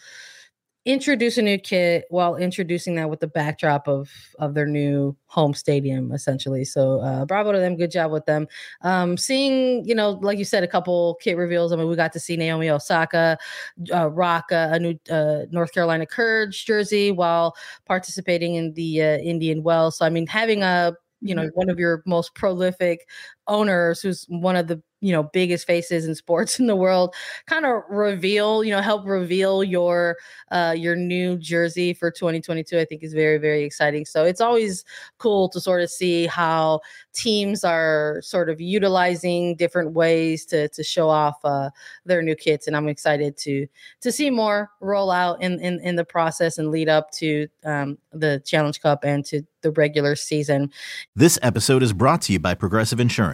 introduce 0.84 1.38
a 1.38 1.42
new 1.42 1.56
kit 1.56 2.04
while 2.10 2.36
introducing 2.36 2.94
that 2.96 3.08
with 3.08 3.20
the 3.20 3.26
backdrop 3.26 3.88
of 3.88 4.10
of 4.38 4.54
their 4.54 4.66
new 4.66 5.16
home 5.26 5.54
stadium 5.54 6.12
essentially. 6.12 6.64
So 6.64 7.00
uh 7.00 7.24
bravo 7.24 7.52
to 7.52 7.58
them. 7.58 7.76
Good 7.76 7.90
job 7.90 8.12
with 8.12 8.26
them. 8.26 8.46
Um 8.82 9.16
seeing 9.16 9.84
you 9.86 9.94
know 9.94 10.12
like 10.22 10.38
you 10.38 10.44
said 10.44 10.62
a 10.62 10.68
couple 10.68 11.18
kit 11.22 11.36
reveals. 11.36 11.72
I 11.72 11.76
mean 11.76 11.88
we 11.88 11.96
got 11.96 12.12
to 12.12 12.20
see 12.20 12.36
naomi 12.36 12.68
osaka 12.68 13.38
uh, 13.92 14.10
rock 14.10 14.46
uh, 14.52 14.68
a 14.72 14.78
new 14.78 14.98
uh, 15.10 15.46
north 15.50 15.72
carolina 15.72 16.06
courage 16.06 16.66
jersey 16.66 17.10
while 17.10 17.56
participating 17.86 18.54
in 18.54 18.74
the 18.74 19.02
uh, 19.02 19.18
indian 19.18 19.62
wells. 19.62 19.98
So 19.98 20.06
i 20.06 20.10
mean 20.10 20.26
having 20.26 20.62
a 20.62 20.94
you 21.24 21.34
know 21.34 21.42
mm-hmm. 21.42 21.58
one 21.58 21.70
of 21.70 21.78
your 21.78 22.02
most 22.06 22.34
prolific 22.34 23.08
owners 23.46 24.00
who's 24.00 24.24
one 24.28 24.56
of 24.56 24.68
the 24.68 24.82
you 25.04 25.12
know 25.12 25.22
biggest 25.22 25.66
faces 25.66 26.06
in 26.06 26.14
sports 26.14 26.58
in 26.60 26.66
the 26.66 26.74
world 26.74 27.14
kind 27.46 27.66
of 27.66 27.82
reveal 27.90 28.64
you 28.64 28.70
know 28.70 28.80
help 28.80 29.06
reveal 29.06 29.62
your 29.62 30.16
uh 30.50 30.74
your 30.76 30.96
new 30.96 31.36
jersey 31.36 31.92
for 31.92 32.10
2022 32.10 32.78
i 32.78 32.84
think 32.84 33.02
is 33.02 33.12
very 33.12 33.36
very 33.38 33.62
exciting. 33.64 34.06
So 34.06 34.24
it's 34.24 34.40
always 34.40 34.84
cool 35.18 35.48
to 35.50 35.60
sort 35.60 35.82
of 35.82 35.90
see 35.90 36.26
how 36.26 36.80
teams 37.12 37.64
are 37.64 38.20
sort 38.22 38.48
of 38.48 38.60
utilizing 38.60 39.56
different 39.56 39.92
ways 39.92 40.46
to 40.46 40.68
to 40.70 40.82
show 40.82 41.08
off 41.08 41.36
uh 41.44 41.70
their 42.06 42.22
new 42.22 42.34
kits 42.34 42.66
and 42.66 42.76
i'm 42.76 42.88
excited 42.88 43.36
to 43.38 43.66
to 44.00 44.10
see 44.10 44.30
more 44.30 44.70
roll 44.80 45.10
out 45.10 45.42
in 45.42 45.60
in, 45.60 45.80
in 45.80 45.96
the 45.96 46.04
process 46.04 46.56
and 46.56 46.70
lead 46.70 46.88
up 46.88 47.10
to 47.10 47.46
um 47.64 47.98
the 48.12 48.40
challenge 48.44 48.80
cup 48.80 49.04
and 49.04 49.24
to 49.26 49.42
the 49.64 49.72
regular 49.72 50.14
season. 50.14 50.70
This 51.16 51.38
episode 51.42 51.82
is 51.82 51.92
brought 51.92 52.22
to 52.22 52.32
you 52.32 52.38
by 52.38 52.54
progressive 52.54 53.00
insurance 53.00 53.33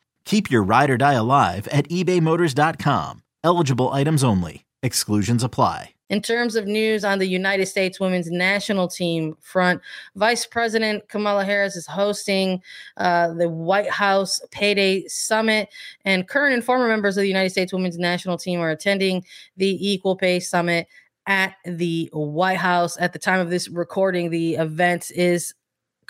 Keep 0.25 0.49
your 0.49 0.63
ride 0.63 0.89
or 0.89 0.97
die 0.97 1.13
alive 1.13 1.67
at 1.67 1.87
ebaymotors.com. 1.89 3.23
Eligible 3.43 3.89
items 3.89 4.23
only. 4.23 4.65
Exclusions 4.83 5.43
apply. 5.43 5.91
In 6.11 6.21
terms 6.21 6.57
of 6.57 6.67
news 6.67 7.05
on 7.05 7.19
the 7.19 7.25
United 7.25 7.67
States 7.67 7.97
women's 7.97 8.29
national 8.29 8.89
team 8.89 9.37
front, 9.39 9.81
Vice 10.15 10.45
President 10.45 11.07
Kamala 11.07 11.45
Harris 11.45 11.77
is 11.77 11.87
hosting 11.87 12.61
uh, 12.97 13.33
the 13.33 13.47
White 13.47 13.89
House 13.89 14.41
Payday 14.51 15.07
Summit, 15.07 15.69
and 16.03 16.27
current 16.27 16.53
and 16.53 16.65
former 16.65 16.89
members 16.89 17.15
of 17.15 17.21
the 17.21 17.29
United 17.29 17.51
States 17.51 17.71
women's 17.71 17.97
national 17.97 18.37
team 18.37 18.59
are 18.59 18.71
attending 18.71 19.23
the 19.55 19.89
Equal 19.89 20.17
Pay 20.17 20.41
Summit 20.41 20.85
at 21.27 21.55
the 21.63 22.09
White 22.11 22.57
House. 22.57 22.97
At 22.99 23.13
the 23.13 23.19
time 23.19 23.39
of 23.39 23.49
this 23.49 23.69
recording, 23.69 24.31
the 24.31 24.55
event 24.55 25.11
is 25.15 25.53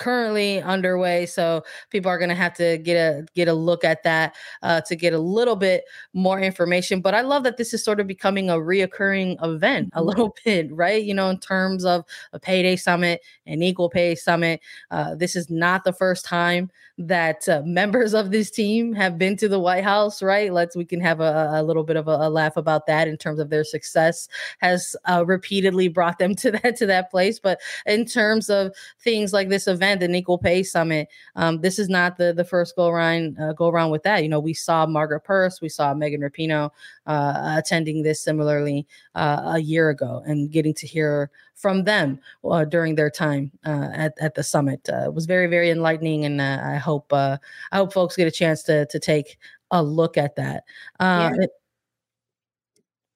currently 0.02 0.60
underway 0.64 1.28
so 1.28 1.64
people 1.92 2.10
are 2.10 2.18
going 2.18 2.28
to 2.28 2.34
have 2.34 2.56
to 2.56 2.80
get 2.80 2.96
a 2.96 3.24
get 3.36 3.48
a 3.48 3.54
look 3.54 3.84
at 3.84 4.02
that 4.02 4.36
uh, 4.64 4.82
to 4.82 4.96
get 4.96 5.14
a 5.14 5.20
little 5.20 5.56
bit 5.56 5.84
more 6.14 6.40
information 6.40 7.02
but 7.02 7.14
i 7.14 7.22
love 7.22 7.44
that 7.44 7.58
this 7.58 7.72
is 7.72 7.84
sort 7.84 8.00
of 8.00 8.08
becoming 8.08 8.50
a 8.50 8.56
reoccurring 8.56 9.38
event 9.46 9.90
a 9.94 9.98
mm-hmm. 10.00 10.08
little 10.08 10.36
bit 10.44 10.74
right 10.74 11.04
you 11.04 11.14
know 11.14 11.30
in 11.30 11.38
terms 11.38 11.86
of 11.86 12.04
a 12.34 12.40
payday 12.40 12.76
summit 12.76 13.22
an 13.46 13.62
equal 13.62 13.92
pay 13.92 14.16
summit 14.16 14.60
uh, 14.90 15.14
this 15.14 15.36
is 15.36 15.52
not 15.52 15.84
the 15.84 15.94
first 15.94 16.26
time 16.26 16.72
that 16.98 17.48
uh, 17.48 17.62
members 17.66 18.16
of 18.16 18.32
this 18.32 18.50
team 18.50 18.94
have 18.94 19.20
been 19.20 19.38
to 19.38 19.48
the 19.48 19.60
white 19.60 19.84
house 19.84 20.24
right 20.24 20.52
let's 20.52 20.76
we 20.76 20.84
can 20.84 21.00
have 21.00 21.20
a, 21.20 21.52
a 21.54 21.64
little 21.64 21.84
bit 21.84 21.96
of 21.96 22.08
a, 22.08 22.18
a, 22.22 22.30
laugh 22.30 22.58
about 22.58 22.88
that 22.88 23.08
in 23.08 23.18
terms 23.18 23.40
of 23.40 23.52
their 23.52 23.64
success 23.64 24.28
has 24.60 24.96
uh, 25.06 25.24
repeatedly 25.28 25.88
brought 25.88 26.18
them 26.18 26.34
to 26.42 26.50
that 26.50 26.76
to 26.76 26.88
that 26.88 27.12
place 27.12 27.40
but 27.40 27.60
in 27.86 28.04
terms 28.04 28.50
of 28.50 28.74
things 29.00 29.32
like 29.32 29.50
this 29.50 29.68
event 29.68 29.91
event, 29.92 30.12
the 30.12 30.18
Equal 30.18 30.38
Pay 30.38 30.64
Summit. 30.64 31.08
Um, 31.36 31.62
this 31.62 31.80
is 31.80 31.90
not 31.90 32.18
the 32.18 32.34
the 32.34 32.44
first 32.44 32.76
go 32.76 32.88
around 32.88 33.38
uh, 33.40 33.54
go 33.54 33.68
around 33.68 33.92
with 33.92 34.04
that. 34.04 34.24
You 34.24 34.30
know, 34.30 34.40
we 34.40 34.54
saw 34.54 34.86
Margaret 34.86 35.22
Purce, 35.22 35.62
we 35.62 35.70
saw 35.70 35.94
Megan 35.94 36.22
Rapinoe 36.22 36.70
uh, 37.08 37.56
attending 37.58 38.04
this 38.04 38.22
similarly 38.22 38.88
uh, 39.16 39.54
a 39.56 39.60
year 39.60 39.90
ago, 39.90 40.22
and 40.26 40.52
getting 40.52 40.74
to 40.76 40.88
hear 40.88 41.30
from 41.56 41.84
them 41.84 42.20
uh, 42.50 42.66
during 42.66 42.96
their 42.96 43.10
time 43.10 43.52
uh, 43.66 43.90
at 43.94 44.14
at 44.20 44.36
the 44.36 44.44
summit 44.44 44.88
uh, 44.90 45.12
was 45.12 45.26
very 45.26 45.48
very 45.48 45.70
enlightening, 45.70 46.26
and 46.26 46.42
I 46.42 46.78
hope 46.78 47.12
I 47.14 47.40
hope 47.74 47.94
folks 47.94 48.16
get 48.16 48.28
a 48.28 48.32
chance 48.32 48.64
to 48.64 48.86
to 48.88 49.00
take 49.00 49.38
a 49.72 49.82
look 49.82 50.18
at 50.18 50.36
that. 50.36 50.64
Yeah. 51.00 51.32
It, 51.36 51.50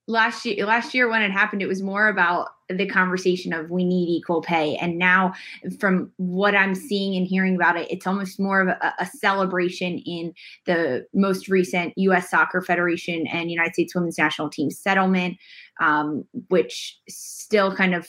last 0.07 0.45
year 0.45 0.65
last 0.65 0.93
year 0.93 1.09
when 1.09 1.21
it 1.21 1.31
happened 1.31 1.63
it 1.63 1.67
was 1.67 1.81
more 1.81 2.09
about 2.09 2.49
the 2.69 2.87
conversation 2.87 3.53
of 3.53 3.69
we 3.69 3.83
need 3.83 4.09
equal 4.09 4.41
pay. 4.41 4.75
And 4.77 4.97
now 4.97 5.33
from 5.79 6.11
what 6.17 6.55
i'm 6.55 6.75
seeing 6.75 7.15
and 7.15 7.27
hearing 7.27 7.55
about 7.55 7.77
it 7.77 7.89
it's 7.89 8.07
almost 8.07 8.39
more 8.39 8.61
of 8.61 8.67
a, 8.67 8.93
a 8.99 9.05
celebration 9.05 9.97
in 9.99 10.33
the 10.65 11.05
most 11.13 11.47
recent 11.47 11.93
us 11.97 12.29
soccer 12.29 12.61
federation 12.61 13.27
and 13.27 13.51
united 13.51 13.73
states 13.73 13.95
women's 13.95 14.17
national 14.17 14.49
team 14.49 14.69
settlement 14.69 15.37
um, 15.81 16.23
which 16.47 16.99
still 17.09 17.75
kind 17.75 17.93
of 17.93 18.07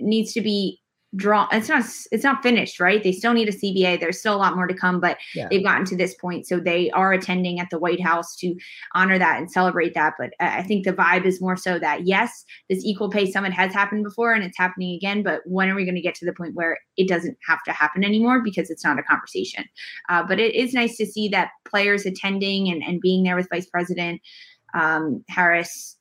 needs 0.00 0.32
to 0.32 0.40
be 0.40 0.80
draw 1.14 1.46
it's 1.52 1.68
not 1.68 1.84
it's 2.10 2.24
not 2.24 2.42
finished 2.42 2.80
right? 2.80 3.02
They 3.02 3.12
still 3.12 3.32
need 3.32 3.48
a 3.48 3.52
cba 3.52 4.00
there's 4.00 4.18
still 4.18 4.34
a 4.34 4.38
lot 4.38 4.56
more 4.56 4.66
to 4.66 4.74
come 4.74 5.00
but 5.00 5.18
yeah. 5.34 5.46
they've 5.50 5.62
gotten 5.62 5.84
to 5.86 5.96
this 5.96 6.14
point 6.14 6.46
so 6.46 6.58
they 6.58 6.90
are 6.90 7.12
attending 7.12 7.60
at 7.60 7.68
the 7.70 7.78
white 7.78 8.00
house 8.00 8.34
to 8.36 8.54
honor 8.94 9.18
that 9.18 9.38
and 9.38 9.50
celebrate 9.50 9.94
that 9.94 10.14
but 10.18 10.30
i 10.40 10.62
think 10.62 10.84
the 10.84 10.92
vibe 10.92 11.24
is 11.24 11.40
more 11.40 11.56
so 11.56 11.78
that 11.78 12.06
yes 12.06 12.44
this 12.70 12.84
equal 12.84 13.10
pay 13.10 13.30
summit 13.30 13.52
has 13.52 13.72
happened 13.72 14.04
before 14.04 14.32
and 14.32 14.42
it's 14.42 14.56
happening 14.56 14.94
again 14.94 15.22
but 15.22 15.42
when 15.44 15.68
are 15.68 15.74
we 15.74 15.84
going 15.84 15.94
to 15.94 16.00
get 16.00 16.14
to 16.14 16.24
the 16.24 16.32
point 16.32 16.54
where 16.54 16.78
it 16.96 17.08
doesn't 17.08 17.36
have 17.46 17.62
to 17.64 17.72
happen 17.72 18.04
anymore 18.04 18.40
because 18.42 18.70
it's 18.70 18.84
not 18.84 18.98
a 18.98 19.02
conversation? 19.02 19.64
Uh, 20.08 20.22
but 20.22 20.38
it 20.38 20.54
is 20.54 20.74
nice 20.74 20.96
to 20.96 21.06
see 21.06 21.28
that 21.28 21.50
players 21.64 22.06
attending 22.06 22.68
and, 22.68 22.82
and 22.82 23.00
being 23.00 23.22
there 23.22 23.36
with 23.36 23.48
vice 23.50 23.66
president 23.66 24.20
um, 24.74 25.24
harris 25.28 25.96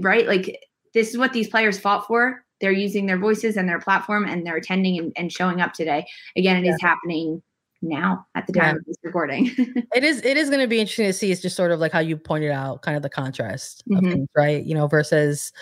right? 0.00 0.26
Like 0.26 0.60
this 0.92 1.10
is 1.10 1.18
what 1.18 1.32
these 1.32 1.48
players 1.48 1.78
fought 1.78 2.06
for 2.06 2.44
they're 2.60 2.72
using 2.72 3.06
their 3.06 3.18
voices 3.18 3.56
and 3.56 3.68
their 3.68 3.80
platform 3.80 4.24
and 4.24 4.46
they're 4.46 4.56
attending 4.56 4.98
and, 4.98 5.12
and 5.16 5.32
showing 5.32 5.60
up 5.60 5.72
today. 5.72 6.06
Again, 6.36 6.56
it 6.56 6.64
yeah. 6.64 6.74
is 6.74 6.80
happening 6.80 7.42
now 7.84 8.26
at 8.34 8.46
the 8.46 8.52
time 8.52 8.74
yeah. 8.74 8.78
of 8.78 8.84
this 8.86 8.96
recording. 9.02 9.50
it 9.94 10.04
is 10.04 10.24
it 10.24 10.36
is 10.36 10.48
going 10.48 10.60
to 10.60 10.66
be 10.66 10.80
interesting 10.80 11.06
to 11.06 11.12
see. 11.12 11.30
It's 11.30 11.42
just 11.42 11.56
sort 11.56 11.70
of 11.70 11.80
like 11.80 11.92
how 11.92 12.00
you 12.00 12.16
pointed 12.16 12.50
out, 12.50 12.82
kind 12.82 12.96
of 12.96 13.02
the 13.02 13.10
contrast 13.10 13.82
mm-hmm. 13.88 14.04
of 14.04 14.12
things, 14.12 14.28
right? 14.36 14.64
You 14.64 14.74
know, 14.74 14.86
versus 14.86 15.52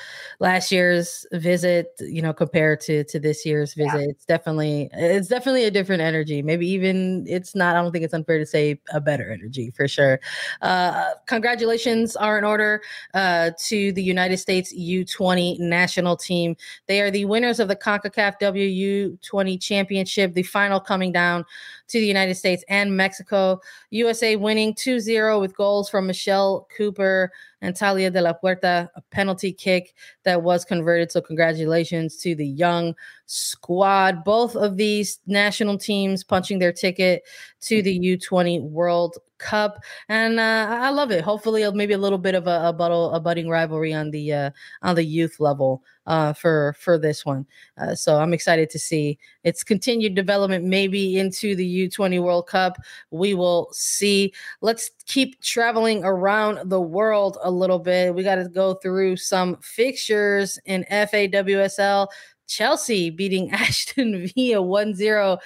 last 0.40 0.72
year's 0.72 1.26
visit, 1.32 1.88
you 2.00 2.22
know, 2.22 2.32
compared 2.32 2.80
to 2.82 3.04
to 3.04 3.18
this 3.18 3.44
year's 3.44 3.74
visit. 3.74 4.00
Yeah. 4.00 4.08
It's 4.10 4.24
definitely 4.24 4.88
it's 4.92 5.28
definitely 5.28 5.64
a 5.64 5.70
different 5.70 6.02
energy. 6.02 6.42
Maybe 6.42 6.68
even 6.68 7.24
it's 7.28 7.54
not. 7.54 7.76
I 7.76 7.82
don't 7.82 7.92
think 7.92 8.04
it's 8.04 8.14
unfair 8.14 8.38
to 8.38 8.46
say 8.46 8.80
a 8.92 9.00
better 9.00 9.30
energy 9.30 9.70
for 9.70 9.88
sure. 9.88 10.20
Uh, 10.60 11.10
congratulations 11.26 12.16
are 12.16 12.38
in 12.38 12.44
order 12.44 12.82
uh, 13.14 13.50
to 13.58 13.92
the 13.92 14.02
United 14.02 14.38
States 14.38 14.74
U20 14.74 15.58
national 15.58 16.16
team. 16.16 16.56
They 16.86 17.00
are 17.00 17.10
the 17.10 17.24
winners 17.24 17.60
of 17.60 17.68
the 17.68 17.76
CONCACAF 17.76 18.40
WU20 18.40 19.60
championship. 19.60 20.34
The 20.34 20.42
final 20.42 20.80
coming 20.80 21.12
down 21.12 21.44
to 21.92 22.00
the 22.00 22.06
United 22.06 22.34
States 22.34 22.64
and 22.68 22.96
Mexico. 22.96 23.60
USA 23.90 24.36
winning 24.36 24.74
2 24.74 24.98
0 24.98 25.40
with 25.40 25.56
goals 25.56 25.88
from 25.88 26.06
Michelle 26.06 26.66
Cooper 26.76 27.30
and 27.62 27.74
Talia 27.74 28.10
DellaPeruta, 28.10 28.90
a 28.94 29.00
penalty 29.10 29.52
kick 29.52 29.94
that 30.24 30.42
was 30.42 30.64
converted. 30.64 31.10
So, 31.10 31.22
congratulations 31.22 32.16
to 32.18 32.34
the 32.34 32.46
young 32.46 32.94
squad. 33.26 34.24
Both 34.24 34.54
of 34.56 34.76
these 34.76 35.20
national 35.26 35.78
teams 35.78 36.22
punching 36.22 36.58
their 36.58 36.72
ticket 36.72 37.22
to 37.62 37.80
the 37.80 37.98
U20 37.98 38.60
World 38.60 39.16
Cup, 39.38 39.82
and 40.08 40.38
uh, 40.38 40.66
I 40.80 40.90
love 40.90 41.10
it. 41.10 41.24
Hopefully, 41.24 41.68
maybe 41.72 41.94
a 41.94 41.98
little 41.98 42.18
bit 42.18 42.34
of 42.34 42.46
a, 42.46 42.68
a, 42.68 42.72
buttle, 42.72 43.12
a 43.12 43.20
budding 43.20 43.48
rivalry 43.48 43.92
on 43.92 44.10
the 44.10 44.32
uh, 44.32 44.50
on 44.82 44.94
the 44.94 45.04
youth 45.04 45.40
level 45.40 45.82
uh, 46.06 46.32
for 46.32 46.76
for 46.78 46.98
this 46.98 47.26
one. 47.26 47.46
Uh, 47.76 47.94
so 47.94 48.18
I'm 48.18 48.32
excited 48.32 48.70
to 48.70 48.78
see 48.78 49.18
its 49.44 49.64
continued 49.64 50.14
development, 50.14 50.64
maybe 50.64 51.18
into 51.18 51.56
the 51.56 51.88
U20 51.88 52.22
World 52.22 52.46
Cup. 52.46 52.78
We 53.10 53.34
will 53.34 53.68
see. 53.72 54.32
Let's 54.60 54.90
keep 55.06 55.40
traveling 55.42 56.04
around 56.04 56.70
the 56.70 56.80
world 56.80 57.38
a 57.42 57.50
little 57.50 57.78
bit. 57.78 58.14
We 58.14 58.22
got 58.22 58.36
to 58.36 58.48
go 58.48 58.74
through 58.74 59.16
some 59.16 59.56
fixtures 59.62 60.58
in 60.64 60.84
FAWSL. 60.90 62.08
Chelsea 62.48 63.10
beating 63.10 63.50
Aston 63.52 64.28
Villa 64.34 64.62
1 64.62 64.94
0 64.94 65.38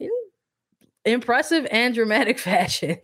in 0.00 0.10
impressive 1.04 1.66
and 1.70 1.94
dramatic 1.94 2.38
fashion. 2.50 2.98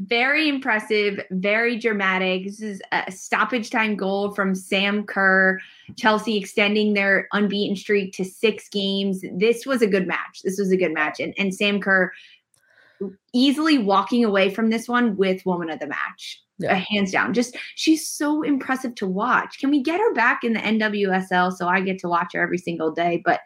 very 0.00 0.48
impressive, 0.48 1.20
very 1.30 1.78
dramatic. 1.78 2.44
This 2.44 2.60
is 2.60 2.82
a 2.92 3.10
stoppage 3.10 3.70
time 3.70 3.96
goal 3.96 4.32
from 4.34 4.54
Sam 4.54 5.04
Kerr. 5.04 5.58
Chelsea 5.96 6.36
extending 6.36 6.94
their 6.94 7.26
unbeaten 7.32 7.76
streak 7.76 8.12
to 8.14 8.24
six 8.24 8.68
games. 8.68 9.22
This 9.32 9.66
was 9.66 9.82
a 9.82 9.86
good 9.86 10.06
match. 10.06 10.42
This 10.44 10.58
was 10.58 10.70
a 10.70 10.76
good 10.76 10.92
match. 10.92 11.18
And, 11.18 11.34
and 11.38 11.54
Sam 11.54 11.80
Kerr 11.80 12.12
easily 13.32 13.78
walking 13.78 14.24
away 14.24 14.50
from 14.50 14.70
this 14.70 14.88
one 14.88 15.16
with 15.16 15.44
woman 15.46 15.70
of 15.70 15.80
the 15.80 15.86
match. 15.86 16.42
Yeah. 16.60 16.72
Uh, 16.72 16.82
hands 16.90 17.12
down. 17.12 17.34
Just 17.34 17.56
she's 17.76 18.08
so 18.08 18.42
impressive 18.42 18.96
to 18.96 19.06
watch. 19.06 19.60
Can 19.60 19.70
we 19.70 19.80
get 19.80 20.00
her 20.00 20.12
back 20.12 20.42
in 20.42 20.54
the 20.54 20.58
NWSL 20.58 21.52
so 21.52 21.68
I 21.68 21.80
get 21.80 22.00
to 22.00 22.08
watch 22.08 22.32
her 22.34 22.42
every 22.42 22.58
single 22.58 22.90
day? 22.90 23.22
But 23.24 23.42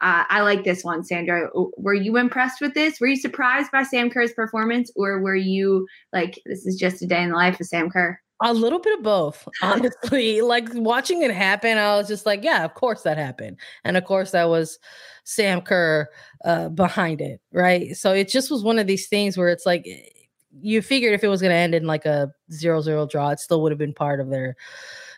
uh, 0.00 0.24
I 0.28 0.42
like 0.42 0.64
this 0.64 0.84
one, 0.84 1.04
Sandra. 1.04 1.50
Were 1.76 1.94
you 1.94 2.16
impressed 2.16 2.60
with 2.60 2.74
this? 2.74 3.00
Were 3.00 3.08
you 3.08 3.16
surprised 3.16 3.70
by 3.72 3.82
Sam 3.82 4.10
Kerr's 4.10 4.32
performance, 4.32 4.92
or 4.94 5.20
were 5.20 5.36
you 5.36 5.86
like, 6.12 6.40
this 6.46 6.66
is 6.66 6.76
just 6.76 7.02
a 7.02 7.06
day 7.06 7.22
in 7.22 7.30
the 7.30 7.36
life 7.36 7.58
of 7.60 7.66
Sam 7.66 7.90
Kerr? 7.90 8.18
A 8.40 8.54
little 8.54 8.78
bit 8.78 8.96
of 8.96 9.02
both, 9.02 9.48
honestly. 9.62 10.40
like 10.40 10.68
watching 10.74 11.22
it 11.22 11.32
happen, 11.32 11.78
I 11.78 11.96
was 11.96 12.06
just 12.06 12.26
like, 12.26 12.44
yeah, 12.44 12.64
of 12.64 12.74
course 12.74 13.02
that 13.02 13.18
happened. 13.18 13.56
And 13.84 13.96
of 13.96 14.04
course, 14.04 14.30
that 14.30 14.48
was 14.48 14.78
Sam 15.28 15.60
Kerr 15.60 16.08
uh, 16.42 16.70
behind 16.70 17.20
it, 17.20 17.38
right? 17.52 17.94
So 17.94 18.14
it 18.14 18.28
just 18.28 18.50
was 18.50 18.62
one 18.64 18.78
of 18.78 18.86
these 18.86 19.08
things 19.08 19.36
where 19.36 19.50
it's 19.50 19.66
like, 19.66 19.86
you 20.60 20.80
figured 20.80 21.12
if 21.12 21.22
it 21.22 21.28
was 21.28 21.42
going 21.42 21.50
to 21.50 21.56
end 21.56 21.74
in 21.74 21.86
like 21.86 22.06
a 22.06 22.32
zero 22.50 22.80
zero 22.80 23.06
draw, 23.06 23.28
it 23.28 23.38
still 23.38 23.60
would 23.62 23.70
have 23.70 23.78
been 23.78 23.92
part 23.92 24.20
of 24.20 24.30
their 24.30 24.56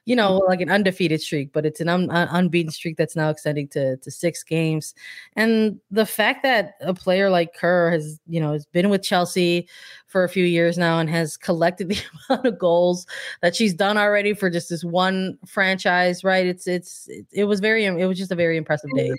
you 0.07 0.17
know, 0.17 0.39
like 0.49 0.61
an 0.61 0.71
undefeated 0.71 1.21
streak, 1.21 1.53
but 1.53 1.67
it's 1.67 1.81
an 1.81 1.89
un- 1.89 2.11
unbeaten 2.11 2.73
streak 2.73 2.97
that's 2.97 3.15
now 3.15 3.31
extending 3.31 3.69
to 3.69 3.97
to 3.99 4.11
six 4.11 4.43
games. 4.43 4.95
And 5.37 5.79
the 5.91 6.07
fact 6.07 6.43
that 6.43 6.73
a 6.81 6.95
player 6.95 7.31
like 7.31 7.55
Kerr 7.55 7.91
has, 7.91 8.19
you 8.27 8.41
know, 8.41 8.53
has 8.53 8.67
been 8.67 8.89
with 8.89 9.03
Chelsea 9.03 9.69
for 10.11 10.25
a 10.25 10.29
few 10.29 10.45
years 10.45 10.77
now 10.77 10.99
and 10.99 11.09
has 11.09 11.37
collected 11.37 11.89
the 11.89 12.03
amount 12.29 12.45
of 12.45 12.59
goals 12.59 13.07
that 13.43 13.55
she's 13.55 13.73
done 13.73 13.97
already 13.97 14.35
for 14.35 14.51
just 14.51 14.69
this 14.69 14.85
one 14.85 15.39
franchise, 15.47 16.25
right? 16.25 16.47
It's 16.47 16.67
it's 16.67 17.09
it 17.33 17.45
was 17.45 17.61
very 17.61 17.85
it 17.85 18.07
was 18.07 18.19
just 18.19 18.33
a 18.33 18.37
very 18.37 18.57
impressive 18.57 18.91
day 18.97 19.13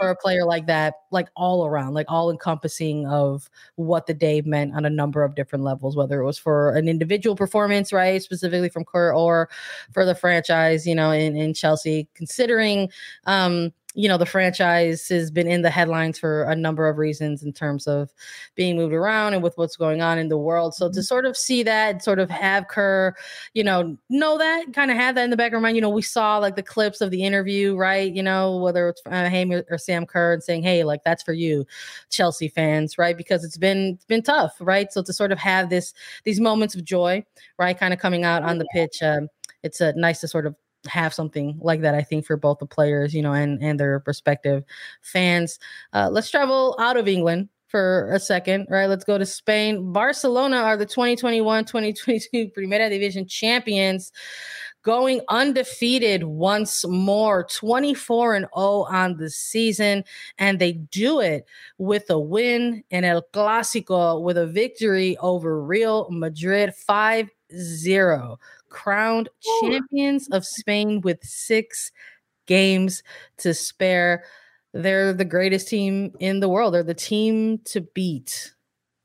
for 0.00 0.10
a 0.10 0.16
player 0.16 0.44
like 0.44 0.66
that, 0.66 0.94
like 1.12 1.28
all 1.36 1.64
around, 1.64 1.94
like 1.94 2.06
all 2.08 2.30
encompassing 2.30 3.06
of 3.06 3.48
what 3.76 4.06
the 4.06 4.14
day 4.14 4.42
meant 4.44 4.74
on 4.74 4.84
a 4.84 4.90
number 4.90 5.22
of 5.22 5.36
different 5.36 5.64
levels, 5.64 5.96
whether 5.96 6.20
it 6.20 6.26
was 6.26 6.38
for 6.38 6.74
an 6.74 6.88
individual 6.88 7.36
performance, 7.36 7.92
right, 7.92 8.20
specifically 8.20 8.68
from 8.68 8.84
Kerr, 8.84 9.14
or 9.14 9.48
for 9.92 10.04
the 10.04 10.14
franchise, 10.14 10.86
you 10.86 10.94
know, 10.94 11.12
in 11.12 11.36
in 11.36 11.54
Chelsea, 11.54 12.08
considering 12.14 12.90
um 13.26 13.72
you 13.96 14.08
know 14.08 14.18
the 14.18 14.26
franchise 14.26 15.08
has 15.08 15.30
been 15.30 15.48
in 15.48 15.62
the 15.62 15.70
headlines 15.70 16.18
for 16.18 16.44
a 16.44 16.54
number 16.54 16.86
of 16.86 16.98
reasons 16.98 17.42
in 17.42 17.52
terms 17.52 17.86
of 17.86 18.12
being 18.54 18.76
moved 18.76 18.92
around 18.92 19.32
and 19.32 19.42
with 19.42 19.56
what's 19.56 19.76
going 19.76 20.02
on 20.02 20.18
in 20.18 20.28
the 20.28 20.36
world. 20.36 20.74
So 20.74 20.88
to 20.88 20.92
mm-hmm. 20.92 21.00
sort 21.00 21.24
of 21.24 21.36
see 21.36 21.62
that 21.62 22.04
sort 22.04 22.18
of 22.18 22.28
have 22.28 22.68
Kerr 22.68 23.14
you 23.54 23.64
know 23.64 23.96
know 24.10 24.36
that 24.38 24.74
kind 24.74 24.90
of 24.90 24.98
have 24.98 25.14
that 25.14 25.24
in 25.24 25.30
the 25.30 25.36
back 25.36 25.52
of 25.52 25.62
mind 25.62 25.76
you 25.76 25.82
know 25.82 25.88
we 25.88 26.02
saw 26.02 26.36
like 26.38 26.56
the 26.56 26.62
clips 26.62 27.00
of 27.00 27.10
the 27.10 27.24
interview 27.24 27.74
right? 27.74 28.12
You 28.12 28.22
know 28.22 28.58
whether 28.58 28.90
it's 28.90 29.02
uh, 29.06 29.30
Haim 29.30 29.50
or 29.52 29.78
Sam 29.78 30.04
Kerr 30.04 30.34
and 30.34 30.42
saying 30.42 30.62
hey 30.62 30.84
like 30.84 31.02
that's 31.02 31.22
for 31.22 31.32
you 31.32 31.66
Chelsea 32.10 32.48
fans 32.48 32.98
right? 32.98 33.16
Because 33.16 33.44
it's 33.44 33.58
been 33.58 33.94
it's 33.94 34.04
been 34.04 34.22
tough 34.22 34.56
right? 34.60 34.92
So 34.92 35.02
to 35.02 35.12
sort 35.12 35.32
of 35.32 35.38
have 35.38 35.70
this 35.70 35.94
these 36.24 36.38
moments 36.38 36.74
of 36.74 36.84
joy 36.84 37.24
right 37.58 37.78
kind 37.78 37.94
of 37.94 38.00
coming 38.00 38.24
out 38.24 38.42
on 38.42 38.58
the 38.58 38.66
pitch 38.72 39.02
um, 39.02 39.28
it's 39.62 39.80
a 39.80 39.88
uh, 39.88 39.92
nice 39.96 40.20
to 40.20 40.28
sort 40.28 40.46
of 40.46 40.54
have 40.86 41.12
something 41.14 41.58
like 41.60 41.80
that 41.80 41.94
i 41.94 42.02
think 42.02 42.24
for 42.24 42.36
both 42.36 42.58
the 42.58 42.66
players 42.66 43.14
you 43.14 43.22
know 43.22 43.32
and 43.32 43.62
and 43.62 43.80
their 43.80 44.02
respective 44.06 44.64
fans. 45.02 45.58
Uh, 45.92 46.08
let's 46.10 46.30
travel 46.30 46.76
out 46.78 46.96
of 46.96 47.08
england 47.08 47.48
for 47.68 48.10
a 48.12 48.20
second 48.20 48.66
right? 48.70 48.86
Let's 48.86 49.04
go 49.04 49.18
to 49.18 49.26
spain. 49.26 49.92
Barcelona 49.92 50.58
are 50.58 50.76
the 50.76 50.86
2021-2022 50.86 52.52
primera 52.56 52.88
division 52.88 53.26
champions 53.26 54.12
going 54.86 55.20
undefeated 55.28 56.22
once 56.22 56.86
more 56.86 57.44
24 57.50 58.36
and 58.36 58.46
0 58.56 58.86
on 58.88 59.16
the 59.16 59.28
season 59.28 60.04
and 60.38 60.60
they 60.60 60.74
do 60.74 61.18
it 61.18 61.44
with 61.78 62.08
a 62.08 62.18
win 62.18 62.84
in 62.90 63.02
el 63.02 63.26
clásico 63.32 64.22
with 64.22 64.38
a 64.38 64.46
victory 64.46 65.16
over 65.18 65.60
real 65.60 66.08
madrid 66.08 66.72
5 66.72 67.28
0 67.52 68.38
crowned 68.70 69.28
champions 69.60 70.28
of 70.28 70.44
Spain 70.44 71.00
with 71.00 71.22
six 71.22 71.90
games 72.46 73.02
to 73.38 73.54
spare. 73.54 74.24
They're 74.72 75.12
the 75.12 75.24
greatest 75.24 75.68
team 75.68 76.12
in 76.20 76.40
the 76.40 76.48
world. 76.48 76.74
They're 76.74 76.82
the 76.82 76.94
team 76.94 77.58
to 77.66 77.80
beat 77.80 78.52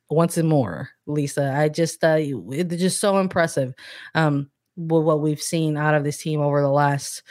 once 0.10 0.38
and 0.38 0.50
more, 0.50 0.90
Lisa. 1.08 1.54
I 1.56 1.70
just, 1.70 2.04
uh, 2.04 2.18
it's 2.20 2.76
just 2.76 3.00
so 3.00 3.18
impressive 3.20 3.74
um, 4.14 4.50
with 4.76 5.04
what 5.04 5.22
we've 5.22 5.42
seen 5.42 5.78
out 5.78 5.96
of 5.96 6.04
this 6.04 6.18
team 6.18 6.42
over 6.42 6.62
the 6.62 6.70
last, 6.70 7.24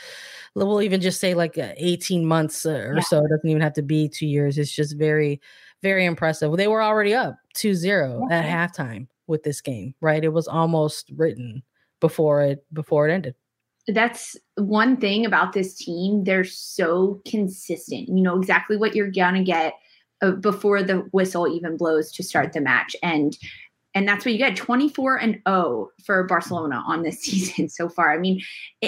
we'll 0.54 0.82
even 0.82 1.00
just 1.00 1.20
say 1.20 1.34
like 1.34 1.58
uh, 1.58 1.72
18 1.76 2.24
months 2.24 2.64
uh, 2.64 2.70
or 2.70 2.94
yeah. 2.96 3.00
so. 3.02 3.18
It 3.18 3.28
doesn't 3.28 3.48
even 3.48 3.62
have 3.62 3.74
to 3.74 3.82
be 3.82 4.08
two 4.08 4.26
years. 4.26 4.58
It's 4.58 4.74
just 4.74 4.96
very, 4.96 5.40
very 5.82 6.04
impressive. 6.04 6.56
They 6.56 6.68
were 6.68 6.82
already 6.82 7.14
up 7.14 7.36
2 7.54 7.74
0 7.74 8.28
at 8.30 8.44
halftime 8.44 9.06
with 9.26 9.42
this 9.42 9.60
game, 9.60 9.94
right? 10.00 10.24
It 10.24 10.32
was 10.32 10.48
almost 10.48 11.10
written 11.16 11.62
before 12.00 12.42
it 12.42 12.64
before 12.72 13.08
it 13.08 13.12
ended. 13.12 13.34
That's 13.88 14.36
one 14.56 14.96
thing 14.96 15.24
about 15.24 15.52
this 15.52 15.74
team. 15.74 16.24
They're 16.24 16.44
so 16.44 17.20
consistent. 17.26 18.08
You 18.08 18.22
know 18.22 18.38
exactly 18.38 18.76
what 18.76 18.94
you're 18.94 19.10
gonna 19.10 19.42
get 19.42 19.74
uh, 20.22 20.32
before 20.32 20.82
the 20.82 20.98
whistle 21.12 21.48
even 21.48 21.76
blows 21.76 22.12
to 22.12 22.22
start 22.22 22.52
the 22.52 22.60
match. 22.60 22.94
And 23.02 23.36
and 23.94 24.06
that's 24.06 24.24
what 24.24 24.32
you 24.32 24.38
get 24.38 24.56
24 24.56 25.16
and 25.16 25.40
0 25.48 25.90
for 26.04 26.24
Barcelona 26.24 26.82
on 26.86 27.02
this 27.02 27.20
season 27.22 27.68
so 27.68 27.88
far. 27.88 28.12
I 28.12 28.18
mean, 28.18 28.40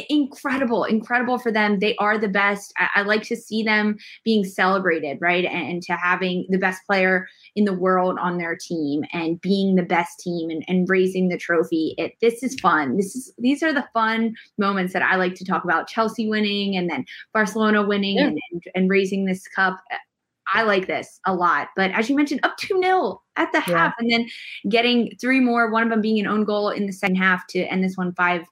incredible, 0.09 0.85
incredible 0.85 1.39
for 1.39 1.51
them. 1.51 1.81
They 1.81 1.97
are 1.97 2.19
the 2.19 2.29
best. 2.29 2.73
I, 2.79 2.89
I 2.97 3.03
like 3.03 3.23
to 3.25 3.37
see 3.37 3.63
them 3.63 3.97
being 4.25 4.45
celebrated, 4.45 5.19
right? 5.21 5.45
And, 5.45 5.73
and, 5.73 5.83
to 5.83 5.95
having 5.95 6.47
the 6.49 6.59
best 6.59 6.81
player 6.87 7.27
in 7.57 7.65
the 7.65 7.73
world 7.73 8.17
on 8.21 8.39
their 8.39 8.57
team 8.57 9.03
and 9.13 9.41
being 9.41 9.75
the 9.75 9.83
best 9.83 10.21
team 10.21 10.49
and, 10.49 10.65
and 10.69 10.89
raising 10.89 11.29
the 11.29 11.37
trophy. 11.37 11.95
It 11.99 12.13
this 12.21 12.43
is 12.43 12.59
fun. 12.61 12.97
This 12.97 13.17
is 13.17 13.33
these 13.39 13.63
are 13.63 13.73
the 13.73 13.87
fun 13.93 14.35
moments 14.59 14.93
that 14.93 15.03
I 15.03 15.17
like 15.17 15.35
to 15.35 15.45
talk 15.45 15.65
about. 15.65 15.89
Chelsea 15.89 16.29
winning 16.29 16.77
and 16.77 16.89
then 16.89 17.05
Barcelona 17.33 17.85
winning 17.85 18.17
yeah. 18.17 18.27
and, 18.27 18.39
and, 18.53 18.63
and 18.75 18.91
raising 18.91 19.25
this 19.25 19.49
cup. 19.49 19.79
I 20.53 20.63
like 20.63 20.87
this 20.87 21.21
a 21.27 21.35
lot. 21.35 21.69
But 21.77 21.91
as 21.93 22.09
you 22.11 22.17
mentioned, 22.17 22.41
up 22.43 22.57
2 22.59 22.81
0 22.83 23.23
at 23.37 23.53
the 23.53 23.63
yeah. 23.67 23.79
half, 23.79 23.95
and 23.99 24.11
then 24.11 24.29
getting 24.69 25.13
three 25.21 25.41
more, 25.41 25.71
one 25.71 25.83
of 25.83 25.91
them 25.91 26.01
being 26.01 26.21
an 26.21 26.27
own 26.27 26.45
goal 26.45 26.71
in 26.71 26.87
the 26.87 26.93
second 26.93 27.17
half 27.17 27.47
to 27.49 27.61
end 27.61 27.83
this 27.83 27.97
one 27.97 28.13
5 28.15 28.45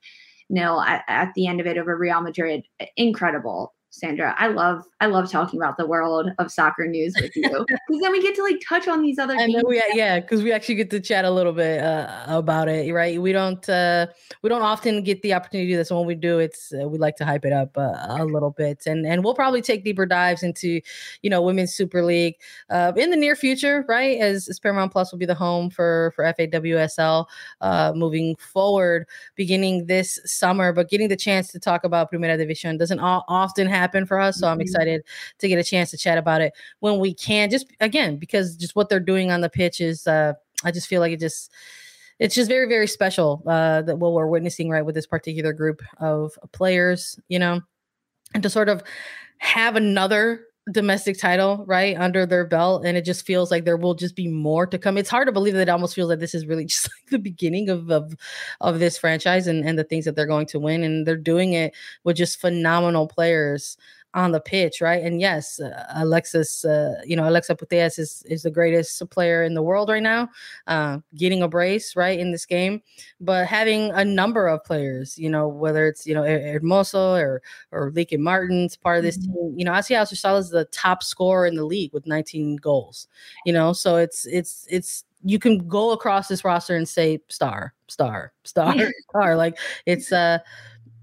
0 0.52 0.80
at, 0.80 1.04
at 1.08 1.32
the 1.34 1.46
end 1.46 1.60
of 1.60 1.66
it 1.66 1.78
over 1.78 1.96
Real 1.96 2.20
Madrid. 2.20 2.64
Incredible. 2.96 3.74
Sandra. 3.92 4.36
I 4.38 4.46
love 4.46 4.84
I 5.00 5.06
love 5.06 5.30
talking 5.30 5.58
about 5.58 5.76
the 5.76 5.84
world 5.84 6.30
of 6.38 6.52
soccer 6.52 6.86
news 6.86 7.12
with 7.20 7.34
you 7.34 7.42
because 7.68 8.00
then 8.00 8.12
we 8.12 8.22
get 8.22 8.36
to 8.36 8.42
like 8.42 8.62
touch 8.66 8.86
on 8.86 9.02
these 9.02 9.18
other. 9.18 9.34
And 9.34 9.60
we, 9.66 9.82
yeah, 9.94 10.20
because 10.20 10.44
we 10.44 10.52
actually 10.52 10.76
get 10.76 10.90
to 10.90 11.00
chat 11.00 11.24
a 11.24 11.30
little 11.30 11.52
bit 11.52 11.82
uh, 11.82 12.24
about 12.28 12.68
it, 12.68 12.92
right? 12.94 13.20
We 13.20 13.32
don't 13.32 13.68
uh, 13.68 14.06
we 14.42 14.48
don't 14.48 14.62
often 14.62 15.02
get 15.02 15.22
the 15.22 15.34
opportunity 15.34 15.66
to 15.66 15.72
do 15.72 15.76
this. 15.76 15.90
When 15.90 16.06
we 16.06 16.14
do, 16.14 16.38
it's 16.38 16.72
uh, 16.72 16.88
we 16.88 16.98
like 16.98 17.16
to 17.16 17.24
hype 17.24 17.44
it 17.44 17.52
up 17.52 17.76
uh, 17.76 17.96
a 18.08 18.24
little 18.24 18.52
bit, 18.52 18.86
and 18.86 19.04
and 19.04 19.24
we'll 19.24 19.34
probably 19.34 19.60
take 19.60 19.84
deeper 19.84 20.06
dives 20.06 20.44
into 20.44 20.80
you 21.22 21.30
know 21.30 21.42
women's 21.42 21.74
Super 21.74 22.04
League 22.04 22.36
uh, 22.70 22.92
in 22.96 23.10
the 23.10 23.16
near 23.16 23.34
future, 23.34 23.84
right? 23.88 24.20
As, 24.20 24.48
as 24.48 24.60
Paramount 24.60 24.92
Plus 24.92 25.10
will 25.10 25.18
be 25.18 25.26
the 25.26 25.34
home 25.34 25.68
for 25.68 26.12
for 26.14 26.24
FAWSL 26.24 27.26
uh, 27.60 27.92
moving 27.96 28.36
forward, 28.36 29.08
beginning 29.34 29.86
this 29.86 30.20
summer, 30.24 30.72
but 30.72 30.88
getting 30.88 31.08
the 31.08 31.16
chance 31.16 31.48
to 31.48 31.58
talk 31.58 31.82
about 31.82 32.12
Primera 32.12 32.38
División 32.38 32.78
doesn't 32.78 33.00
often 33.00 33.66
happen 33.66 33.79
happen 33.80 34.06
for 34.06 34.20
us. 34.20 34.38
So 34.38 34.46
I'm 34.46 34.54
mm-hmm. 34.54 34.62
excited 34.62 35.02
to 35.38 35.48
get 35.48 35.58
a 35.58 35.64
chance 35.64 35.90
to 35.90 35.96
chat 35.96 36.18
about 36.18 36.40
it 36.40 36.52
when 36.80 36.98
we 36.98 37.14
can. 37.14 37.50
Just 37.50 37.66
again, 37.80 38.16
because 38.16 38.56
just 38.56 38.76
what 38.76 38.88
they're 38.88 39.00
doing 39.00 39.30
on 39.30 39.40
the 39.40 39.50
pitch 39.50 39.80
is, 39.80 40.06
uh, 40.06 40.34
I 40.64 40.70
just 40.70 40.86
feel 40.88 41.00
like 41.00 41.12
it 41.12 41.20
just 41.20 41.50
it's 42.18 42.34
just 42.34 42.48
very 42.48 42.68
very 42.68 42.86
special 42.86 43.42
uh, 43.46 43.82
that 43.82 43.98
what 43.98 44.12
we're 44.12 44.26
witnessing 44.26 44.68
right 44.68 44.84
with 44.84 44.94
this 44.94 45.06
particular 45.06 45.52
group 45.52 45.82
of 45.98 46.38
players, 46.52 47.18
you 47.28 47.38
know, 47.38 47.60
and 48.34 48.42
to 48.42 48.50
sort 48.50 48.68
of 48.68 48.82
have 49.38 49.76
another 49.76 50.44
domestic 50.72 51.18
title 51.18 51.64
right 51.66 51.96
under 51.98 52.26
their 52.26 52.46
belt 52.46 52.84
and 52.84 52.96
it 52.96 53.04
just 53.04 53.26
feels 53.26 53.50
like 53.50 53.64
there 53.64 53.76
will 53.76 53.94
just 53.94 54.14
be 54.14 54.28
more 54.28 54.66
to 54.66 54.78
come. 54.78 54.98
It's 54.98 55.10
hard 55.10 55.26
to 55.26 55.32
believe 55.32 55.54
that 55.54 55.62
it 55.62 55.68
almost 55.68 55.94
feels 55.94 56.08
like 56.10 56.18
this 56.18 56.34
is 56.34 56.46
really 56.46 56.64
just 56.66 56.88
like 56.88 57.10
the 57.10 57.18
beginning 57.18 57.68
of 57.70 57.90
of, 57.90 58.14
of 58.60 58.78
this 58.78 58.98
franchise 58.98 59.46
and, 59.46 59.64
and 59.64 59.78
the 59.78 59.84
things 59.84 60.04
that 60.04 60.16
they're 60.16 60.26
going 60.26 60.46
to 60.46 60.60
win 60.60 60.82
and 60.82 61.06
they're 61.06 61.16
doing 61.16 61.54
it 61.54 61.74
with 62.04 62.16
just 62.16 62.40
phenomenal 62.40 63.06
players 63.06 63.76
on 64.14 64.32
the 64.32 64.40
pitch, 64.40 64.80
right? 64.80 65.02
And 65.02 65.20
yes, 65.20 65.60
uh, 65.60 65.86
Alexis, 65.94 66.64
uh, 66.64 67.00
you 67.04 67.14
know, 67.14 67.28
Alexia 67.28 67.56
Putellas 67.56 67.98
is 67.98 68.22
is 68.26 68.42
the 68.42 68.50
greatest 68.50 69.08
player 69.10 69.44
in 69.44 69.54
the 69.54 69.62
world 69.62 69.88
right 69.88 70.02
now, 70.02 70.28
uh, 70.66 70.98
getting 71.14 71.42
a 71.42 71.48
brace 71.48 71.94
right 71.94 72.18
in 72.18 72.32
this 72.32 72.44
game. 72.44 72.82
But 73.20 73.46
having 73.46 73.90
a 73.92 74.04
number 74.04 74.48
of 74.48 74.64
players, 74.64 75.16
you 75.18 75.30
know, 75.30 75.48
whether 75.48 75.86
it's 75.86 76.06
you 76.06 76.14
know 76.14 76.22
Hermoso 76.22 77.20
or 77.20 77.42
or 77.70 77.92
Lieke 77.92 78.18
Martens 78.18 78.76
part 78.76 78.98
of 78.98 79.04
this 79.04 79.18
mm-hmm. 79.18 79.32
team, 79.32 79.54
you 79.58 79.64
know, 79.64 79.72
Asisat 79.72 80.12
Oshoala 80.12 80.40
is 80.40 80.50
the 80.50 80.64
top 80.66 81.02
scorer 81.02 81.46
in 81.46 81.54
the 81.54 81.64
league 81.64 81.92
with 81.92 82.06
19 82.06 82.56
goals. 82.56 83.06
You 83.46 83.52
know, 83.52 83.72
so 83.72 83.96
it's 83.96 84.26
it's 84.26 84.66
it's 84.68 85.04
you 85.22 85.38
can 85.38 85.68
go 85.68 85.92
across 85.92 86.28
this 86.28 86.44
roster 86.44 86.76
and 86.76 86.88
say 86.88 87.20
star, 87.28 87.74
star, 87.88 88.32
star, 88.44 88.74
star. 89.10 89.36
Like 89.36 89.58
it's 89.86 90.12
uh 90.12 90.38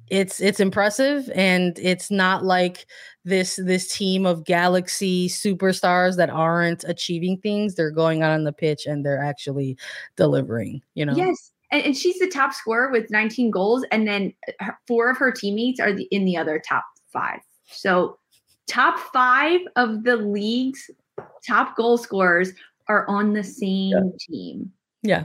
it's 0.10 0.40
it's 0.40 0.60
impressive 0.60 1.30
and 1.36 1.78
it's 1.80 2.10
not 2.10 2.44
like 2.44 2.86
this 3.26 3.58
this 3.58 3.94
team 3.94 4.26
of 4.26 4.46
galaxy 4.46 5.28
superstars 5.28 6.16
that 6.16 6.30
aren't 6.30 6.84
achieving 6.86 7.38
things 7.38 7.76
they're 7.76 7.92
going 7.92 8.24
out 8.24 8.32
on 8.32 8.44
the 8.44 8.54
pitch 8.54 8.86
and 8.86 9.06
they're 9.06 9.22
actually 9.22 9.78
delivering 10.16 10.82
you 10.94 11.06
know? 11.06 11.16
Yes 11.16 11.52
and, 11.72 11.84
and 11.84 11.98
she's 11.98 12.20
the 12.20 12.30
top 12.30 12.54
scorer 12.54 12.92
with 12.92 13.10
19 13.10 13.52
goals 13.52 13.86
and 13.92 14.08
then 14.08 14.34
uh, 14.48 14.66
her, 14.66 14.78
four 14.88 15.10
of 15.10 15.18
her 15.18 15.32
teammates 15.32 15.80
are 15.80 15.94
the, 15.94 16.04
in 16.12 16.26
the 16.26 16.38
other 16.38 16.60
top 16.60 16.86
five. 17.12 17.40
So 17.66 18.18
top 18.68 18.98
five 19.14 19.62
of 19.76 20.04
the 20.04 20.16
league's 20.16 20.90
top 21.46 21.76
goal 21.76 21.98
scorers 21.98 22.54
are 22.88 23.08
on 23.10 23.34
the 23.34 23.44
same 23.44 23.90
yeah. 23.90 24.02
team. 24.20 24.72
Yeah 25.04 25.24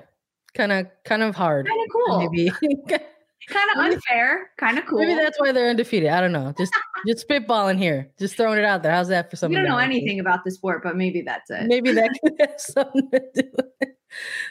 kind 0.54 0.72
of 0.72 0.86
kind 1.04 1.22
of 1.22 1.34
hard 1.34 1.66
kind 1.66 1.80
of 1.80 1.92
cool. 1.92 2.30
maybe 2.30 2.52
kind 3.48 3.70
of 3.74 3.78
unfair, 3.78 4.50
kind 4.58 4.78
of 4.78 4.86
cool. 4.86 5.00
Maybe 5.00 5.14
that's 5.14 5.38
why 5.40 5.52
they're 5.52 5.68
undefeated. 5.68 6.10
I 6.10 6.20
don't 6.20 6.32
know. 6.32 6.54
Just 6.56 6.72
just 7.06 7.28
spitballing 7.28 7.78
here, 7.78 8.10
just 8.18 8.36
throwing 8.36 8.58
it 8.58 8.64
out 8.64 8.82
there. 8.82 8.92
How's 8.92 9.08
that 9.08 9.30
for 9.30 9.36
something? 9.36 9.56
You 9.56 9.64
don't 9.66 9.72
know 9.72 9.78
anything 9.78 10.20
about 10.20 10.44
the 10.44 10.50
sport, 10.50 10.82
but 10.82 10.96
maybe 10.96 11.22
that's 11.22 11.50
it. 11.50 11.66
Maybe 11.66 11.92
that 11.92 12.10
could 12.24 12.34
have 12.40 12.54
something 12.58 13.10
to 13.10 13.20
do 13.34 13.48
with 13.56 13.66
it. 13.80 13.98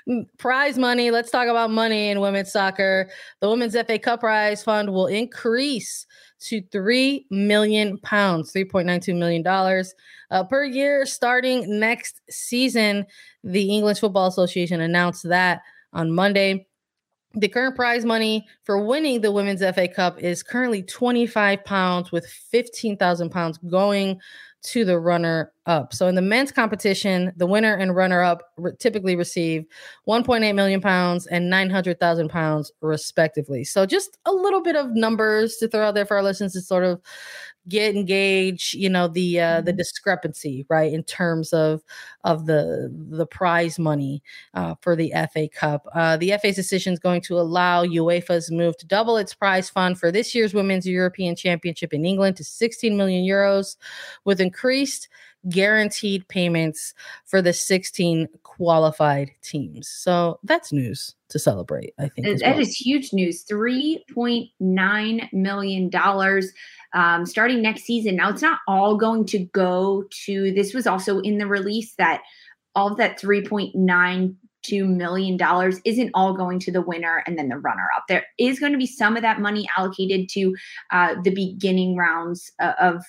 Mm, 0.10 0.26
prize 0.38 0.78
money. 0.78 1.12
Let's 1.12 1.32
talk 1.32 1.48
about 1.48 1.72
money 1.72 2.10
in 2.10 2.20
women's 2.20 2.52
soccer. 2.52 3.10
The 3.40 3.50
Women's 3.50 3.74
FA 3.74 4.00
Cup 4.00 4.22
Prize 4.22 4.64
Fund 4.64 4.92
will 4.92 5.08
increase 5.08 6.06
to 6.42 6.62
3 6.72 7.28
million 7.30 8.00
pounds, 8.00 8.52
$3.92 8.52 9.16
million 9.18 9.46
uh, 10.32 10.44
per 10.46 10.64
year 10.64 11.06
starting 11.06 11.80
next 11.80 12.22
season. 12.30 13.06
The 13.44 13.70
English 13.70 14.00
Football 14.00 14.28
Association 14.28 14.82
announced 14.82 15.30
that 15.30 15.62
on 15.94 16.12
Monday. 16.12 16.68
The 17.34 17.48
current 17.48 17.78
prize 17.78 18.04
money 18.04 18.46
for 18.64 18.84
winning 18.84 19.22
the 19.22 19.32
Women's 19.32 19.62
FA 19.62 19.88
Cup 19.88 20.20
is 20.20 20.44
currently 20.44 20.84
25 20.84 21.64
pounds, 21.64 22.12
with 22.12 22.26
15,000 22.26 23.30
pounds 23.30 23.58
going 23.60 24.20
to 24.64 24.84
the 24.84 25.00
runner 25.00 25.54
up. 25.66 25.94
So 25.94 26.08
in 26.08 26.16
the 26.16 26.22
men's 26.22 26.52
competition, 26.52 27.32
the 27.36 27.46
winner 27.46 27.76
and 27.76 27.96
runner 27.96 28.22
up 28.22 28.44
re- 28.58 28.72
typically 28.80 29.16
receive 29.16 29.66
1.8 30.08 30.56
million 30.56 30.82
pounds 30.82 31.28
and 31.28 31.50
900,000 31.50 32.30
pounds 32.30 32.72
respectively. 32.82 33.64
So 33.64 33.86
just 33.86 34.18
a 34.26 34.32
little 34.32 34.62
bit 34.62 34.76
of 34.76 34.92
numbers 34.96 35.58
to 35.58 35.68
throw 35.68 35.88
out 35.88 35.96
there 35.96 36.06
for 36.06 36.18
our 36.18 36.24
listeners 36.24 36.54
to 36.54 36.62
sort 36.62 36.84
of 36.84 37.00
get 37.68 37.96
engage 37.96 38.74
you 38.74 38.90
know 38.90 39.08
the 39.08 39.40
uh 39.40 39.62
the 39.62 39.72
Mm-hmm. 39.72 39.78
discrepancy 39.78 40.66
right 40.70 40.92
in 40.92 41.04
terms 41.04 41.54
of 41.54 41.84
of 42.24 42.48
the 42.48 42.92
the 43.12 43.26
prize 43.28 43.78
money 43.78 44.24
uh 44.56 44.74
for 44.82 44.96
the 44.96 45.14
fa 45.32 45.48
cup 45.48 45.88
uh 45.94 46.18
the 46.18 46.34
fa's 46.42 46.56
decision 46.56 46.94
is 46.94 47.00
going 47.00 47.22
to 47.22 47.40
allow 47.40 47.86
uefa's 47.86 48.50
move 48.50 48.76
to 48.78 48.88
double 48.88 49.16
its 49.16 49.36
prize 49.36 49.70
fund 49.70 50.00
for 50.00 50.12
this 50.12 50.34
year's 50.34 50.54
women's 50.56 50.88
european 50.88 51.36
championship 51.36 51.94
in 51.94 52.04
england 52.04 52.36
to 52.36 52.44
16 52.44 52.98
million 52.98 53.24
euros 53.24 53.78
with 54.26 54.42
increased 54.42 55.08
guaranteed 55.50 56.28
payments 56.28 56.94
for 57.26 57.42
the 57.42 57.54
16 57.54 58.28
qualified 58.44 59.32
teams 59.42 59.88
so 59.88 60.40
that's 60.44 60.72
news 60.72 61.16
to 61.30 61.40
celebrate 61.40 61.94
i 62.00 62.08
think 62.10 62.28
That 62.40 62.52
well. 62.52 62.60
is 62.60 62.76
huge 62.76 63.12
news. 63.14 63.44
$3.9 63.46 65.34
million 65.34 65.92
um, 66.94 67.26
starting 67.26 67.62
next 67.62 67.84
season. 67.84 68.16
Now, 68.18 68.30
it's 68.30 68.42
not 68.42 68.60
all 68.68 68.98
going 68.98 69.26
to 69.28 69.40
go 69.40 70.04
to 70.26 70.52
this, 70.52 70.74
was 70.74 70.88
also 70.88 71.20
in 71.20 71.38
the 71.38 71.48
release 71.48 71.96
that 71.98 72.22
all 72.76 72.92
of 72.92 72.98
that 72.98 73.20
$3.92 73.20 74.36
million 74.88 75.40
isn't 75.86 76.12
all 76.14 76.34
going 76.34 76.60
to 76.60 76.72
the 76.72 76.82
winner 76.82 77.24
and 77.26 77.38
then 77.38 77.50
the 77.50 77.58
runner 77.58 77.88
up. 77.96 78.04
There 78.08 78.26
is 78.38 78.60
going 78.60 78.74
to 78.74 78.78
be 78.78 78.88
some 78.88 79.16
of 79.16 79.22
that 79.22 79.40
money 79.40 79.68
allocated 79.78 80.30
to 80.30 80.56
uh, 80.92 81.16
the 81.24 81.32
beginning 81.34 81.96
rounds 81.96 82.52
uh, 82.60 82.74
of 82.80 83.04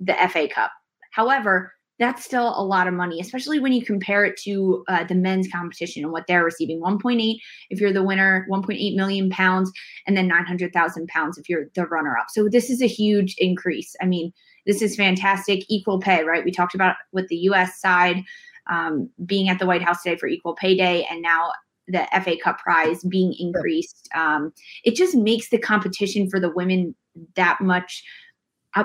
the 0.00 0.14
FA 0.30 0.48
Cup. 0.48 0.70
However, 1.12 1.72
that's 1.98 2.24
still 2.24 2.58
a 2.58 2.64
lot 2.64 2.88
of 2.88 2.94
money, 2.94 3.20
especially 3.20 3.60
when 3.60 3.72
you 3.72 3.84
compare 3.84 4.24
it 4.24 4.36
to 4.38 4.82
uh, 4.88 5.04
the 5.04 5.14
men's 5.14 5.48
competition 5.48 6.02
and 6.02 6.12
what 6.12 6.26
they're 6.26 6.44
receiving 6.44 6.80
1.8 6.80 7.36
if 7.70 7.80
you're 7.80 7.92
the 7.92 8.02
winner, 8.02 8.46
1.8 8.50 8.96
million 8.96 9.30
pounds, 9.30 9.70
and 10.06 10.16
then 10.16 10.26
900,000 10.26 11.06
pounds 11.06 11.38
if 11.38 11.48
you're 11.48 11.66
the 11.74 11.86
runner 11.86 12.16
up. 12.18 12.26
So 12.30 12.48
this 12.48 12.70
is 12.70 12.82
a 12.82 12.88
huge 12.88 13.36
increase. 13.38 13.94
I 14.02 14.06
mean, 14.06 14.32
this 14.66 14.82
is 14.82 14.96
fantastic. 14.96 15.64
Equal 15.68 16.00
pay, 16.00 16.24
right? 16.24 16.44
We 16.44 16.50
talked 16.50 16.74
about 16.74 16.96
with 17.12 17.28
the 17.28 17.36
US 17.36 17.80
side 17.80 18.24
um, 18.68 19.08
being 19.24 19.48
at 19.48 19.58
the 19.58 19.66
White 19.66 19.82
House 19.82 20.02
today 20.02 20.16
for 20.16 20.26
Equal 20.26 20.54
Pay 20.54 20.76
Day, 20.76 21.06
and 21.10 21.22
now 21.22 21.52
the 21.88 22.06
FA 22.24 22.36
Cup 22.42 22.58
prize 22.58 23.02
being 23.04 23.34
increased. 23.38 24.08
Um, 24.14 24.52
it 24.84 24.96
just 24.96 25.14
makes 25.14 25.50
the 25.50 25.58
competition 25.58 26.28
for 26.30 26.40
the 26.40 26.50
women 26.50 26.94
that 27.36 27.60
much 27.60 28.02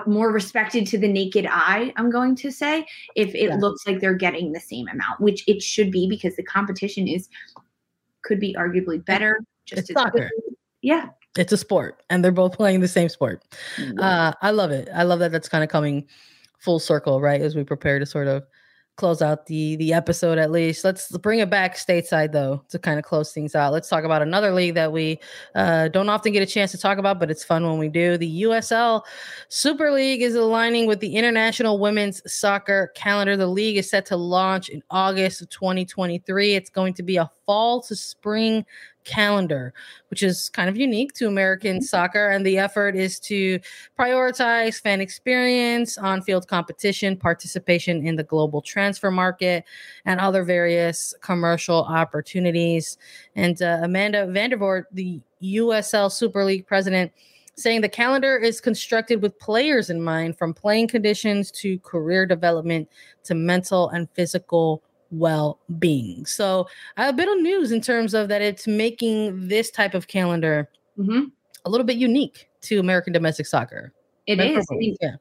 more 0.06 0.32
respected 0.32 0.86
to 0.88 0.98
the 0.98 1.08
naked 1.08 1.48
eye, 1.50 1.94
I'm 1.96 2.10
going 2.10 2.36
to 2.38 2.52
say, 2.52 2.86
if 3.16 3.34
it 3.34 3.50
Yeah. 3.50 3.56
looks 3.56 3.88
like 3.88 4.00
they're 4.02 4.14
getting 4.14 4.52
the 4.52 4.60
same 4.60 4.88
amount, 4.90 5.22
which 5.22 5.44
it 5.48 5.62
should 5.62 5.92
be 5.92 6.08
because 6.10 6.36
the 6.36 6.44
competition 6.44 7.08
is 7.08 7.30
could 8.24 8.40
be 8.40 8.54
arguably 8.56 9.04
better. 9.06 9.40
Just 9.66 9.82
it's 9.82 9.90
as 9.92 9.96
soccer. 9.96 10.30
good. 10.30 10.56
Yeah. 10.82 11.08
it's 11.38 11.52
a 11.54 11.58
sport 11.58 12.02
and 12.10 12.24
they're 12.24 12.32
both 12.32 12.54
playing 12.54 12.80
the 12.82 12.88
same 12.88 13.10
sport 13.10 13.44
Mm-hmm. 13.78 14.00
uh 14.00 14.32
i 14.42 14.52
love 14.52 14.72
it 14.72 14.88
i 14.94 15.04
love 15.04 15.20
that 15.20 15.32
that's 15.32 15.50
kind 15.50 15.64
of 15.64 15.70
coming 15.70 16.08
full 16.60 16.80
circle 16.80 17.20
right 17.22 17.42
as 17.42 17.56
we 17.56 17.64
prepare 17.64 18.00
to 18.00 18.06
sort 18.06 18.28
of 18.28 18.44
close 18.98 19.22
out 19.22 19.46
the 19.46 19.78
the 19.78 19.94
episode 19.94 20.38
at 20.38 20.52
least. 20.52 20.84
Let's 20.84 21.16
bring 21.20 21.40
it 21.40 21.50
back 21.50 21.76
stateside 21.78 22.34
though 22.34 22.64
to 22.70 22.80
kind 22.80 23.00
of 23.00 23.06
close 23.06 23.32
things 23.32 23.56
out. 23.56 23.72
Let's 23.72 23.88
talk 23.88 24.04
about 24.04 24.22
another 24.22 24.52
league 24.52 24.74
that 24.74 24.92
we 24.92 25.20
uh, 25.56 25.88
don't 25.88 26.10
often 26.10 26.34
get 26.34 26.44
a 26.44 26.46
chance 26.46 26.72
to 26.72 26.78
talk 26.78 26.98
about 26.98 27.20
but 27.20 27.32
it's 27.32 27.44
fun 27.44 27.66
when 27.66 27.78
we 27.78 27.88
do. 27.88 28.18
The 28.18 28.44
usl 28.44 29.04
super 29.48 29.92
league 29.92 30.22
is 30.22 30.36
aligning 30.36 30.88
with 30.88 31.00
the 31.00 31.16
international 31.16 31.80
women's 31.80 32.22
soccer 32.32 32.92
calendar. 32.96 33.38
The 33.38 33.48
league 33.48 33.78
is 33.78 33.90
set 33.90 34.06
to 34.08 34.18
launch 34.18 34.70
in 34.70 34.84
august 34.90 35.42
of 35.42 35.50
2023 35.50 36.56
it's 36.56 36.70
going 36.70 36.94
to 36.96 37.04
be 37.04 37.18
a 37.18 37.30
fall 37.46 37.82
to 37.82 37.96
spring 37.96 38.66
calendar 39.08 39.74
which 40.10 40.24
is 40.24 40.50
kind 40.50 40.70
of 40.70 40.78
unique 40.78 41.14
to 41.14 41.28
American 41.28 41.82
soccer. 41.82 42.30
And 42.30 42.46
the 42.46 42.58
effort 42.58 42.96
is 42.96 43.20
to 43.22 43.60
prioritize 44.00 44.80
fan 44.82 45.02
experience, 45.02 45.98
on 45.98 46.22
field 46.22 46.48
competition, 46.48 47.18
participation 47.18 48.06
in 48.06 48.16
the 48.16 48.24
global 48.24 48.62
transfer 48.62 49.12
market, 49.12 49.66
and 50.06 50.20
other 50.20 50.44
various 50.44 51.14
commercial 51.22 51.84
opportunities. 51.84 52.98
And 53.36 53.62
uh, 53.62 53.80
Amanda 53.84 54.28
Vandervoort, 54.28 54.86
the 54.92 55.20
USL 55.44 56.12
Super 56.12 56.44
League 56.44 56.66
president, 56.66 57.12
saying 57.56 57.82
the 57.82 57.90
calendar 57.90 58.38
is 58.38 58.62
constructed 58.62 59.22
with 59.22 59.38
players 59.40 59.90
in 59.90 60.02
mind 60.02 60.38
from 60.38 60.54
playing 60.54 60.88
conditions 60.88 61.50
to 61.50 61.80
career 61.80 62.26
development 62.26 62.88
to 63.24 63.34
mental 63.34 63.90
and 63.90 64.08
physical 64.12 64.84
well-being. 65.12 66.26
So 66.26 66.68
I 66.98 67.06
have 67.06 67.14
a 67.14 67.18
bit 67.18 67.30
of 67.30 67.42
news 67.42 67.72
in 67.72 67.82
terms 67.82 68.14
of 68.14 68.28
that 68.30 68.42
it's 68.42 68.68
making 68.68 69.48
this 69.48 69.72
type 69.72 69.94
of 69.94 70.08
calendar 70.08 70.70
hmm 70.96 71.26
a 71.66 71.70
little 71.70 71.86
bit 71.86 71.98
unique 71.98 72.50
to 72.62 72.80
American 72.80 73.12
domestic 73.12 73.46
soccer. 73.46 73.94
It 74.26 74.38
for 74.38 74.44
is. 74.82 74.98
Yeah. 75.02 75.16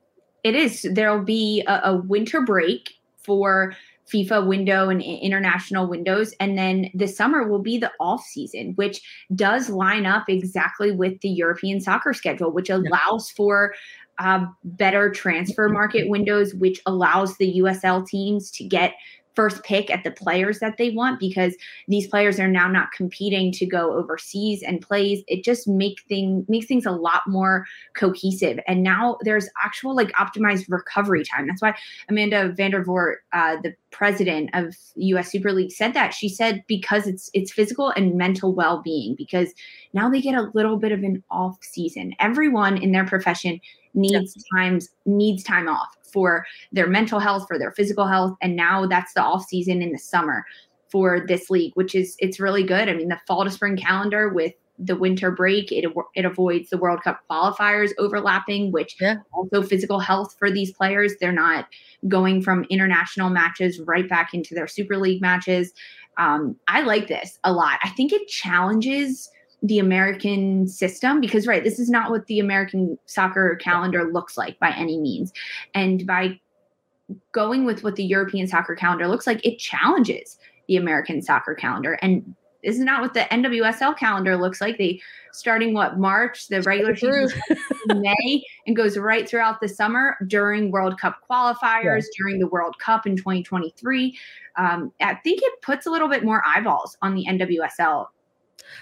It 0.44 0.54
is. 0.54 0.86
There'll 0.92 1.24
be 1.24 1.62
a, 1.66 1.80
a 1.84 1.96
winter 1.96 2.40
break 2.40 2.94
for 3.18 3.74
FIFA 4.12 4.46
window 4.46 4.88
and 4.88 5.02
international 5.02 5.88
windows. 5.88 6.32
And 6.38 6.56
then 6.56 6.90
the 6.94 7.08
summer 7.08 7.48
will 7.48 7.60
be 7.60 7.78
the 7.78 7.90
off 7.98 8.22
season, 8.22 8.74
which 8.76 9.00
does 9.34 9.68
line 9.68 10.06
up 10.06 10.28
exactly 10.28 10.92
with 10.92 11.20
the 11.20 11.28
European 11.28 11.80
soccer 11.80 12.14
schedule, 12.14 12.52
which 12.52 12.70
allows 12.70 13.30
for 13.30 13.74
uh, 14.18 14.46
better 14.62 15.10
transfer 15.10 15.68
market 15.68 16.08
windows, 16.08 16.54
which 16.54 16.80
allows 16.86 17.36
the 17.38 17.58
USL 17.58 18.06
teams 18.06 18.50
to 18.52 18.64
get 18.64 18.94
first 19.36 19.62
pick 19.62 19.90
at 19.90 20.02
the 20.02 20.10
players 20.10 20.58
that 20.58 20.78
they 20.78 20.90
want 20.90 21.20
because 21.20 21.54
these 21.86 22.08
players 22.08 22.40
are 22.40 22.48
now 22.48 22.66
not 22.68 22.90
competing 22.92 23.52
to 23.52 23.66
go 23.66 23.92
overseas 23.96 24.62
and 24.62 24.80
plays 24.80 25.22
it 25.28 25.44
just 25.44 25.68
make 25.68 26.00
thing 26.08 26.44
makes 26.48 26.66
things 26.66 26.86
a 26.86 26.90
lot 26.90 27.22
more 27.26 27.66
cohesive. 27.94 28.58
And 28.66 28.82
now 28.82 29.18
there's 29.22 29.48
actual 29.62 29.94
like 29.94 30.10
optimized 30.12 30.66
recovery 30.68 31.22
time. 31.24 31.46
That's 31.46 31.62
why 31.62 31.76
Amanda 32.08 32.54
Vandervoort, 32.58 33.16
uh, 33.32 33.56
the 33.62 33.74
president 33.90 34.50
of 34.54 34.74
US 34.96 35.30
Super 35.30 35.52
League, 35.52 35.70
said 35.70 35.94
that. 35.94 36.14
She 36.14 36.28
said 36.28 36.64
because 36.66 37.06
it's 37.06 37.30
it's 37.34 37.52
physical 37.52 37.90
and 37.90 38.16
mental 38.16 38.54
well-being, 38.54 39.14
because 39.16 39.52
now 39.92 40.08
they 40.08 40.20
get 40.20 40.34
a 40.34 40.50
little 40.54 40.76
bit 40.76 40.92
of 40.92 41.02
an 41.02 41.22
off 41.30 41.58
season. 41.60 42.14
Everyone 42.18 42.76
in 42.76 42.92
their 42.92 43.06
profession 43.06 43.60
needs 43.96 44.36
times 44.54 44.88
needs 45.06 45.42
time 45.42 45.68
off 45.68 45.88
for 46.12 46.46
their 46.72 46.86
mental 46.86 47.18
health, 47.18 47.46
for 47.48 47.58
their 47.58 47.72
physical 47.72 48.06
health. 48.06 48.36
And 48.40 48.54
now 48.56 48.86
that's 48.86 49.12
the 49.14 49.22
off 49.22 49.44
season 49.44 49.82
in 49.82 49.92
the 49.92 49.98
summer 49.98 50.44
for 50.90 51.24
this 51.26 51.50
league, 51.50 51.72
which 51.74 51.94
is 51.94 52.14
it's 52.20 52.38
really 52.38 52.62
good. 52.62 52.88
I 52.88 52.94
mean, 52.94 53.08
the 53.08 53.18
fall 53.26 53.44
to 53.44 53.50
spring 53.50 53.76
calendar 53.76 54.28
with 54.28 54.52
the 54.78 54.94
winter 54.94 55.30
break. 55.30 55.72
It 55.72 55.86
it 56.14 56.24
avoids 56.24 56.70
the 56.70 56.76
World 56.78 57.02
Cup 57.02 57.20
qualifiers 57.30 57.92
overlapping, 57.98 58.72
which 58.72 58.94
Yeah. 59.00 59.16
also 59.32 59.62
physical 59.62 59.98
health 60.00 60.36
for 60.38 60.50
these 60.50 60.72
players. 60.72 61.14
They're 61.20 61.32
not 61.32 61.66
going 62.08 62.42
from 62.42 62.64
international 62.70 63.30
matches 63.30 63.80
right 63.80 64.08
back 64.08 64.34
into 64.34 64.54
their 64.54 64.66
Super 64.68 64.96
League 64.98 65.22
matches. 65.22 65.72
Um, 66.18 66.56
I 66.68 66.82
like 66.82 67.08
this 67.08 67.38
a 67.42 67.52
lot. 67.52 67.78
I 67.82 67.88
think 67.90 68.12
it 68.12 68.28
challenges 68.28 69.30
the 69.62 69.78
American 69.78 70.68
system 70.68 71.20
because 71.20 71.46
right, 71.46 71.64
this 71.64 71.78
is 71.78 71.88
not 71.88 72.10
what 72.10 72.26
the 72.26 72.38
American 72.38 72.98
soccer 73.06 73.56
calendar 73.56 74.10
looks 74.12 74.36
like 74.36 74.58
by 74.58 74.70
any 74.70 74.98
means, 74.98 75.32
and 75.74 76.06
by 76.06 76.38
going 77.32 77.64
with 77.64 77.84
what 77.84 77.96
the 77.96 78.04
European 78.04 78.46
soccer 78.46 78.74
calendar 78.74 79.08
looks 79.08 79.26
like, 79.26 79.44
it 79.44 79.58
challenges 79.58 80.38
the 80.68 80.76
American 80.76 81.22
soccer 81.22 81.54
calendar 81.54 81.94
and 82.02 82.34
this 82.66 82.74
is 82.74 82.82
not 82.82 83.00
what 83.00 83.14
the 83.14 83.20
NWSL 83.20 83.96
calendar 83.96 84.36
looks 84.36 84.60
like. 84.60 84.76
They 84.76 85.00
starting 85.32 85.72
what 85.72 86.00
March, 86.00 86.48
the 86.48 86.62
regular 86.62 86.96
season 86.96 87.40
May, 87.86 88.42
and 88.66 88.74
goes 88.74 88.98
right 88.98 89.28
throughout 89.28 89.60
the 89.60 89.68
summer 89.68 90.16
during 90.26 90.72
World 90.72 90.98
Cup 91.00 91.20
qualifiers, 91.30 92.04
during 92.18 92.40
the 92.40 92.48
World 92.48 92.76
Cup 92.80 93.06
in 93.06 93.16
2023. 93.16 94.18
Um, 94.56 94.92
I 95.00 95.14
think 95.14 95.42
it 95.42 95.62
puts 95.62 95.86
a 95.86 95.90
little 95.90 96.08
bit 96.08 96.24
more 96.24 96.42
eyeballs 96.44 96.98
on 97.02 97.14
the 97.14 97.24
NWSL. 97.28 98.06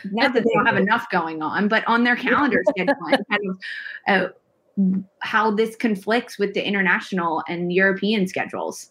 Not 0.05 0.35
that 0.35 0.45
they 0.45 0.51
don't 0.55 0.67
have 0.67 0.77
enough 0.77 1.07
going 1.11 1.43
on, 1.43 1.69
but 1.69 1.87
on 1.87 2.05
their 2.05 2.17
calendar 2.17 2.63
schedule 2.69 2.95
kind 3.01 3.43
of 3.49 3.59
uh, 4.09 4.29
how 5.21 5.51
this 5.51 5.77
conflicts 5.77 6.39
with 6.39 6.55
the 6.55 6.67
international 6.67 7.43
and 7.49 7.73
European 7.73 8.27
schedules. 8.27 8.91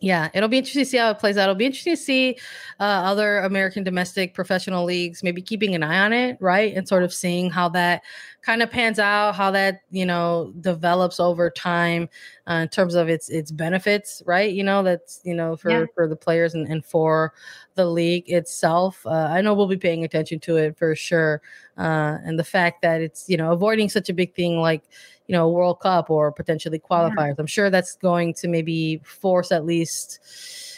yeah, 0.00 0.28
it'll 0.34 0.48
be 0.48 0.58
interesting 0.58 0.84
to 0.84 0.90
see 0.90 0.98
how 0.98 1.10
it 1.10 1.18
plays 1.18 1.36
out. 1.38 1.44
It'll 1.44 1.54
be 1.54 1.66
interesting 1.66 1.94
to 1.94 2.02
see 2.02 2.38
uh, 2.80 2.82
other 2.82 3.38
American 3.38 3.82
domestic 3.82 4.34
professional 4.34 4.84
leagues 4.84 5.22
maybe 5.22 5.40
keeping 5.40 5.74
an 5.74 5.82
eye 5.82 6.00
on 6.00 6.12
it, 6.12 6.36
right, 6.40 6.74
and 6.76 6.86
sort 6.86 7.02
of 7.02 7.12
seeing 7.12 7.50
how 7.50 7.68
that 7.70 8.02
kind 8.42 8.62
of 8.62 8.70
pans 8.70 8.98
out, 8.98 9.34
how 9.34 9.50
that 9.52 9.80
you 9.90 10.06
know 10.06 10.52
develops 10.60 11.18
over 11.18 11.50
time 11.50 12.08
uh, 12.48 12.54
in 12.54 12.68
terms 12.68 12.94
of 12.94 13.08
its 13.08 13.28
its 13.28 13.50
benefits, 13.50 14.22
right? 14.26 14.52
You 14.52 14.64
know, 14.64 14.82
that's 14.82 15.20
you 15.24 15.34
know 15.34 15.56
for 15.56 15.70
Yeah. 15.70 15.86
for 15.94 16.08
the 16.08 16.16
players 16.16 16.54
and, 16.54 16.66
and 16.68 16.84
for 16.84 17.32
the 17.74 17.86
league 17.86 18.30
itself. 18.30 19.04
Uh, 19.06 19.28
I 19.30 19.40
know 19.40 19.54
we'll 19.54 19.66
be 19.66 19.76
paying 19.76 20.04
attention 20.04 20.40
to 20.40 20.56
it 20.56 20.76
for 20.78 20.94
sure, 20.94 21.42
uh, 21.78 22.18
and 22.24 22.38
the 22.38 22.44
fact 22.44 22.82
that 22.82 23.00
it's 23.00 23.28
you 23.28 23.36
know 23.36 23.52
avoiding 23.52 23.88
such 23.88 24.08
a 24.08 24.14
big 24.14 24.34
thing 24.34 24.58
like 24.60 24.82
you 25.26 25.32
know 25.32 25.48
World 25.48 25.80
Cup 25.80 26.10
or 26.10 26.32
potentially 26.32 26.78
qualifiers. 26.78 27.34
I'm 27.38 27.46
sure 27.46 27.70
that's 27.70 27.96
going 27.96 28.34
to 28.34 28.48
maybe 28.48 29.00
force 29.04 29.52
at 29.52 29.64
least 29.64 30.20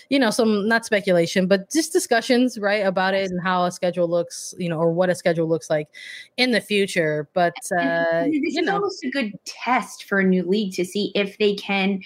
you 0.09 0.19
know 0.19 0.31
some 0.31 0.67
not 0.69 0.85
speculation 0.85 1.47
but 1.47 1.71
just 1.71 1.93
discussions 1.93 2.59
right 2.59 2.87
about 2.87 3.15
it 3.15 3.31
and 3.31 3.43
how 3.43 3.65
a 3.65 3.71
schedule 3.71 4.09
looks 4.09 4.55
you 4.59 4.69
know 4.69 4.79
or 4.79 4.93
what 4.93 5.11
a 5.11 5.15
schedule 5.15 5.49
looks 5.49 5.69
like 5.69 5.89
in 6.37 6.53
the 6.53 6.61
future 6.61 7.29
but 7.35 7.55
uh 7.79 8.25
And 8.25 8.33
this 8.45 8.55
you 8.55 8.61
is 8.61 8.67
know. 8.67 8.75
almost 8.75 9.05
a 9.05 9.11
good 9.11 9.33
test 9.45 10.05
for 10.05 10.21
a 10.21 10.25
new 10.25 10.43
league 10.49 10.73
to 10.75 10.85
see 10.85 11.13
if 11.15 11.37
they 11.39 11.55
can 11.55 12.01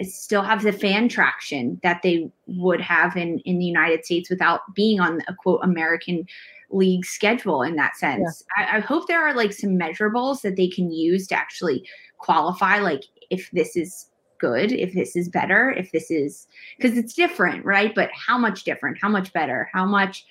still 0.00 0.42
have 0.42 0.62
the 0.62 0.72
fan 0.72 1.08
traction 1.08 1.78
that 1.82 2.02
they 2.02 2.30
would 2.46 2.80
have 2.80 3.16
in 3.16 3.38
in 3.40 3.58
the 3.58 3.64
United 3.64 4.04
States 4.04 4.30
without 4.30 4.60
being 4.74 5.00
on 5.00 5.20
a 5.28 5.34
quote 5.34 5.60
American 5.62 6.26
league 6.70 7.04
schedule 7.04 7.62
in 7.62 7.76
that 7.76 7.96
sense. 7.96 8.42
I, 8.56 8.78
I 8.78 8.80
hope 8.80 9.06
there 9.06 9.20
are 9.20 9.34
like 9.34 9.52
some 9.52 9.78
measurables 9.78 10.40
that 10.40 10.56
they 10.56 10.68
can 10.68 10.90
use 10.90 11.26
to 11.28 11.34
actually 11.36 11.86
qualify 12.18 12.78
like 12.78 13.04
if 13.30 13.50
this 13.52 13.76
is 13.76 14.06
good, 14.42 14.72
if 14.72 14.92
this 14.92 15.14
is 15.14 15.28
better, 15.28 15.70
if 15.70 15.92
this 15.92 16.10
is 16.10 16.48
because 16.76 16.98
it's 16.98 17.14
different, 17.14 17.64
right? 17.64 17.94
But 17.94 18.10
how 18.12 18.36
much 18.36 18.64
different? 18.64 18.98
How 19.00 19.08
much 19.08 19.32
better? 19.32 19.70
How 19.72 19.86
much 19.86 20.26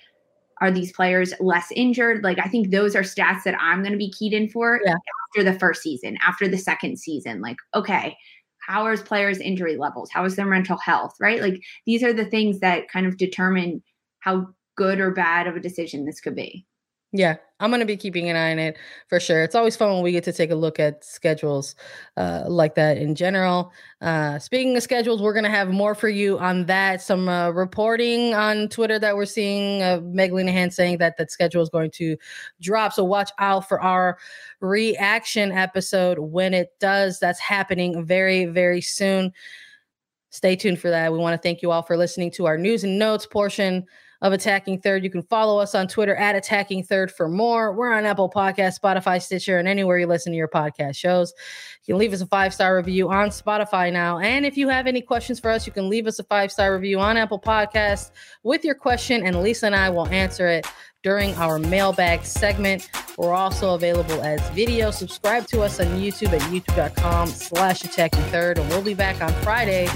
are 0.60 0.70
these 0.70 0.92
players 0.92 1.32
less 1.40 1.72
injured? 1.74 2.22
Like 2.22 2.38
I 2.38 2.48
think 2.48 2.70
those 2.70 2.94
are 2.94 3.02
stats 3.02 3.42
that 3.44 3.56
I'm 3.58 3.80
going 3.80 3.92
to 3.92 3.98
be 3.98 4.12
keyed 4.12 4.34
in 4.34 4.50
for 4.50 4.80
Yeah. 4.84 4.94
after 5.30 5.50
the 5.50 5.58
first 5.58 5.82
season, 5.82 6.18
after 6.24 6.46
the 6.46 6.58
second 6.58 6.98
season. 6.98 7.40
Like, 7.40 7.56
okay, 7.74 8.16
how 8.58 8.84
are 8.86 8.96
players' 8.98 9.38
injury 9.40 9.76
levels? 9.76 10.10
How 10.12 10.24
is 10.26 10.36
their 10.36 10.46
mental 10.46 10.76
health? 10.76 11.14
Right? 11.18 11.40
Like 11.40 11.62
these 11.86 12.02
are 12.02 12.12
the 12.12 12.26
things 12.26 12.60
that 12.60 12.88
kind 12.90 13.06
of 13.06 13.16
determine 13.16 13.82
how 14.20 14.48
good 14.76 15.00
or 15.00 15.10
bad 15.10 15.46
of 15.46 15.56
a 15.56 15.60
decision 15.60 16.04
this 16.04 16.20
could 16.20 16.36
be. 16.36 16.66
Yeah, 17.14 17.36
I'm 17.60 17.68
going 17.68 17.80
to 17.80 17.86
be 17.86 17.98
keeping 17.98 18.30
an 18.30 18.36
eye 18.36 18.52
on 18.52 18.58
it 18.58 18.78
for 19.08 19.20
sure. 19.20 19.42
It's 19.42 19.54
always 19.54 19.76
fun 19.76 19.92
when 19.92 20.02
we 20.02 20.12
get 20.12 20.24
to 20.24 20.32
take 20.32 20.50
a 20.50 20.54
look 20.54 20.80
at 20.80 21.04
schedules 21.04 21.74
uh, 22.16 22.44
like 22.48 22.74
that 22.76 22.96
in 22.96 23.14
general. 23.14 23.70
Uh, 24.00 24.38
speaking 24.38 24.74
of 24.78 24.82
schedules, 24.82 25.20
we're 25.20 25.34
going 25.34 25.44
to 25.44 25.50
have 25.50 25.68
more 25.68 25.94
for 25.94 26.08
you 26.08 26.38
on 26.38 26.64
that. 26.66 27.02
Some 27.02 27.28
uh, 27.28 27.50
reporting 27.50 28.32
on 28.32 28.68
Twitter 28.68 28.98
that 28.98 29.14
we're 29.14 29.26
seeing 29.26 29.82
uh, 29.82 30.00
Meg 30.02 30.32
Linehan 30.32 30.72
saying 30.72 30.98
that 30.98 31.18
that 31.18 31.30
schedule 31.30 31.60
is 31.60 31.68
going 31.68 31.90
to 31.92 32.16
drop. 32.62 32.94
So 32.94 33.04
watch 33.04 33.30
out 33.38 33.68
for 33.68 33.78
our 33.82 34.16
reaction 34.60 35.52
episode 35.52 36.18
when 36.18 36.54
it 36.54 36.70
does. 36.80 37.20
That's 37.20 37.40
happening 37.40 38.06
very, 38.06 38.46
very 38.46 38.80
soon. 38.80 39.34
Stay 40.30 40.56
tuned 40.56 40.80
for 40.80 40.88
that. 40.88 41.12
We 41.12 41.18
want 41.18 41.34
to 41.34 41.46
thank 41.46 41.60
you 41.60 41.72
all 41.72 41.82
for 41.82 41.98
listening 41.98 42.30
to 42.32 42.46
our 42.46 42.56
news 42.56 42.84
and 42.84 42.98
notes 42.98 43.26
portion 43.26 43.84
of 44.22 44.32
Attacking 44.32 44.80
Third. 44.80 45.04
You 45.04 45.10
can 45.10 45.22
follow 45.24 45.58
us 45.58 45.74
on 45.74 45.88
Twitter 45.88 46.14
at 46.14 46.36
Attacking 46.36 46.84
Third 46.84 47.10
for 47.10 47.28
more. 47.28 47.72
We're 47.72 47.92
on 47.92 48.06
Apple 48.06 48.30
Podcast, 48.30 48.80
Spotify, 48.80 49.20
Stitcher, 49.20 49.58
and 49.58 49.68
anywhere 49.68 49.98
you 49.98 50.06
listen 50.06 50.32
to 50.32 50.36
your 50.36 50.48
podcast 50.48 50.96
shows. 50.96 51.34
You 51.84 51.94
can 51.94 51.98
leave 51.98 52.12
us 52.12 52.20
a 52.20 52.26
five 52.26 52.54
star 52.54 52.76
review 52.76 53.10
on 53.10 53.28
Spotify 53.28 53.92
now. 53.92 54.18
And 54.18 54.46
if 54.46 54.56
you 54.56 54.68
have 54.68 54.86
any 54.86 55.02
questions 55.02 55.40
for 55.40 55.50
us, 55.50 55.66
you 55.66 55.72
can 55.72 55.88
leave 55.88 56.06
us 56.06 56.20
a 56.20 56.24
five 56.24 56.52
star 56.52 56.72
review 56.72 57.00
on 57.00 57.16
Apple 57.16 57.40
Podcast 57.40 58.12
with 58.44 58.64
your 58.64 58.76
question, 58.76 59.26
and 59.26 59.42
Lisa 59.42 59.66
and 59.66 59.76
I 59.76 59.90
will 59.90 60.06
answer 60.06 60.46
it 60.46 60.66
during 61.02 61.34
our 61.34 61.58
mailbag 61.58 62.24
segment. 62.24 62.88
We're 63.18 63.34
also 63.34 63.74
available 63.74 64.22
as 64.22 64.40
video. 64.50 64.90
Subscribe 64.90 65.46
to 65.48 65.62
us 65.62 65.80
on 65.80 65.86
YouTube 66.00 66.32
at 66.32 66.40
youtube.com 66.42 67.28
slash 67.28 67.84
attacking 67.84 68.22
third. 68.24 68.58
And 68.58 68.68
we'll 68.68 68.82
be 68.82 68.94
back 68.94 69.20
on 69.20 69.32
Friday 69.42 69.88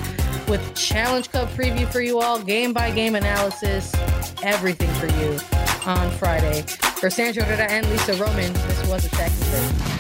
with 0.48 0.74
Challenge 0.74 1.30
Cup 1.30 1.48
preview 1.50 1.86
for 1.88 2.00
you 2.00 2.20
all, 2.20 2.40
game 2.40 2.72
by 2.72 2.90
game 2.90 3.14
analysis, 3.14 3.92
everything 4.42 4.92
for 4.94 5.06
you 5.06 5.38
on 5.86 6.10
Friday. 6.12 6.62
For 6.62 7.10
Sandra 7.10 7.44
Herrera 7.44 7.70
and 7.70 7.88
Lisa 7.90 8.14
Roman, 8.14 8.52
this 8.52 8.88
was 8.88 9.04
Attacking 9.04 9.36
Third. 9.36 9.92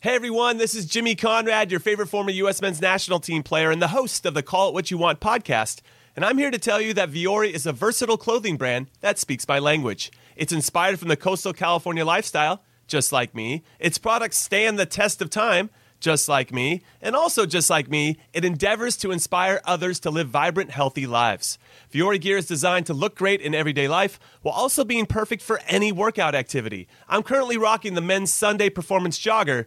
Hey 0.00 0.14
everyone, 0.14 0.58
this 0.58 0.76
is 0.76 0.86
Jimmy 0.86 1.16
Conrad, 1.16 1.72
your 1.72 1.80
favorite 1.80 2.06
former 2.06 2.30
U.S. 2.30 2.62
men's 2.62 2.80
national 2.80 3.18
team 3.18 3.42
player 3.42 3.72
and 3.72 3.82
the 3.82 3.88
host 3.88 4.24
of 4.26 4.34
the 4.34 4.44
Call 4.44 4.68
It 4.68 4.74
What 4.74 4.92
You 4.92 4.98
Want 4.98 5.18
podcast. 5.18 5.80
And 6.18 6.24
I'm 6.24 6.38
here 6.38 6.50
to 6.50 6.58
tell 6.58 6.80
you 6.80 6.94
that 6.94 7.12
Vuori 7.12 7.52
is 7.52 7.64
a 7.64 7.72
versatile 7.72 8.16
clothing 8.16 8.56
brand 8.56 8.88
that 9.02 9.20
speaks 9.20 9.46
my 9.46 9.60
language. 9.60 10.10
It's 10.34 10.52
inspired 10.52 10.98
from 10.98 11.06
the 11.06 11.16
coastal 11.16 11.52
California 11.52 12.04
lifestyle, 12.04 12.60
just 12.88 13.12
like 13.12 13.36
me. 13.36 13.62
Its 13.78 13.98
products 13.98 14.36
stand 14.36 14.80
the 14.80 14.84
test 14.84 15.22
of 15.22 15.30
time, 15.30 15.70
just 16.00 16.28
like 16.28 16.52
me. 16.52 16.82
And 17.00 17.14
also, 17.14 17.46
just 17.46 17.70
like 17.70 17.88
me, 17.88 18.18
it 18.32 18.44
endeavors 18.44 18.96
to 18.96 19.12
inspire 19.12 19.60
others 19.64 20.00
to 20.00 20.10
live 20.10 20.28
vibrant, 20.28 20.72
healthy 20.72 21.06
lives. 21.06 21.56
Vuori 21.92 22.20
gear 22.20 22.38
is 22.38 22.46
designed 22.46 22.86
to 22.86 22.94
look 22.94 23.14
great 23.14 23.40
in 23.40 23.54
everyday 23.54 23.86
life 23.86 24.18
while 24.42 24.54
also 24.54 24.84
being 24.84 25.06
perfect 25.06 25.40
for 25.40 25.60
any 25.68 25.92
workout 25.92 26.34
activity. 26.34 26.88
I'm 27.08 27.22
currently 27.22 27.56
rocking 27.56 27.94
the 27.94 28.00
men's 28.00 28.34
Sunday 28.34 28.70
performance 28.70 29.20
jogger, 29.20 29.66